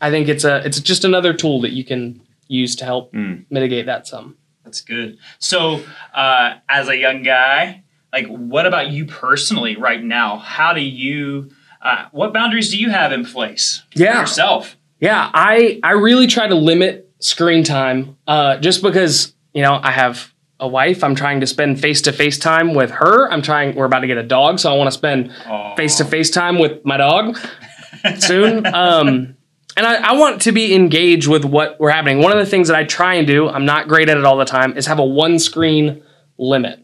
I 0.00 0.10
think 0.10 0.28
it's 0.28 0.44
a 0.44 0.64
it's 0.66 0.80
just 0.80 1.04
another 1.04 1.32
tool 1.32 1.60
that 1.62 1.72
you 1.72 1.84
can 1.84 2.20
use 2.48 2.76
to 2.76 2.84
help 2.84 3.12
mitigate 3.50 3.86
that 3.86 4.06
some. 4.06 4.36
That's 4.64 4.80
good. 4.80 5.18
So, 5.38 5.82
uh, 6.14 6.54
as 6.68 6.88
a 6.88 6.96
young 6.96 7.22
guy, 7.22 7.84
like, 8.12 8.26
what 8.28 8.66
about 8.66 8.88
you 8.90 9.04
personally 9.04 9.76
right 9.76 10.02
now? 10.02 10.38
How 10.38 10.72
do 10.72 10.80
you? 10.80 11.50
Uh, 11.82 12.06
what 12.12 12.32
boundaries 12.32 12.70
do 12.70 12.78
you 12.78 12.90
have 12.90 13.12
in 13.12 13.24
place? 13.26 13.82
for 13.94 14.02
Yeah. 14.02 14.20
yourself. 14.20 14.76
Yeah, 15.00 15.30
I 15.34 15.80
I 15.82 15.92
really 15.92 16.26
try 16.26 16.48
to 16.48 16.54
limit 16.54 17.03
screen 17.24 17.64
time 17.64 18.16
uh, 18.26 18.58
just 18.58 18.82
because 18.82 19.34
you 19.52 19.62
know 19.62 19.80
I 19.82 19.90
have 19.90 20.32
a 20.60 20.68
wife. 20.68 21.02
I'm 21.02 21.14
trying 21.14 21.40
to 21.40 21.46
spend 21.46 21.80
face 21.80 22.02
to 22.02 22.12
face 22.12 22.38
time 22.38 22.74
with 22.74 22.90
her. 22.92 23.30
I'm 23.30 23.42
trying. 23.42 23.74
We're 23.74 23.86
about 23.86 24.00
to 24.00 24.06
get 24.06 24.18
a 24.18 24.22
dog, 24.22 24.58
so 24.58 24.72
I 24.72 24.76
want 24.76 24.88
to 24.88 24.92
spend 24.92 25.32
face 25.76 25.96
to 25.96 26.04
face 26.04 26.30
time 26.30 26.58
with 26.58 26.84
my 26.84 26.96
dog 26.96 27.38
soon. 28.18 28.66
Um, 28.66 29.36
and 29.76 29.86
I, 29.86 30.10
I 30.10 30.12
want 30.12 30.42
to 30.42 30.52
be 30.52 30.74
engaged 30.74 31.26
with 31.26 31.44
what 31.44 31.80
we're 31.80 31.90
happening. 31.90 32.20
One 32.20 32.30
of 32.30 32.38
the 32.38 32.46
things 32.46 32.68
that 32.68 32.76
I 32.76 32.84
try 32.84 33.14
and 33.14 33.26
do, 33.26 33.48
I'm 33.48 33.64
not 33.64 33.88
great 33.88 34.08
at 34.08 34.16
it 34.16 34.24
all 34.24 34.36
the 34.36 34.44
time, 34.44 34.76
is 34.76 34.86
have 34.86 35.00
a 35.00 35.04
one 35.04 35.38
screen 35.38 36.02
limit. 36.38 36.80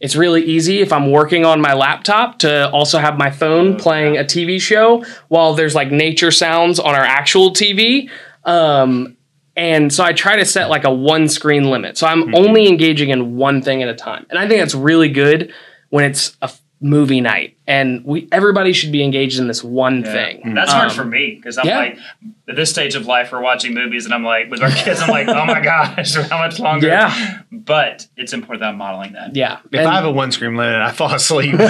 It's 0.00 0.16
really 0.16 0.44
easy 0.44 0.80
if 0.80 0.92
I'm 0.92 1.10
working 1.10 1.46
on 1.46 1.62
my 1.62 1.72
laptop 1.72 2.40
to 2.40 2.70
also 2.70 2.98
have 2.98 3.16
my 3.16 3.30
phone 3.30 3.76
playing 3.76 4.18
a 4.18 4.24
TV 4.24 4.60
show 4.60 5.02
while 5.28 5.54
there's 5.54 5.74
like 5.74 5.90
nature 5.90 6.30
sounds 6.30 6.78
on 6.78 6.94
our 6.94 7.04
actual 7.04 7.52
TV. 7.52 8.10
Um, 8.44 9.16
and 9.56 9.92
so 9.92 10.02
I 10.02 10.12
try 10.12 10.36
to 10.36 10.44
set 10.44 10.68
like 10.68 10.84
a 10.84 10.92
one 10.92 11.28
screen 11.28 11.70
limit. 11.70 11.96
So 11.96 12.06
I'm 12.06 12.22
hmm. 12.22 12.34
only 12.34 12.68
engaging 12.68 13.10
in 13.10 13.36
one 13.36 13.62
thing 13.62 13.82
at 13.82 13.88
a 13.88 13.94
time. 13.94 14.26
And 14.30 14.38
I 14.38 14.48
think 14.48 14.60
that's 14.60 14.74
really 14.74 15.08
good 15.08 15.52
when 15.90 16.04
it's 16.04 16.36
a 16.42 16.50
movie 16.84 17.22
night 17.22 17.56
and 17.66 18.04
we 18.04 18.28
everybody 18.30 18.74
should 18.74 18.92
be 18.92 19.02
engaged 19.02 19.38
in 19.38 19.48
this 19.48 19.64
one 19.64 20.02
thing. 20.04 20.52
That's 20.54 20.70
hard 20.70 20.90
Um, 20.90 20.94
for 20.96 21.04
me 21.06 21.34
because 21.34 21.56
I'm 21.56 21.66
yeah. 21.66 21.78
like 21.78 21.98
at 22.46 22.56
this 22.56 22.68
stage 22.70 22.94
of 22.94 23.06
life, 23.06 23.32
we're 23.32 23.40
watching 23.40 23.72
movies, 23.72 24.04
and 24.04 24.12
I'm 24.12 24.22
like 24.22 24.50
with 24.50 24.62
our 24.62 24.68
kids, 24.70 25.00
I'm 25.00 25.08
like, 25.08 25.26
oh 25.28 25.46
my 25.46 25.60
gosh, 25.62 26.12
how 26.30 26.36
much 26.38 26.60
longer? 26.60 26.88
Yeah. 26.88 27.40
But 27.50 28.06
it's 28.18 28.34
important 28.34 28.60
that 28.60 28.68
I'm 28.68 28.76
modeling 28.76 29.14
that. 29.14 29.34
Yeah. 29.34 29.60
If 29.72 29.80
And- 29.80 29.88
I 29.88 29.94
have 29.94 30.04
a 30.04 30.12
one 30.12 30.30
screen 30.30 30.56
limit, 30.56 30.82
I 30.82 30.92
fall 30.92 31.12
asleep. 31.14 31.52
you 31.52 31.58
can 31.58 31.66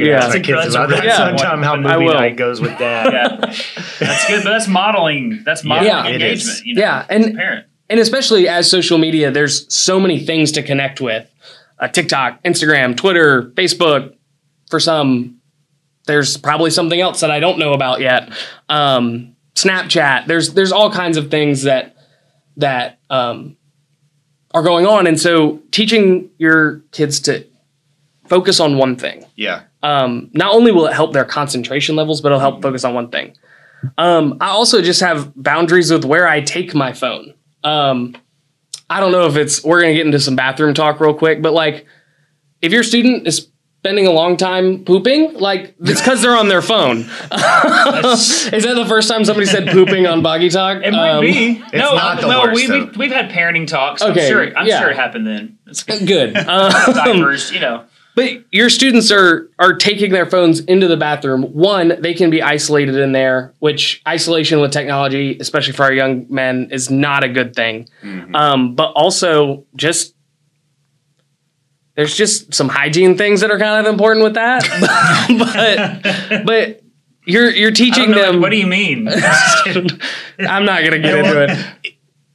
Yeah. 0.00 0.16
ask 0.16 0.28
my 0.28 0.30
That's 0.30 0.34
a- 0.34 0.40
kids 0.40 0.62
that's 0.62 0.74
a 0.74 0.78
about 0.78 0.90
that 0.90 0.90
really 0.90 1.02
good 1.06 1.12
sometime. 1.16 1.62
How 1.62 1.72
one. 1.76 1.86
I 1.86 1.96
movie 1.98 2.12
night 2.14 2.36
goes 2.36 2.60
with 2.60 2.76
dad. 2.78 3.12
Yeah, 3.12 3.36
that's 3.98 4.26
good. 4.28 4.44
But 4.44 4.50
that's 4.50 4.68
modeling. 4.68 5.42
That's 5.44 5.64
modeling 5.64 5.90
Yeah, 5.90 6.06
engagement. 6.06 6.64
You 6.66 6.74
know, 6.74 6.80
Yeah, 6.82 7.06
as 7.08 7.08
a 7.08 7.12
and- 7.28 7.36
parent. 7.36 7.66
and 7.88 8.00
especially 8.00 8.48
as 8.48 8.70
social 8.70 8.98
media, 8.98 9.30
there's 9.30 9.72
so 9.74 9.98
many 9.98 10.18
things 10.18 10.52
to 10.52 10.62
connect 10.62 11.00
with. 11.00 11.26
Uh, 11.84 11.88
TikTok, 11.88 12.42
Instagram, 12.44 12.96
Twitter, 12.96 13.52
Facebook. 13.56 14.16
For 14.70 14.80
some, 14.80 15.40
there's 16.06 16.38
probably 16.38 16.70
something 16.70 16.98
else 16.98 17.20
that 17.20 17.30
I 17.30 17.40
don't 17.40 17.58
know 17.58 17.74
about 17.74 18.00
yet. 18.00 18.32
Um, 18.70 19.36
Snapchat. 19.54 20.26
There's 20.26 20.54
there's 20.54 20.72
all 20.72 20.90
kinds 20.90 21.16
of 21.18 21.30
things 21.30 21.64
that 21.64 21.96
that 22.56 22.98
um, 23.10 23.56
are 24.52 24.62
going 24.62 24.86
on, 24.86 25.06
and 25.06 25.20
so 25.20 25.60
teaching 25.70 26.30
your 26.38 26.78
kids 26.90 27.20
to 27.20 27.46
focus 28.26 28.60
on 28.60 28.78
one 28.78 28.96
thing. 28.96 29.26
Yeah. 29.36 29.64
Um, 29.82 30.30
not 30.32 30.54
only 30.54 30.72
will 30.72 30.86
it 30.86 30.94
help 30.94 31.12
their 31.12 31.26
concentration 31.26 31.96
levels, 31.96 32.22
but 32.22 32.28
it'll 32.28 32.40
help 32.40 32.62
focus 32.62 32.84
on 32.84 32.94
one 32.94 33.10
thing. 33.10 33.36
Um, 33.98 34.38
I 34.40 34.48
also 34.48 34.80
just 34.80 35.02
have 35.02 35.32
boundaries 35.36 35.92
with 35.92 36.06
where 36.06 36.26
I 36.26 36.40
take 36.40 36.74
my 36.74 36.94
phone. 36.94 37.34
Um, 37.62 38.16
I 38.90 39.00
don't 39.00 39.12
know 39.12 39.26
if 39.26 39.36
it's 39.36 39.64
we're 39.64 39.80
gonna 39.80 39.94
get 39.94 40.06
into 40.06 40.20
some 40.20 40.36
bathroom 40.36 40.74
talk 40.74 41.00
real 41.00 41.14
quick, 41.14 41.40
but 41.42 41.52
like 41.52 41.86
if 42.62 42.72
your 42.72 42.82
student 42.82 43.26
is 43.26 43.48
spending 43.80 44.06
a 44.06 44.10
long 44.10 44.36
time 44.36 44.84
pooping, 44.84 45.34
like 45.34 45.74
it's 45.80 46.00
because 46.00 46.22
they're 46.22 46.36
on 46.36 46.48
their 46.48 46.62
phone. 46.62 46.98
is 47.00 47.08
that 48.64 48.72
the 48.76 48.86
first 48.88 49.08
time 49.08 49.24
somebody 49.24 49.46
said 49.46 49.68
pooping 49.68 50.06
on 50.06 50.22
Boggy 50.22 50.48
Talk? 50.48 50.82
It 50.82 50.92
might 50.92 51.10
Um, 51.10 51.20
be. 51.20 51.58
no, 51.74 51.94
not 51.94 52.20
the 52.20 52.28
no, 52.28 52.42
worst, 52.44 52.54
we, 52.54 52.66
though. 52.66 52.84
we, 52.86 52.90
we've 52.96 53.12
had 53.12 53.30
parenting 53.30 53.66
talks. 53.66 54.00
Okay, 54.02 54.22
I'm 54.26 54.30
sure. 54.30 54.56
I'm 54.58 54.66
yeah. 54.66 54.80
sure 54.80 54.90
it 54.90 54.96
happened 54.96 55.26
then. 55.26 55.58
It's 55.66 55.82
Good. 55.82 56.36
Um, 56.48 56.72
diapers, 56.94 57.52
you 57.52 57.60
know. 57.60 57.84
But 58.14 58.44
your 58.52 58.70
students 58.70 59.10
are 59.10 59.48
are 59.58 59.74
taking 59.74 60.12
their 60.12 60.26
phones 60.26 60.60
into 60.60 60.86
the 60.86 60.96
bathroom. 60.96 61.42
One, 61.52 61.94
they 62.00 62.14
can 62.14 62.30
be 62.30 62.42
isolated 62.42 62.96
in 62.96 63.12
there, 63.12 63.52
which 63.58 64.02
isolation 64.06 64.60
with 64.60 64.70
technology, 64.70 65.36
especially 65.40 65.72
for 65.72 65.82
our 65.82 65.92
young 65.92 66.26
men, 66.28 66.68
is 66.70 66.90
not 66.90 67.24
a 67.24 67.28
good 67.28 67.56
thing. 67.56 67.88
Um, 68.34 68.74
but 68.76 68.92
also, 68.92 69.66
just 69.74 70.14
there's 71.96 72.14
just 72.16 72.54
some 72.54 72.68
hygiene 72.68 73.16
things 73.16 73.40
that 73.40 73.50
are 73.50 73.58
kind 73.58 73.84
of 73.86 73.92
important 73.92 74.24
with 74.24 74.34
that. 74.34 74.62
but 76.34 76.44
but 76.44 76.82
you're 77.24 77.50
you're 77.50 77.70
teaching 77.70 78.10
know, 78.10 78.32
them. 78.32 78.40
what 78.40 78.50
do 78.50 78.56
you 78.56 78.66
mean? 78.66 79.08
I'm 80.38 80.64
not 80.64 80.84
gonna 80.84 80.98
get 80.98 81.18
into 81.18 81.44
it. 81.44 81.73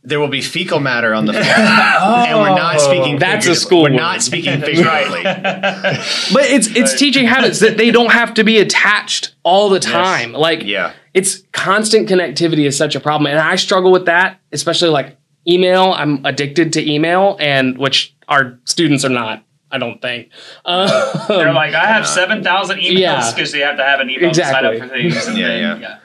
There 0.09 0.19
will 0.19 0.27
be 0.27 0.41
fecal 0.41 0.79
matter 0.79 1.13
on 1.13 1.25
the 1.25 1.33
floor, 1.33 1.45
and 1.45 2.39
we're 2.39 2.49
not 2.55 2.81
speaking. 2.81 3.19
That's 3.19 3.45
a 3.47 3.55
school 3.55 3.83
We're 3.83 3.91
word. 3.91 3.97
not 3.97 4.21
speaking 4.21 4.59
figuratively. 4.61 5.21
But 6.33 6.45
it's 6.49 6.67
it's 6.75 6.97
teaching 6.97 7.25
habits 7.25 7.59
that 7.59 7.77
they 7.77 7.91
don't 7.91 8.11
have 8.11 8.33
to 8.35 8.43
be 8.43 8.59
attached 8.59 9.35
all 9.43 9.69
the 9.69 9.79
time. 9.79 10.33
Like 10.33 10.63
Yeah. 10.63 10.93
it's 11.13 11.43
constant 11.51 12.09
connectivity 12.09 12.65
is 12.65 12.75
such 12.77 12.95
a 12.95 12.99
problem, 12.99 13.27
and 13.31 13.39
I 13.39 13.55
struggle 13.55 13.91
with 13.91 14.05
that, 14.05 14.39
especially 14.51 14.89
like 14.89 15.17
email. 15.47 15.93
I'm 15.93 16.25
addicted 16.25 16.73
to 16.73 16.91
email, 16.91 17.37
and 17.39 17.77
which 17.77 18.15
our 18.27 18.59
students 18.65 19.05
are 19.05 19.09
not. 19.09 19.43
I 19.71 19.77
don't 19.77 20.01
think. 20.01 20.29
Um, 20.65 20.89
They're 21.27 21.53
like, 21.53 21.75
I 21.75 21.85
have 21.85 22.07
seven 22.07 22.43
thousand 22.43 22.79
emails 22.79 22.97
Yeah. 22.99 23.31
because 23.35 23.51
they 23.51 23.59
have 23.59 23.77
to 23.77 23.83
have 23.83 23.99
an 23.99 24.09
email 24.09 24.31
to 24.31 24.43
sign 24.43 24.65
up 24.65 24.75
for 24.77 24.87
things. 24.87 25.27
And 25.27 25.37
Yeah, 25.37 25.47
then, 25.47 25.81
yeah. 25.81 25.99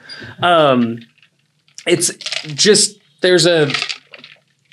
um, 0.69 0.99
it's 1.87 2.13
just 2.53 2.99
there's 3.25 3.45
a 3.45 3.71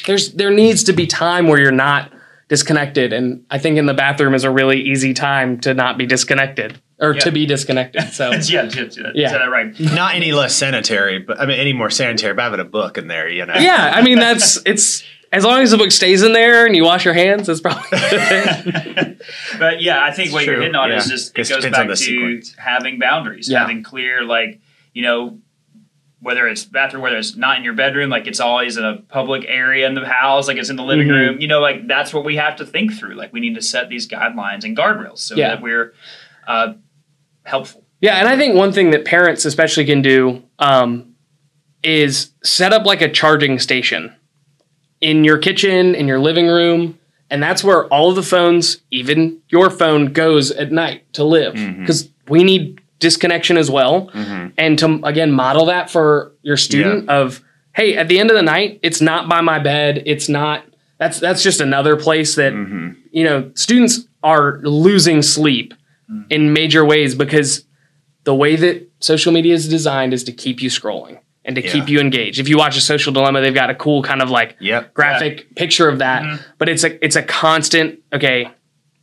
there's 0.07 0.33
there 0.35 0.51
needs 0.51 0.85
to 0.85 0.93
be 0.93 1.07
time 1.07 1.49
where 1.49 1.59
you're 1.61 1.73
not 1.73 2.13
disconnected, 2.49 3.13
and 3.13 3.45
I 3.51 3.59
think 3.59 3.79
in 3.79 3.87
the 3.87 3.95
bathroom 3.95 4.35
is 4.35 4.45
a 4.45 4.51
really 4.51 4.81
easy 4.83 5.15
time 5.15 5.59
to 5.61 5.73
not 5.75 5.97
be 5.97 6.05
disconnected 6.07 6.81
or 7.01 7.15
Yeah. 7.15 7.21
to 7.21 7.33
be 7.33 7.47
disconnected. 7.47 8.13
So 8.13 8.31
yeah, 8.45 8.65
yeah, 8.65 8.85
yeah, 8.91 9.11
Yeah. 9.15 9.33
That 9.33 9.45
right. 9.47 9.79
Not 9.81 10.15
any 10.15 10.33
less 10.33 10.55
sanitary, 10.55 11.19
but 11.19 11.41
I 11.41 11.47
mean, 11.47 11.59
any 11.59 11.73
more 11.73 11.89
sanitary. 11.91 12.35
But 12.35 12.43
having 12.43 12.61
a 12.61 12.65
book 12.65 12.99
in 12.99 13.09
there, 13.09 13.29
you 13.29 13.47
know. 13.47 13.55
yeah, 13.55 13.93
I 13.95 14.03
mean 14.03 14.19
that's 14.19 14.59
it's 14.67 15.03
as 15.33 15.45
long 15.45 15.63
as 15.63 15.71
the 15.71 15.79
book 15.79 15.91
stays 15.93 16.23
in 16.23 16.35
there 16.35 16.67
and 16.67 16.77
you 16.77 16.85
wash 16.85 17.07
your 17.07 17.15
hands, 17.15 17.49
it's 17.49 17.61
probably. 17.63 17.99
But 19.59 19.81
yeah, 19.81 20.03
I 20.03 20.11
think 20.11 20.33
what 20.33 20.45
you're 20.45 20.61
hitting 20.61 20.75
on 20.75 20.91
is 20.93 21.07
just 21.07 21.39
it 21.39 21.49
it 21.49 21.55
goes 21.55 21.65
back 21.71 21.87
to 21.87 21.97
sequence. 21.97 22.55
having 22.59 22.99
boundaries, 22.99 23.49
Yeah. 23.49 23.61
having 23.61 23.83
clear 23.83 24.25
like 24.25 24.61
you 24.93 25.03
know 25.03 25.39
whether 26.23 26.47
it's 26.47 26.65
bathroom, 26.65 27.03
whether 27.03 27.17
it's 27.17 27.37
not 27.37 27.59
in 27.59 27.65
your 27.65 27.75
bedroom, 27.75 28.09
like 28.09 28.27
it's 28.29 28.39
always 28.41 28.77
in 28.77 28.85
a 28.85 28.97
public 29.09 29.45
area 29.49 29.87
in 29.89 29.95
the 29.95 30.07
house, 30.07 30.47
like 30.47 30.57
it's 30.57 30.71
in 30.71 30.77
the 30.77 30.83
living 30.85 31.09
Mhm. 31.09 31.11
room. 31.29 31.41
You 31.41 31.49
know, 31.49 31.61
like 31.61 31.89
that's 31.89 32.15
what 32.15 32.25
we 32.25 32.37
have 32.37 32.57
to 32.57 32.65
think 32.67 32.93
through. 32.95 33.15
Like 33.17 33.33
we 33.33 33.41
need 33.41 33.57
to 33.57 33.63
set 33.63 33.89
these 33.89 34.07
guidelines 34.09 34.65
and 34.65 34.77
guardrails 34.77 35.19
so 35.19 35.35
Yeah. 35.35 35.49
that 35.49 35.63
we're 35.63 35.93
uh, 36.47 36.75
helpful. 37.45 37.85
Yeah, 38.01 38.17
and 38.17 38.27
I 38.29 38.37
think 38.37 38.55
one 38.57 38.73
thing 38.73 38.91
that 38.91 39.05
parents 39.05 39.45
especially 39.45 39.85
can 39.85 40.03
do 40.03 40.43
um, 40.59 41.15
is 41.85 42.33
set 42.43 42.73
up 42.73 42.85
like 42.85 43.01
a 43.03 43.09
charging 43.09 43.59
station 43.59 44.13
in 45.01 45.25
your 45.25 45.39
kitchen, 45.39 45.95
in 45.95 46.07
your 46.09 46.19
living 46.21 46.47
room, 46.49 46.99
and 47.31 47.43
that's 47.43 47.65
where 47.65 47.87
all 47.87 48.11
of 48.11 48.17
the 48.17 48.23
phones, 48.23 48.79
even 48.91 49.39
your 49.49 49.71
phone, 49.71 50.07
goes 50.13 50.51
at 50.51 50.71
night 50.73 51.03
to 51.15 51.25
live 51.25 51.55
because 51.55 52.09
we 52.29 52.45
need 52.45 52.81
disconnection 53.03 53.59
as 53.59 53.71
well, 53.71 54.09
mm-hmm. 54.09 54.49
and 54.57 54.79
to 54.79 55.01
again 55.05 55.31
model 55.33 55.67
that 55.67 55.91
for 55.91 56.33
your 56.43 56.57
student 56.57 57.11
of 57.11 57.43
hey, 57.75 57.97
at 57.97 58.09
the 58.09 58.19
end 58.19 58.31
of 58.31 58.37
the 58.37 58.43
night, 58.43 58.81
it's 58.83 59.01
not 59.01 59.29
by 59.29 59.41
my 59.41 59.59
bed, 59.59 60.03
it's 60.07 60.29
not. 60.29 60.65
That's 60.99 61.19
that's 61.21 61.43
just 61.43 61.61
another 61.61 61.97
place 61.97 62.37
that 62.37 62.53
mm-hmm. 62.53 62.93
you 63.11 63.25
know 63.25 63.51
students 63.55 64.07
are 64.23 64.61
losing 64.63 65.21
sleep 65.21 65.75
mm. 66.11 66.25
in 66.31 66.53
major 66.53 66.85
ways 66.85 67.15
because 67.15 67.65
the 68.25 68.35
way 68.35 68.55
that 68.55 68.89
social 69.01 69.33
media 69.33 69.53
is 69.53 69.69
designed 69.69 70.15
is 70.15 70.23
to 70.25 70.33
keep 70.33 70.63
you 70.63 70.71
scrolling 70.71 71.19
and 71.45 71.57
to 71.57 71.63
Yeah. 71.63 71.73
keep 71.73 71.89
you 71.89 71.99
engaged. 71.99 72.39
If 72.39 72.49
you 72.49 72.57
watch 72.57 72.77
a 72.77 72.81
social 72.81 73.13
dilemma, 73.13 73.41
they've 73.41 73.53
got 73.53 73.69
a 73.69 73.75
cool 73.75 74.03
kind 74.03 74.23
of 74.23 74.31
like 74.31 74.57
Yep. 74.61 74.95
graphic 74.95 75.57
picture 75.57 75.89
of 75.89 75.99
that, 75.99 76.23
mm-hmm. 76.23 76.43
but 76.59 76.69
it's 76.69 76.85
a 76.85 77.05
it's 77.05 77.17
a 77.17 77.23
constant 77.23 77.99
okay, 78.13 78.49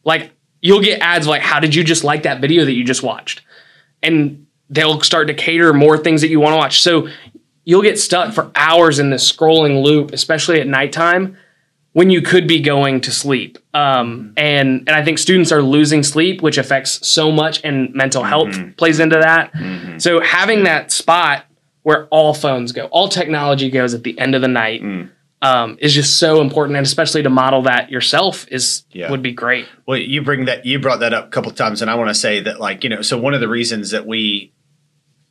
like 0.06 0.32
you'll 0.62 0.82
get 0.82 1.02
ads 1.02 1.28
like 1.28 1.41
how 1.41 1.60
did 1.60 1.76
you 1.76 1.84
just 1.84 2.06
like 2.06 2.24
that 2.24 2.39
video 2.39 2.64
that 2.66 2.74
you 2.74 2.86
just 2.86 3.04
watched? 3.04 3.41
And 4.02 4.47
they'll 4.70 5.02
start 5.02 5.28
to 5.28 5.34
cater 5.34 5.74
more 5.74 5.97
things 5.97 6.22
that 6.22 6.30
you 6.30 6.39
want 6.39 6.54
to 6.54 6.58
watch. 6.58 6.82
So 6.82 7.10
you'll 7.66 7.82
get 7.82 8.00
stuck 8.00 8.34
for 8.34 8.52
hours 8.56 9.00
in 9.00 9.10
this 9.10 9.30
scrolling 9.30 9.84
loop, 9.84 10.12
especially 10.12 10.60
at 10.60 10.68
nighttime 10.68 11.38
when 11.93 12.10
you 12.10 12.22
could 12.22 12.47
be 12.47 12.62
going 12.62 13.02
to 13.02 13.12
sleep. 13.12 13.58
Um, 13.74 14.34
and 14.38 14.88
and 14.88 14.91
I 14.91 15.04
think 15.04 15.18
students 15.18 15.52
are 15.52 15.62
losing 15.62 16.04
sleep, 16.04 16.41
which 16.41 16.58
affects 16.58 17.06
so 17.08 17.32
much, 17.32 17.62
and 17.64 17.93
mental 17.93 18.24
health 18.24 18.50
mm-hmm. 18.50 18.72
plays 18.72 19.00
into 19.00 19.18
that. 19.18 19.54
Mm-hmm. 19.54 19.97
So 19.97 20.22
having 20.22 20.64
that 20.64 20.91
spot 20.91 21.45
where 21.84 22.08
all 22.08 22.34
phones 22.34 22.72
go, 22.72 22.86
all 22.86 23.08
technology 23.08 23.70
goes 23.70 23.93
at 23.93 24.04
the 24.04 24.18
end 24.20 24.36
of 24.36 24.41
the 24.41 24.47
night. 24.47 24.82
Mm. 24.82 25.10
Um, 25.42 25.78
is 25.80 25.94
just 25.94 26.20
so 26.20 26.42
important, 26.42 26.76
and 26.76 26.86
especially 26.86 27.24
to 27.24 27.30
model 27.30 27.62
that 27.62 27.90
yourself 27.90 28.46
is 28.52 28.84
Yeah. 28.92 29.10
would 29.10 29.22
be 29.22 29.32
great. 29.32 29.68
Well, 29.86 29.98
you 29.98 30.22
bring 30.22 30.46
that 30.46 30.66
you 30.66 30.80
brought 30.80 31.00
that 31.00 31.14
up 31.14 31.28
a 31.28 31.30
couple 31.30 31.50
of 31.50 31.56
times, 31.56 31.82
and 31.82 31.90
I 31.90 31.96
want 31.96 32.10
to 32.10 32.14
say 32.14 32.42
that, 32.42 32.60
like, 32.60 32.84
you 32.84 32.90
know, 32.90 33.02
so 33.02 33.18
one 33.18 33.34
of 33.34 33.40
the 33.40 33.48
reasons 33.48 33.92
that 33.92 34.06
we 34.06 34.52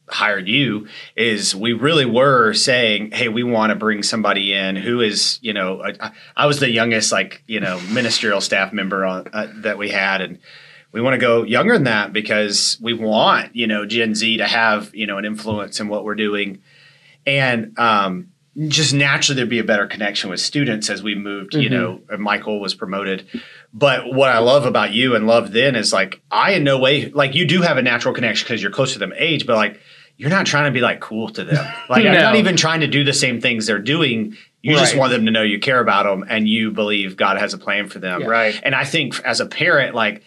hired 0.09 0.49
you 0.49 0.89
is 1.15 1.55
we 1.55 1.75
really 1.75 2.07
were 2.07 2.55
saying, 2.55 3.11
hey, 3.11 3.29
we 3.29 3.43
want 3.43 3.69
to 3.69 3.77
bring 3.77 4.03
somebody 4.03 4.55
in 4.55 4.77
who 4.77 5.03
is, 5.03 5.39
you 5.43 5.53
know, 5.53 5.83
I, 5.83 6.11
I 6.35 6.47
was 6.47 6.59
the 6.61 6.71
youngest, 6.71 7.13
like, 7.13 7.43
you 7.47 7.61
know, 7.61 7.79
ministerial 7.93 8.41
staff 8.41 8.73
member 8.73 9.05
on 9.05 9.29
uh, 9.35 9.49
that 9.57 9.77
we 9.77 9.91
had, 9.91 10.23
and 10.23 10.39
we 10.91 11.03
want 11.03 11.13
to 11.13 11.19
go 11.19 11.43
younger 11.43 11.75
than 11.75 11.85
that 11.85 12.15
because 12.15 12.79
we 12.81 12.95
want, 12.95 13.55
you 13.55 13.67
know, 13.67 13.85
Gen 13.85 14.15
Z 14.15 14.39
to 14.39 14.47
have, 14.47 14.95
you 14.95 15.07
know, 15.07 15.19
an 15.19 15.27
influence 15.27 15.81
in 15.81 15.89
what 15.89 16.05
we're 16.05 16.15
doing, 16.15 16.63
and 17.27 17.79
um, 17.79 18.29
just 18.67 18.93
naturally 18.93 19.37
there'd 19.37 19.49
be 19.49 19.61
a 19.61 19.65
better 19.65 19.87
connection 19.87 20.31
with 20.31 20.41
students 20.41 20.91
as 20.91 21.03
we 21.03 21.15
moved. 21.15 21.55
You 21.55 21.69
know, 21.69 21.95
mm-hmm. 21.95 22.15
and 22.15 22.23
Michael 22.23 22.61
was 22.61 22.75
promoted. 22.75 23.27
But 23.73 24.13
what 24.13 24.31
I 24.31 24.39
love 24.39 24.67
about 24.67 24.93
you 24.93 25.15
and 25.15 25.27
love 25.27 25.53
then 25.53 25.77
is 25.77 25.93
like 25.93 26.21
I 26.31 26.53
in 26.53 26.65
no 26.65 26.79
way 26.79 27.11
like 27.11 27.35
you 27.35 27.47
do 27.47 27.63
have 27.63 27.77
a 27.77 27.83
natural 27.83 28.15
connection 28.15 28.47
because 28.47 28.61
you're 28.61 28.73
close 28.73 28.95
to 28.95 28.99
them 28.99 29.13
age, 29.17 29.47
but 29.47 29.57
like 29.57 29.81
you're 30.17 30.31
not 30.31 30.47
trying 30.47 30.65
to 30.65 30.73
be 30.73 30.81
like 30.81 30.99
cool 31.01 31.29
to 31.29 31.45
them. 31.45 31.73
Like 31.89 32.03
you're 32.03 32.13
No. 32.13 32.21
not 32.21 32.37
even 32.37 32.57
trying 32.57 32.81
to 32.81 32.89
do 32.89 33.05
the 33.05 33.13
same 33.13 33.41
things 33.41 33.67
they're 33.67 33.79
doing. 33.79 34.37
You 34.61 34.77
just 34.77 34.97
want 34.97 35.13
them 35.13 35.25
to 35.27 35.31
know 35.31 35.43
you 35.43 35.61
care 35.61 35.81
about 35.81 36.05
them 36.05 36.27
and 36.29 36.49
you 36.49 36.73
believe 36.73 37.17
God 37.17 37.39
has 37.39 37.55
a 37.55 37.59
plan 37.59 37.89
for 37.89 38.01
them. 38.01 38.23
Yeah. 38.23 38.27
Right. 38.27 38.61
And 38.65 38.75
I 38.75 38.85
think 38.85 39.21
as 39.21 39.41
a 39.41 39.47
parent, 39.47 39.95
like 39.95 40.23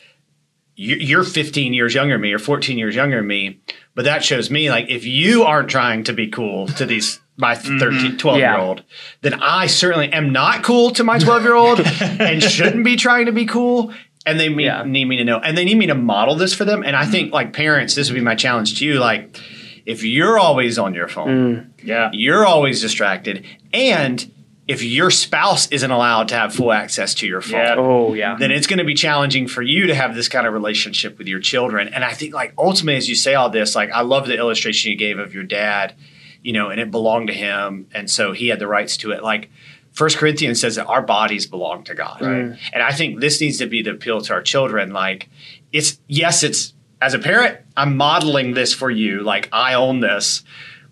you- 0.75 0.95
you're 0.95 1.23
15 1.25 1.73
years 1.73 1.93
younger 1.93 2.13
than 2.13 2.21
me 2.21 2.31
or 2.31 2.39
14 2.39 2.77
years 2.77 2.95
younger 2.95 3.17
than 3.17 3.27
me, 3.27 3.59
but 3.93 4.05
that 4.05 4.23
shows 4.23 4.49
me 4.49 4.69
like 4.69 4.89
if 4.89 5.05
you 5.05 5.43
aren't 5.43 5.69
trying 5.69 6.05
to 6.05 6.13
be 6.13 6.27
cool 6.27 6.67
to 6.67 6.85
these 6.85 7.19
my 7.41 7.55
mm-hmm. 7.55 7.79
13, 7.79 8.17
12 8.17 8.37
Yeah. 8.37 8.55
year 8.55 8.61
old, 8.65 8.83
then 9.21 9.33
I 9.33 9.67
certainly 9.67 10.13
am 10.13 10.31
not 10.31 10.63
cool 10.63 10.91
to 10.91 11.03
my 11.03 11.17
12 11.19 11.43
year 11.43 11.55
old 11.55 11.79
and 12.01 12.41
shouldn't 12.41 12.85
be 12.85 12.95
trying 12.95 13.25
to 13.25 13.31
be 13.31 13.45
cool. 13.45 13.93
And 14.25 14.39
they 14.39 14.47
me- 14.47 14.65
Yeah. 14.65 14.83
need 14.83 15.05
me 15.05 15.17
to 15.17 15.25
know, 15.25 15.39
and 15.39 15.57
they 15.57 15.65
need 15.65 15.77
me 15.77 15.87
to 15.87 15.95
model 15.95 16.35
this 16.35 16.53
for 16.53 16.63
them. 16.63 16.83
And 16.83 16.95
I 16.95 17.01
mm-hmm. 17.01 17.11
think, 17.11 17.33
like 17.33 17.53
parents, 17.53 17.95
this 17.95 18.09
would 18.09 18.15
be 18.15 18.21
my 18.21 18.35
challenge 18.35 18.79
to 18.79 18.85
you. 18.85 18.99
Like, 18.99 19.35
if 19.85 20.03
you're 20.03 20.37
always 20.37 20.77
on 20.77 20.93
your 20.93 21.07
phone, 21.07 21.27
mm. 21.27 21.67
Yeah. 21.83 22.11
you're 22.13 22.45
always 22.45 22.81
distracted, 22.81 23.45
and 23.73 24.31
if 24.67 24.83
your 24.83 25.09
spouse 25.09 25.67
isn't 25.71 25.89
allowed 25.89 26.27
to 26.29 26.35
have 26.35 26.53
full 26.53 26.71
access 26.71 27.15
to 27.15 27.27
your 27.27 27.41
phone, 27.41 27.59
Yeah. 27.59 27.75
Oh 27.77 28.13
yeah, 28.13 28.37
then 28.37 28.51
it's 28.51 28.67
going 28.67 28.79
to 28.79 28.85
be 28.85 28.93
challenging 28.93 29.47
for 29.47 29.63
you 29.63 29.87
to 29.87 29.95
have 29.95 30.15
this 30.15 30.29
kind 30.29 30.45
of 30.45 30.53
relationship 30.53 31.17
with 31.17 31.27
your 31.27 31.39
children. 31.39 31.87
And 31.89 32.05
I 32.05 32.13
think, 32.13 32.33
like, 32.33 32.53
ultimately, 32.57 32.97
as 32.97 33.09
you 33.09 33.15
say 33.15 33.33
all 33.33 33.49
this, 33.49 33.75
like, 33.75 33.89
I 33.91 34.01
love 34.01 34.27
the 34.27 34.37
illustration 34.37 34.91
you 34.91 34.97
gave 34.97 35.17
of 35.17 35.33
your 35.33 35.43
dad, 35.43 35.95
you 36.41 36.53
know, 36.53 36.69
and 36.69 36.79
it 36.79 36.91
belonged 36.91 37.27
to 37.27 37.33
him. 37.33 37.87
And 37.93 38.09
so 38.09 38.33
he 38.33 38.47
had 38.47 38.59
the 38.59 38.67
rights 38.67 38.97
to 38.97 39.11
it. 39.11 39.23
Like, 39.23 39.49
First 39.91 40.17
Corinthians 40.17 40.61
says 40.61 40.75
that 40.75 40.85
our 40.85 41.01
bodies 41.01 41.45
belong 41.45 41.83
to 41.85 41.95
God. 41.95 42.21
Right. 42.21 42.57
And 42.73 42.83
I 42.83 42.91
think 42.91 43.19
this 43.19 43.41
needs 43.41 43.57
to 43.57 43.65
be 43.65 43.81
the 43.81 43.91
appeal 43.91 44.21
to 44.21 44.33
our 44.33 44.41
children. 44.41 44.91
Like, 44.93 45.29
it's, 45.71 45.99
yes, 46.07 46.43
it's, 46.43 46.73
as 47.01 47.13
a 47.13 47.19
parent, 47.19 47.59
I'm 47.75 47.97
modeling 47.97 48.53
this 48.53 48.73
for 48.73 48.89
you. 48.89 49.21
Like, 49.21 49.49
I 49.51 49.73
own 49.73 49.99
this. 49.99 50.43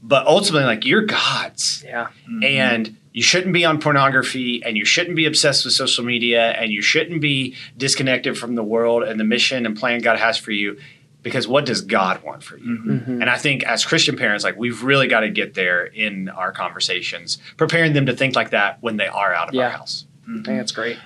But 0.02 0.28
ultimately, 0.28 0.66
like, 0.66 0.86
you're 0.86 1.06
God's 1.06 1.84
yeah. 1.86 2.08
Mm-hmm. 2.28 2.43
and 2.43 2.97
you 3.14 3.24
shouldn't 3.24 3.54
be 3.54 3.66
on 3.66 3.82
pornography 3.82 4.62
and 4.64 4.78
you 4.78 4.86
shouldn't 4.86 5.16
be 5.16 5.26
obsessed 5.26 5.66
with 5.66 5.74
social 5.74 6.06
media 6.06 6.52
and 6.52 6.72
you 6.72 6.82
shouldn't 6.82 7.22
be 7.22 7.56
disconnected 7.76 8.38
from 8.38 8.56
the 8.56 8.64
world 8.64 9.04
and 9.04 9.20
the 9.20 9.24
mission 9.24 9.66
and 9.66 9.76
plan 9.76 10.00
God 10.00 10.18
has 10.18 10.38
for 10.38 10.52
you 10.52 10.78
because 11.22 11.48
what 11.48 11.66
does 11.66 11.82
God 11.82 12.24
want 12.24 12.44
for 12.44 12.58
you? 12.58 12.78
Mm-hmm. 12.78 13.22
And 13.22 13.30
I 13.30 13.38
think 13.38 13.64
as 13.64 13.84
Christian 13.84 14.16
parents, 14.18 14.44
like 14.44 14.58
we've 14.58 14.84
really 14.84 15.08
got 15.08 15.22
to 15.22 15.30
get 15.30 15.54
there 15.54 15.86
in 15.86 16.30
our 16.30 16.52
conversations, 16.52 17.38
preparing 17.58 17.94
them 17.94 18.06
to 18.06 18.16
think 18.16 18.36
like 18.36 18.52
that 18.52 18.82
when 18.82 18.98
they 18.98 19.08
are 19.08 19.34
out 19.34 19.50
of 19.50 19.54
yeah. 19.54 19.66
our 19.66 19.70
house. 19.72 20.06
Mm-hmm. 20.22 20.40
I 20.40 20.44
think 20.44 20.58
that's 20.60 20.72
great. 20.72 20.98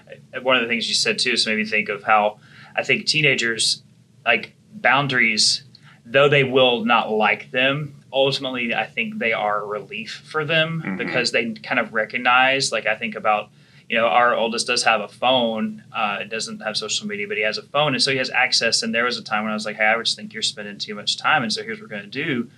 One 0.41 0.55
of 0.55 0.61
the 0.61 0.68
things 0.68 0.88
you 0.88 0.95
said 0.95 1.20
too 1.20 1.32
is 1.32 1.47
made 1.47 1.57
me 1.57 1.66
think 1.66 1.89
of 1.89 2.03
how 2.03 2.39
I 2.76 2.84
think 2.84 3.05
teenagers 3.05 3.82
like 4.26 4.53
boundaries, 4.72 5.64
though 6.05 6.30
they 6.30 6.43
will 6.43 6.86
not 6.86 7.11
like 7.11 7.51
them, 7.51 7.95
ultimately 8.11 8.74
I 8.74 8.86
think 8.86 9.18
they 9.18 9.34
are 9.34 9.61
a 9.61 9.66
relief 9.66 10.22
for 10.26 10.45
them 10.45 10.84
mm-hmm. 10.86 10.97
because 10.97 11.32
they 11.32 11.53
kind 11.53 11.80
of 11.80 11.93
recognize, 11.93 12.72
like 12.72 12.86
I 12.86 12.95
think 12.95 13.16
about, 13.16 13.49
you 13.93 13.99
know, 13.99 14.07
our 14.07 14.35
oldest 14.35 14.65
does 14.65 14.83
have 14.85 15.01
a 15.01 15.07
phone. 15.07 15.83
Uh, 15.95 16.17
it 16.21 16.29
doesn't 16.29 16.61
have 16.61 16.75
social 16.75 17.05
media, 17.05 17.27
but 17.27 17.37
he 17.37 17.43
has 17.43 17.59
a 17.59 17.61
phone, 17.61 17.93
and 17.93 18.01
so 18.01 18.09
he 18.09 18.17
has 18.17 18.31
access. 18.31 18.81
And 18.81 18.91
there 18.91 19.03
was 19.03 19.19
a 19.19 19.23
time 19.23 19.43
when 19.43 19.51
I 19.51 19.53
was 19.53 19.67
like, 19.67 19.75
"Hey, 19.75 19.85
I 19.85 19.95
just 20.01 20.15
think 20.15 20.33
you're 20.33 20.41
spending 20.41 20.79
too 20.79 20.95
much 20.95 21.15
time," 21.15 21.43
and 21.43 21.53
so 21.53 21.61
here's 21.61 21.77
what 21.79 21.91
we're 21.91 21.95
going 21.95 22.09
to 22.09 22.25
do. 22.25 22.49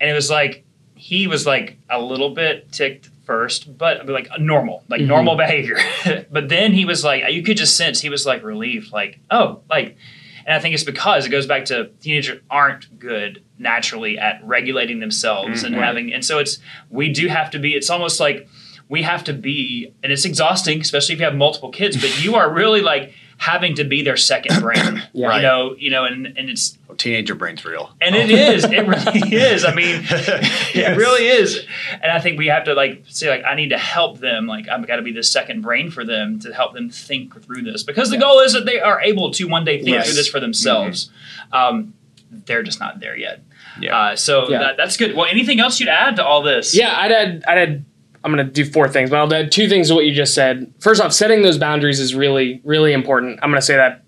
And 0.00 0.10
it 0.10 0.12
was 0.12 0.28
like 0.28 0.64
he 0.96 1.28
was 1.28 1.46
like 1.46 1.78
a 1.88 2.02
little 2.02 2.30
bit 2.30 2.72
ticked 2.72 3.10
first, 3.24 3.78
but 3.78 4.08
like 4.08 4.28
normal, 4.40 4.82
like 4.88 5.02
mm-hmm. 5.02 5.08
normal 5.08 5.36
behavior. 5.36 5.78
but 6.32 6.48
then 6.48 6.72
he 6.72 6.84
was 6.84 7.04
like, 7.04 7.32
you 7.32 7.44
could 7.44 7.56
just 7.56 7.76
sense 7.76 8.00
he 8.00 8.08
was 8.08 8.26
like 8.26 8.42
relieved, 8.42 8.92
like, 8.92 9.20
oh, 9.30 9.60
like 9.70 9.96
and 10.44 10.56
I 10.56 10.58
think 10.58 10.74
it's 10.74 10.84
because 10.84 11.26
it 11.26 11.28
goes 11.28 11.46
back 11.46 11.66
to 11.66 11.90
teenagers 12.00 12.40
aren't 12.50 12.98
good 12.98 13.44
naturally 13.58 14.18
at 14.18 14.40
regulating 14.44 14.98
themselves 14.98 15.62
mm-hmm. 15.62 15.74
and 15.74 15.74
having, 15.76 16.12
and 16.12 16.24
so 16.24 16.38
it's, 16.38 16.58
we 16.90 17.12
do 17.12 17.28
have 17.28 17.50
to 17.50 17.60
be, 17.60 17.74
it's 17.74 17.90
almost 17.90 18.18
like 18.18 18.48
we 18.92 19.02
have 19.02 19.24
to 19.24 19.32
be, 19.32 19.90
and 20.02 20.12
it's 20.12 20.26
exhausting, 20.26 20.82
especially 20.82 21.14
if 21.14 21.18
you 21.18 21.24
have 21.24 21.34
multiple 21.34 21.70
kids, 21.70 21.96
but 21.96 22.22
you 22.22 22.34
are 22.34 22.52
really 22.52 22.82
like, 22.82 23.14
having 23.38 23.74
to 23.74 23.82
be 23.82 24.02
their 24.02 24.16
second 24.16 24.60
brain. 24.60 25.02
yeah. 25.12 25.36
You 25.36 25.42
know, 25.42 25.74
you 25.76 25.90
know, 25.90 26.04
and, 26.04 26.26
and 26.26 26.48
it's 26.48 26.78
oh, 26.88 26.94
teenager 26.94 27.34
brain's 27.34 27.64
real. 27.64 27.90
And 28.00 28.14
oh. 28.14 28.18
it 28.18 28.30
is. 28.30 28.64
It 28.64 28.86
really 28.86 29.34
is. 29.36 29.64
I 29.64 29.74
mean 29.74 30.02
yes. 30.10 30.74
it 30.74 30.96
really 30.96 31.26
is. 31.26 31.66
And 32.00 32.12
I 32.12 32.20
think 32.20 32.38
we 32.38 32.46
have 32.46 32.64
to 32.64 32.74
like 32.74 33.02
say 33.08 33.30
like 33.30 33.42
I 33.44 33.56
need 33.56 33.70
to 33.70 33.78
help 33.78 34.18
them. 34.18 34.46
Like 34.46 34.68
I've 34.68 34.86
got 34.86 34.96
to 34.96 35.02
be 35.02 35.10
the 35.10 35.24
second 35.24 35.62
brain 35.62 35.90
for 35.90 36.04
them 36.04 36.38
to 36.40 36.54
help 36.54 36.74
them 36.74 36.88
think 36.88 37.42
through 37.42 37.62
this. 37.62 37.82
Because 37.82 38.10
the 38.10 38.16
yeah. 38.16 38.22
goal 38.22 38.38
is 38.40 38.52
that 38.52 38.64
they 38.64 38.78
are 38.78 39.00
able 39.00 39.32
to 39.32 39.48
one 39.48 39.64
day 39.64 39.78
think 39.78 39.88
yes. 39.88 40.06
through 40.06 40.14
this 40.14 40.28
for 40.28 40.38
themselves. 40.38 41.10
Mm-hmm. 41.52 41.54
Um, 41.54 41.94
they're 42.30 42.62
just 42.62 42.78
not 42.78 43.00
there 43.00 43.16
yet. 43.16 43.42
Yeah. 43.80 43.96
Uh, 43.96 44.16
so 44.16 44.48
yeah. 44.48 44.58
That, 44.58 44.76
that's 44.76 44.96
good. 44.96 45.16
Well, 45.16 45.26
anything 45.26 45.58
else 45.58 45.80
you'd 45.80 45.88
add 45.88 46.16
to 46.16 46.24
all 46.24 46.42
this? 46.42 46.76
Yeah, 46.76 46.94
I'd 46.96 47.10
add 47.10 47.44
I'd 47.48 47.58
add 47.58 47.84
I'm 48.24 48.32
going 48.32 48.46
to 48.46 48.52
do 48.52 48.64
four 48.64 48.88
things, 48.88 49.10
but 49.10 49.18
I'll 49.18 49.34
add 49.34 49.50
two 49.50 49.68
things 49.68 49.88
to 49.88 49.94
what 49.94 50.06
you 50.06 50.12
just 50.12 50.34
said. 50.34 50.72
First 50.80 51.00
off, 51.00 51.12
setting 51.12 51.42
those 51.42 51.58
boundaries 51.58 51.98
is 51.98 52.14
really, 52.14 52.60
really 52.64 52.92
important. 52.92 53.40
I'm 53.42 53.50
going 53.50 53.60
to 53.60 53.66
say 53.66 53.76
that. 53.76 54.04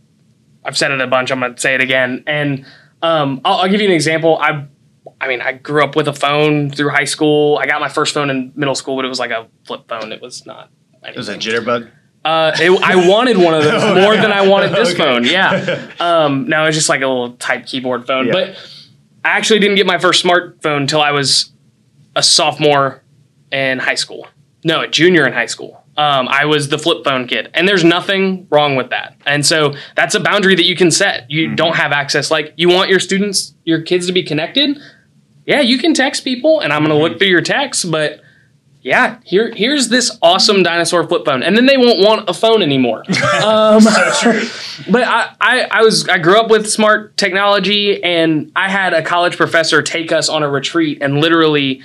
I've 0.64 0.78
said 0.78 0.92
it 0.92 1.00
a 1.00 1.06
bunch. 1.06 1.30
I'm 1.30 1.40
going 1.40 1.54
to 1.54 1.60
say 1.60 1.74
it 1.74 1.80
again. 1.80 2.22
And 2.26 2.64
um, 3.02 3.40
I'll, 3.44 3.58
I'll, 3.58 3.68
give 3.68 3.80
you 3.80 3.88
an 3.88 3.92
example. 3.92 4.38
I, 4.38 4.66
I 5.20 5.28
mean, 5.28 5.42
I 5.42 5.52
grew 5.52 5.84
up 5.84 5.94
with 5.96 6.08
a 6.08 6.12
phone 6.12 6.70
through 6.70 6.90
high 6.90 7.04
school. 7.04 7.58
I 7.58 7.66
got 7.66 7.80
my 7.80 7.88
first 7.88 8.14
phone 8.14 8.30
in 8.30 8.52
middle 8.54 8.74
school, 8.74 8.96
but 8.96 9.04
it 9.04 9.08
was 9.08 9.18
like 9.18 9.30
a 9.30 9.48
flip 9.66 9.88
phone. 9.88 10.12
It 10.12 10.22
was 10.22 10.46
not. 10.46 10.70
Anything. 11.02 11.14
It 11.14 11.16
was 11.18 11.28
a 11.28 11.36
jitterbug. 11.36 11.90
Uh, 12.24 12.52
it, 12.54 12.82
I 12.82 13.06
wanted 13.06 13.36
one 13.36 13.52
of 13.52 13.62
those 13.64 13.82
more 14.02 14.16
than 14.16 14.32
I 14.32 14.46
wanted 14.48 14.72
this 14.72 14.94
okay. 14.94 15.02
phone. 15.02 15.24
Yeah. 15.24 15.90
Um, 16.00 16.48
no, 16.48 16.66
it's 16.66 16.76
just 16.76 16.88
like 16.88 17.00
a 17.00 17.06
little 17.06 17.32
type 17.34 17.66
keyboard 17.66 18.06
phone. 18.06 18.26
Yeah. 18.26 18.32
But 18.32 18.48
I 19.24 19.30
actually 19.30 19.60
didn't 19.60 19.76
get 19.76 19.86
my 19.86 19.98
first 19.98 20.24
smartphone 20.24 20.78
until 20.78 21.00
I 21.00 21.12
was 21.12 21.52
a 22.16 22.22
sophomore 22.22 23.03
in 23.54 23.78
high 23.78 23.94
school. 23.94 24.26
No, 24.64 24.80
a 24.80 24.88
junior 24.88 25.26
in 25.26 25.32
high 25.32 25.46
school. 25.46 25.82
Um, 25.96 26.26
I 26.28 26.46
was 26.46 26.68
the 26.68 26.78
flip 26.78 27.04
phone 27.04 27.28
kid, 27.28 27.50
and 27.54 27.68
there's 27.68 27.84
nothing 27.84 28.48
wrong 28.50 28.74
with 28.74 28.90
that. 28.90 29.16
And 29.26 29.46
so 29.46 29.74
that's 29.94 30.14
a 30.14 30.20
boundary 30.20 30.56
that 30.56 30.64
you 30.64 30.74
can 30.74 30.90
set. 30.90 31.30
You 31.30 31.46
mm-hmm. 31.46 31.54
don't 31.54 31.76
have 31.76 31.92
access. 31.92 32.30
Like 32.30 32.52
you 32.56 32.68
want 32.68 32.90
your 32.90 32.98
students, 32.98 33.54
your 33.64 33.82
kids 33.82 34.06
to 34.08 34.12
be 34.12 34.22
connected. 34.22 34.78
Yeah, 35.46 35.60
you 35.60 35.78
can 35.78 35.94
text 35.94 36.24
people, 36.24 36.60
and 36.60 36.72
I'm 36.72 36.80
going 36.80 36.88
to 36.88 36.94
mm-hmm. 36.94 37.12
look 37.12 37.18
through 37.18 37.28
your 37.28 37.42
texts, 37.42 37.84
but 37.84 38.20
yeah, 38.80 39.18
here 39.24 39.50
here's 39.54 39.88
this 39.88 40.18
awesome 40.20 40.62
dinosaur 40.62 41.06
flip 41.06 41.24
phone, 41.24 41.42
and 41.42 41.56
then 41.56 41.64
they 41.66 41.78
won't 41.78 42.00
want 42.00 42.28
a 42.28 42.34
phone 42.34 42.60
anymore. 42.60 43.04
um. 43.42 43.82
But 44.90 45.04
I, 45.04 45.34
I, 45.40 45.68
I 45.70 45.82
was 45.82 46.06
I 46.08 46.18
grew 46.18 46.38
up 46.38 46.50
with 46.50 46.68
smart 46.68 47.16
technology, 47.16 48.02
and 48.02 48.52
I 48.56 48.68
had 48.68 48.92
a 48.92 49.02
college 49.02 49.36
professor 49.36 49.80
take 49.80 50.12
us 50.12 50.28
on 50.28 50.42
a 50.42 50.50
retreat 50.50 50.98
and 51.00 51.18
literally 51.18 51.82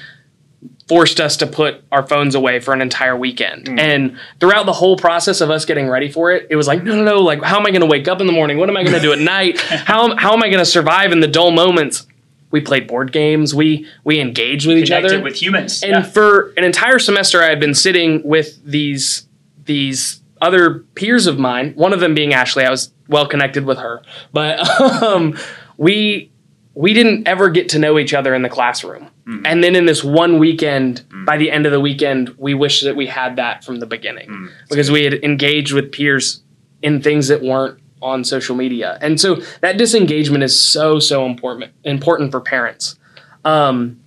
forced 0.89 1.21
us 1.21 1.37
to 1.37 1.47
put 1.47 1.83
our 1.91 2.05
phones 2.05 2.33
away 2.33 2.59
for 2.59 2.73
an 2.73 2.81
entire 2.81 3.15
weekend. 3.15 3.67
Mm. 3.67 3.79
And 3.79 4.19
throughout 4.39 4.65
the 4.65 4.73
whole 4.73 4.97
process 4.97 5.39
of 5.39 5.51
us 5.51 5.63
getting 5.63 5.87
ready 5.87 6.11
for 6.11 6.31
it, 6.31 6.47
it 6.49 6.55
was 6.55 6.67
like, 6.67 6.83
no, 6.83 6.95
no, 6.95 7.03
no, 7.03 7.19
like, 7.19 7.43
how 7.43 7.59
am 7.59 7.65
I 7.67 7.69
going 7.69 7.81
to 7.81 7.87
wake 7.87 8.07
up 8.07 8.19
in 8.19 8.27
the 8.27 8.33
morning? 8.33 8.57
What 8.57 8.69
am 8.69 8.75
I 8.75 8.81
going 8.83 8.95
to 8.95 8.99
do 8.99 9.13
at 9.13 9.19
night? 9.19 9.59
How, 9.89 10.15
how 10.15 10.33
am 10.33 10.43
I 10.43 10.47
going 10.47 10.59
to 10.59 10.65
survive 10.65 11.11
in 11.11 11.19
the 11.19 11.27
dull 11.27 11.51
moments? 11.51 12.07
We 12.51 12.61
played 12.61 12.87
board 12.87 13.11
games. 13.11 13.53
We 13.53 13.87
we 14.03 14.19
engaged 14.19 14.65
with 14.65 14.83
Connected 14.83 15.07
each 15.07 15.13
other 15.13 15.23
with 15.23 15.39
humans. 15.39 15.83
And 15.83 15.91
yeah. 15.91 16.01
for 16.01 16.49
an 16.57 16.63
entire 16.63 16.97
semester, 16.97 17.43
I 17.43 17.49
had 17.49 17.59
been 17.59 17.75
sitting 17.75 18.23
with 18.23 18.59
these 18.65 19.27
these 19.65 20.21
other 20.41 20.79
peers 20.95 21.27
of 21.27 21.37
mine. 21.37 21.73
One 21.75 21.93
of 21.93 21.99
them 21.99 22.15
being 22.15 22.33
Ashley. 22.33 22.65
I 22.65 22.71
was 22.71 22.91
well 23.07 23.27
connected 23.27 23.65
with 23.65 23.77
her, 23.77 24.01
but 24.33 24.59
um, 25.03 25.37
we 25.77 26.31
we 26.73 26.93
didn't 26.93 27.27
ever 27.27 27.49
get 27.49 27.69
to 27.69 27.79
know 27.79 27.99
each 27.99 28.13
other 28.13 28.33
in 28.33 28.41
the 28.41 28.49
classroom. 28.49 29.09
Mm. 29.29 29.41
And 29.45 29.63
then 29.63 29.75
in 29.75 29.85
this 29.85 30.03
one 30.03 30.39
weekend, 30.39 31.01
mm. 31.09 31.25
by 31.25 31.37
the 31.37 31.51
end 31.51 31.65
of 31.65 31.71
the 31.71 31.79
weekend, 31.79 32.29
we 32.37 32.55
wish 32.55 32.81
that 32.81 32.95
we 32.95 33.05
had 33.05 33.35
that 33.35 33.63
from 33.63 33.79
the 33.79 33.85
beginning 33.85 34.27
mm. 34.27 34.49
because 34.69 34.89
we 34.89 35.03
had 35.03 35.13
engaged 35.23 35.71
with 35.71 35.91
peers 35.91 36.41
in 36.81 37.01
things 37.01 37.27
that 37.27 37.41
weren't 37.41 37.79
on 38.01 38.23
social 38.23 38.55
media. 38.55 38.97
And 39.01 39.21
so 39.21 39.35
that 39.61 39.77
disengagement 39.77 40.43
is 40.43 40.59
so, 40.59 40.99
so 40.99 41.25
important, 41.25 41.71
important 41.83 42.31
for 42.31 42.41
parents. 42.41 42.97
Um, 43.45 43.99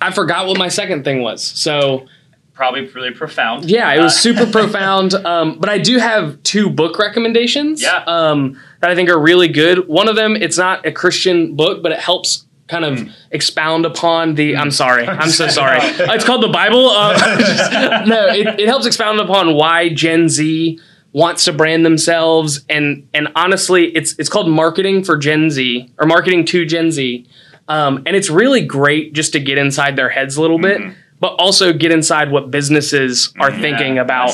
I 0.00 0.10
forgot 0.10 0.46
what 0.46 0.58
my 0.58 0.68
second 0.68 1.04
thing 1.04 1.22
was. 1.22 1.42
So 1.42 2.06
probably 2.54 2.86
really 2.88 3.10
profound. 3.10 3.68
Yeah, 3.68 3.92
it 3.92 4.00
was 4.00 4.14
uh, 4.14 4.18
super 4.18 4.46
profound. 4.52 5.14
Um, 5.14 5.58
but 5.58 5.68
I 5.68 5.78
do 5.78 5.98
have 5.98 6.42
two 6.44 6.70
book 6.70 6.98
recommendations. 6.98 7.82
Yeah. 7.82 8.04
Um, 8.06 8.58
that 8.80 8.90
I 8.90 8.94
think 8.94 9.10
are 9.10 9.20
really 9.20 9.48
good. 9.48 9.86
One 9.86 10.08
of 10.08 10.16
them, 10.16 10.34
it's 10.34 10.58
not 10.58 10.86
a 10.86 10.92
Christian 10.92 11.56
book, 11.56 11.82
but 11.82 11.92
it 11.92 12.00
helps 12.00 12.46
kind 12.72 12.84
of 12.84 12.98
mm. 12.98 13.12
expound 13.30 13.86
upon 13.86 14.34
the. 14.34 14.56
I'm 14.56 14.72
sorry. 14.72 15.06
I'm 15.06 15.30
so 15.30 15.46
sorry. 15.60 15.78
it's 15.82 16.24
called 16.24 16.42
the 16.42 16.48
Bible. 16.48 16.88
Uh, 16.90 18.04
no, 18.06 18.26
it, 18.28 18.58
it 18.58 18.68
helps 18.68 18.86
expound 18.86 19.20
upon 19.20 19.54
why 19.54 19.90
Gen 19.90 20.28
Z 20.28 20.80
wants 21.12 21.44
to 21.44 21.52
brand 21.52 21.84
themselves 21.84 22.64
and 22.70 23.06
and 23.12 23.28
honestly 23.36 23.94
it's 23.94 24.18
it's 24.18 24.30
called 24.30 24.48
marketing 24.48 25.04
for 25.04 25.18
Gen 25.18 25.50
Z 25.50 25.92
or 25.98 26.06
marketing 26.06 26.42
to 26.46 26.64
Gen 26.64 26.90
Z 26.90 27.26
um, 27.68 28.02
and 28.06 28.16
it's 28.16 28.30
really 28.30 28.64
great 28.64 29.12
just 29.12 29.32
to 29.34 29.38
get 29.38 29.58
inside 29.58 29.94
their 29.94 30.08
heads 30.08 30.38
a 30.38 30.40
little 30.40 30.58
mm-hmm. 30.58 30.92
But 31.22 31.34
also 31.38 31.72
get 31.72 31.92
inside 31.92 32.32
what 32.32 32.50
businesses 32.50 33.32
are 33.38 33.52
yeah, 33.52 33.60
thinking 33.60 33.96
about 33.96 34.32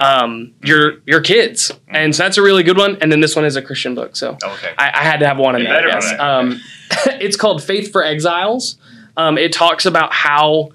um, 0.00 0.52
your 0.64 0.94
your 1.06 1.20
kids. 1.20 1.70
And 1.86 2.14
so 2.14 2.24
that's 2.24 2.36
a 2.36 2.42
really 2.42 2.64
good 2.64 2.76
one. 2.76 2.98
And 3.00 3.12
then 3.12 3.20
this 3.20 3.36
one 3.36 3.44
is 3.44 3.54
a 3.54 3.62
Christian 3.62 3.94
book, 3.94 4.16
so 4.16 4.36
okay. 4.42 4.74
I, 4.76 4.90
I, 4.92 5.04
had 5.04 5.20
to 5.20 5.28
have 5.28 5.38
one 5.38 5.54
in 5.54 5.62
there. 5.62 5.86
Yes. 5.86 6.12
Um, 6.18 6.60
it's 7.20 7.36
called 7.36 7.62
Faith 7.62 7.92
for 7.92 8.02
Exiles. 8.02 8.78
Um, 9.16 9.38
it 9.38 9.52
talks 9.52 9.86
about 9.86 10.12
how 10.12 10.70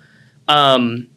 um, 0.48 1.10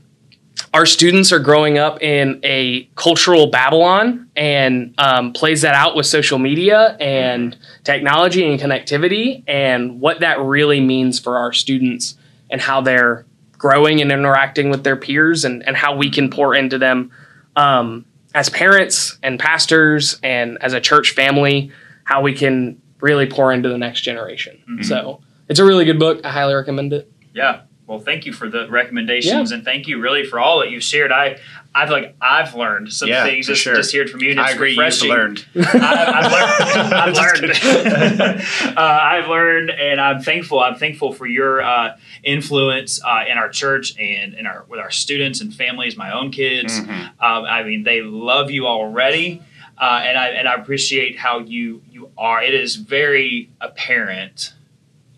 our 0.74 0.86
students 0.86 1.30
are 1.30 1.38
growing 1.38 1.78
up 1.78 2.02
in 2.02 2.40
a 2.42 2.88
cultural 2.96 3.46
Babylon 3.46 4.28
and 4.34 4.92
um, 4.98 5.32
plays 5.32 5.62
that 5.62 5.76
out 5.76 5.94
with 5.94 6.06
social 6.06 6.40
media 6.40 6.96
and 6.98 7.56
technology 7.84 8.44
and 8.50 8.60
connectivity 8.60 9.44
and 9.46 10.00
what 10.00 10.18
that 10.18 10.40
really 10.40 10.80
means 10.80 11.20
for 11.20 11.38
our 11.38 11.52
students 11.52 12.16
and 12.50 12.60
how 12.60 12.80
they're 12.80 13.24
growing 13.62 14.00
and 14.02 14.10
interacting 14.10 14.70
with 14.70 14.82
their 14.82 14.96
peers 14.96 15.44
and, 15.44 15.64
and 15.68 15.76
how 15.76 15.94
we 15.94 16.10
can 16.10 16.28
pour 16.28 16.52
into 16.52 16.78
them 16.78 17.12
um, 17.54 18.04
as 18.34 18.50
parents 18.50 19.16
and 19.22 19.38
pastors 19.38 20.18
and 20.24 20.58
as 20.60 20.72
a 20.72 20.80
church 20.80 21.12
family, 21.12 21.70
how 22.02 22.20
we 22.20 22.34
can 22.34 22.82
really 23.00 23.24
pour 23.24 23.52
into 23.52 23.68
the 23.68 23.78
next 23.78 24.00
generation. 24.00 24.60
Mm-hmm. 24.68 24.82
So 24.82 25.20
it's 25.48 25.60
a 25.60 25.64
really 25.64 25.84
good 25.84 26.00
book. 26.00 26.22
I 26.24 26.30
highly 26.30 26.54
recommend 26.54 26.92
it. 26.92 27.08
Yeah. 27.34 27.60
Well, 27.92 28.00
thank 28.00 28.24
you 28.24 28.32
for 28.32 28.48
the 28.48 28.66
recommendations 28.70 29.50
yeah. 29.50 29.56
and 29.56 29.66
thank 29.66 29.86
you 29.86 30.00
really 30.00 30.24
for 30.24 30.40
all 30.40 30.60
that 30.60 30.70
you've 30.70 30.82
shared. 30.82 31.12
I, 31.12 31.38
I've 31.74 31.90
like 31.90 32.16
I've 32.22 32.54
learned 32.54 32.90
some 32.90 33.10
yeah, 33.10 33.22
things 33.22 33.48
just, 33.48 33.60
sure. 33.60 33.74
just 33.74 33.94
heard 33.94 34.08
from 34.08 34.22
you. 34.22 34.30
And 34.30 34.40
I 34.40 34.52
agree. 34.52 34.70
Refreshing. 34.70 35.10
You've 35.10 35.18
learned. 35.18 35.46
I, 35.54 36.22
have 36.22 36.32
learned. 36.32 36.94
I've 36.94 37.14
learned. 37.14 38.74
uh, 38.78 38.80
I've 38.80 39.28
learned, 39.28 39.72
and 39.72 40.00
I'm 40.00 40.22
thankful. 40.22 40.60
I'm 40.60 40.76
thankful 40.76 41.12
for 41.12 41.26
your 41.26 41.60
uh, 41.60 41.98
influence 42.22 42.98
uh, 43.04 43.24
in 43.30 43.36
our 43.36 43.50
church 43.50 43.94
and 43.98 44.32
in 44.32 44.46
our 44.46 44.64
with 44.70 44.80
our 44.80 44.90
students 44.90 45.42
and 45.42 45.54
families. 45.54 45.94
My 45.94 46.12
own 46.18 46.30
kids. 46.30 46.80
Mm-hmm. 46.80 46.90
Um, 46.90 47.44
I 47.44 47.62
mean, 47.62 47.82
they 47.82 48.00
love 48.00 48.50
you 48.50 48.66
already, 48.66 49.42
uh, 49.76 50.00
and 50.02 50.16
I 50.16 50.28
and 50.28 50.48
I 50.48 50.54
appreciate 50.54 51.18
how 51.18 51.40
you 51.40 51.82
you 51.90 52.10
are. 52.16 52.42
It 52.42 52.54
is 52.54 52.76
very 52.76 53.50
apparent 53.60 54.54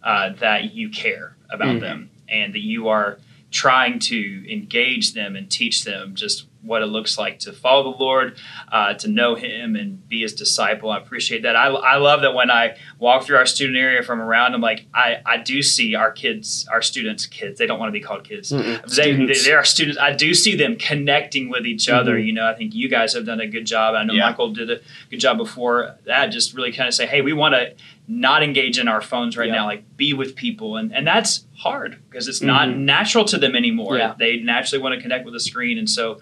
uh, 0.03 0.31
that 0.41 0.75
you 0.75 0.89
care 0.89 1.37
about 1.51 1.69
mm-hmm. 1.69 1.79
them 1.79 2.11
and 2.35 2.55
that 2.55 2.63
you 2.63 2.89
are 2.89 3.19
trying 3.51 4.01
to 4.01 4.53
engage 4.53 5.15
them 5.15 5.37
and 5.37 5.49
teach 5.49 5.85
them 5.85 6.15
just 6.17 6.47
what 6.65 6.83
it 6.83 6.87
looks 6.87 7.19
like 7.19 7.39
to 7.39 7.53
follow 7.53 7.93
the 7.93 7.99
Lord, 7.99 8.37
uh, 8.73 8.95
to 8.95 9.07
know 9.07 9.35
Him 9.35 9.77
and 9.77 10.09
be 10.09 10.23
His 10.23 10.35
disciple. 10.35 10.91
I 10.91 10.99
appreciate 10.99 11.43
that. 11.43 11.55
I, 11.55 11.67
I 11.67 11.97
love 11.97 12.23
that 12.23 12.35
when 12.35 12.51
I 12.51 12.77
walk 12.99 13.25
through 13.25 13.37
our 13.37 13.47
student 13.47 13.79
area 13.79 14.03
from 14.03 14.21
around, 14.21 14.55
I'm 14.55 14.61
like, 14.61 14.87
I, 14.95 15.19
I 15.25 15.37
do 15.37 15.63
see 15.63 15.95
our 15.95 16.11
kids, 16.11 16.67
our 16.73 16.83
students, 16.83 17.27
kids. 17.27 17.59
They 17.59 17.67
don't 17.67 17.79
want 17.79 17.91
to 17.91 17.93
be 17.93 18.01
called 18.01 18.25
kids. 18.25 18.49
They, 18.49 19.15
they, 19.15 19.35
they, 19.35 19.53
are 19.53 19.65
students. 19.65 19.99
I 20.01 20.13
do 20.15 20.35
see 20.35 20.57
them 20.57 20.77
connecting 20.77 21.51
with 21.51 21.67
each 21.67 21.89
other. 21.89 22.17
Mm-hmm. 22.17 22.27
You 22.27 22.33
know, 22.33 22.49
I 22.49 22.55
think 22.55 22.75
you 22.75 22.89
guys 22.89 23.13
have 23.13 23.27
done 23.27 23.41
a 23.41 23.47
good 23.47 23.67
job. 23.67 23.95
I 23.95 24.05
know 24.05 24.15
yeah. 24.15 24.31
Michael 24.31 24.53
did 24.53 24.71
a 24.71 24.81
good 25.11 25.21
job 25.21 25.37
before 25.37 25.97
that. 26.07 26.27
Just 26.29 26.55
really 26.55 26.73
kind 26.73 26.89
of 26.89 26.95
say, 26.95 27.07
hey, 27.07 27.21
we 27.21 27.33
want 27.33 27.55
to 27.55 27.75
not 28.07 28.43
engage 28.43 28.79
in 28.79 28.87
our 28.87 29.01
phones 29.01 29.37
right 29.37 29.49
yeah. 29.49 29.55
now 29.55 29.67
like 29.67 29.97
be 29.97 30.13
with 30.13 30.37
people. 30.37 30.77
And 30.77 30.95
and 30.95 31.07
that's 31.07 31.47
hard 31.57 32.03
because 32.09 32.29
it's 32.29 32.39
mm-hmm. 32.39 32.49
not 32.49 32.77
natural 32.77 33.25
to 33.27 33.39
them 33.39 33.55
anymore. 33.55 33.97
Yeah. 33.97 34.15
they 34.19 34.39
naturally 34.39 34.83
want 34.83 34.95
to 34.95 35.01
connect 35.01 35.25
with 35.25 35.35
a 35.35 35.41
screen. 35.41 35.79
And 35.79 35.89
so 35.89 36.21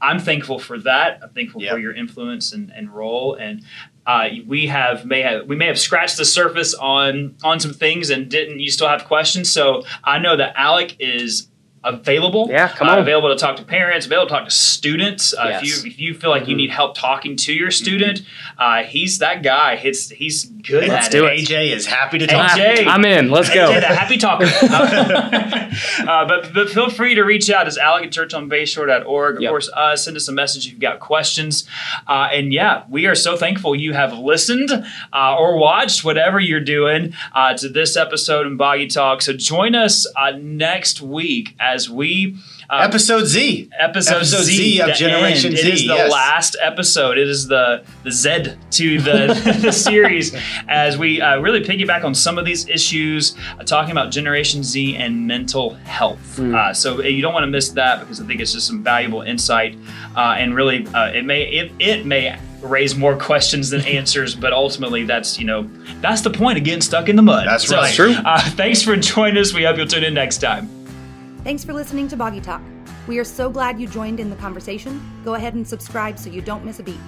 i'm 0.00 0.18
thankful 0.18 0.58
for 0.58 0.78
that. 0.80 1.20
I'm 1.22 1.30
thankful 1.30 1.60
for 1.60 1.78
your 1.78 1.94
influence 1.94 2.52
and, 2.52 2.70
and 2.70 2.90
role. 2.90 3.34
And 3.34 3.62
uh, 4.04 4.28
we 4.46 4.66
have 4.66 5.06
may 5.06 5.22
have 5.22 5.46
we 5.46 5.56
may 5.56 5.66
have 5.66 5.78
scratched 5.78 6.16
the 6.16 6.24
surface 6.24 6.74
on 6.74 7.36
on 7.44 7.60
some 7.60 7.72
things 7.72 8.10
and 8.10 8.28
didn't 8.28 8.60
you 8.60 8.70
still 8.70 8.88
have 8.88 9.04
questions. 9.04 9.50
So 9.50 9.84
i 10.04 10.18
know 10.18 10.36
that 10.36 10.54
alec 10.56 10.96
is 10.98 11.48
available. 11.84 12.48
Yeah, 12.48 12.68
come 12.68 12.88
uh, 12.88 12.92
on. 12.92 12.98
available 12.98 13.28
to 13.30 13.36
talk 13.36 13.56
to 13.56 13.64
parents, 13.64 14.06
available 14.06 14.28
to 14.28 14.34
talk 14.34 14.44
to 14.44 14.54
students. 14.54 15.34
Uh, 15.34 15.44
yes. 15.48 15.62
If 15.62 15.68
you 15.68 15.90
if 15.90 15.98
you 15.98 16.14
feel 16.14 16.30
like 16.30 16.42
mm-hmm. 16.42 16.50
you 16.50 16.56
need 16.56 16.70
help 16.70 16.96
talking 16.96 17.36
to 17.36 17.52
your 17.52 17.70
student, 17.70 18.20
mm-hmm. 18.20 18.60
uh, 18.60 18.88
he's 18.88 19.18
that 19.18 19.42
guy. 19.42 19.76
He's 19.76 20.10
he's 20.10 20.44
good 20.44 20.88
Let's 20.88 21.06
at 21.06 21.12
do 21.12 21.26
it. 21.26 21.40
it. 21.40 21.48
AJ 21.48 21.74
is 21.74 21.86
happy 21.86 22.18
to 22.18 22.26
talk. 22.26 22.52
AJ, 22.52 22.86
I'm 22.86 23.04
in. 23.04 23.30
Let's 23.30 23.50
go. 23.50 23.70
AJ, 23.70 23.80
the 23.80 23.86
happy 23.86 24.18
talker. 24.18 24.46
Uh, 26.06 26.26
but 26.26 26.52
but 26.52 26.68
feel 26.68 26.90
free 26.90 27.14
to 27.14 27.22
reach 27.22 27.48
out. 27.48 27.66
It's 27.66 27.78
Alec 27.78 28.04
at 28.04 28.12
churchonbayshore.org. 28.12 29.36
Of 29.36 29.42
yep. 29.42 29.50
course, 29.50 29.70
uh, 29.74 29.96
send 29.96 30.16
us 30.16 30.28
a 30.28 30.32
message 30.32 30.66
if 30.66 30.72
you've 30.72 30.80
got 30.80 31.00
questions. 31.00 31.66
Uh, 32.06 32.28
and 32.32 32.52
yeah, 32.52 32.84
we 32.90 33.06
are 33.06 33.14
so 33.14 33.36
thankful 33.36 33.74
you 33.74 33.94
have 33.94 34.12
listened 34.12 34.70
or 35.12 35.56
watched 35.56 36.04
whatever 36.04 36.38
you're 36.40 36.60
doing 36.60 37.14
to 37.56 37.68
this 37.68 37.96
episode 37.96 38.46
in 38.46 38.56
Boggy 38.56 38.86
Talk. 38.86 39.22
So 39.22 39.32
join 39.32 39.74
us 39.74 40.06
next 40.36 41.00
week 41.00 41.54
as 41.58 41.71
we 41.90 42.36
uh, 42.70 42.80
episode 42.88 43.26
Z. 43.26 43.70
Episode, 43.78 44.16
episode 44.16 44.44
Z, 44.44 44.56
Z 44.56 44.80
of 44.80 44.94
Generation 44.94 45.50
end. 45.50 45.58
Z. 45.58 45.68
It 45.68 45.74
is 45.74 45.80
the 45.80 45.94
yes. 45.94 46.12
last 46.12 46.56
episode. 46.60 47.18
It 47.18 47.28
is 47.28 47.46
the 47.46 47.84
the 48.02 48.10
Z 48.10 48.54
to 48.70 49.00
the, 49.00 49.60
the 49.62 49.72
series 49.88 50.34
as 50.68 50.96
we 50.96 51.20
uh, 51.20 51.38
really 51.40 51.60
piggyback 51.60 52.04
on 52.04 52.14
some 52.14 52.38
of 52.38 52.44
these 52.44 52.68
issues, 52.68 53.36
uh, 53.58 53.64
talking 53.64 53.92
about 53.92 54.10
Generation 54.10 54.62
Z 54.62 54.96
and 54.96 55.26
mental 55.26 55.74
health. 55.74 56.20
Mm. 56.36 56.74
so 56.74 56.98
uh, 56.98 57.02
you 57.02 57.20
don't 57.20 57.34
want 57.34 57.44
to 57.44 57.50
miss 57.50 57.70
that 57.70 58.00
because 58.00 58.20
I 58.20 58.26
think 58.26 58.40
it's 58.40 58.52
just 58.52 58.66
some 58.66 58.82
valuable 58.82 59.22
insight 59.22 59.76
uh, 60.16 60.36
and 60.38 60.54
really 60.54 60.86
it 60.94 61.24
may 61.24 61.42
it, 61.42 61.72
it 61.78 62.06
may 62.06 62.38
raise 62.62 62.96
more 62.96 63.16
questions 63.16 63.70
than 63.70 63.80
answers, 63.86 64.34
but 64.34 64.52
ultimately 64.52 65.04
that's 65.04 65.38
you 65.38 65.44
know 65.44 65.68
that's 66.00 66.22
the 66.22 66.30
point 66.30 66.58
of 66.58 66.64
getting 66.64 66.80
stuck 66.80 67.08
in 67.08 67.16
the 67.16 67.22
mud. 67.22 67.46
That's 67.46 67.68
so, 67.68 67.76
right. 67.76 67.94
True. 67.94 68.12
Uh, 68.12 68.40
thanks 68.50 68.82
for 68.82 68.96
joining 68.96 69.38
us. 69.38 69.52
We 69.52 69.64
hope 69.64 69.76
you'll 69.76 69.86
tune 69.86 70.04
in 70.04 70.14
next 70.14 70.38
time. 70.38 70.81
Thanks 71.44 71.64
for 71.64 71.72
listening 71.72 72.06
to 72.06 72.16
Boggy 72.16 72.40
Talk. 72.40 72.62
We 73.08 73.18
are 73.18 73.24
so 73.24 73.50
glad 73.50 73.80
you 73.80 73.88
joined 73.88 74.20
in 74.20 74.30
the 74.30 74.36
conversation. 74.36 75.02
Go 75.24 75.34
ahead 75.34 75.54
and 75.54 75.66
subscribe 75.66 76.16
so 76.16 76.30
you 76.30 76.40
don't 76.40 76.64
miss 76.64 76.78
a 76.78 76.84
beat. 76.84 77.00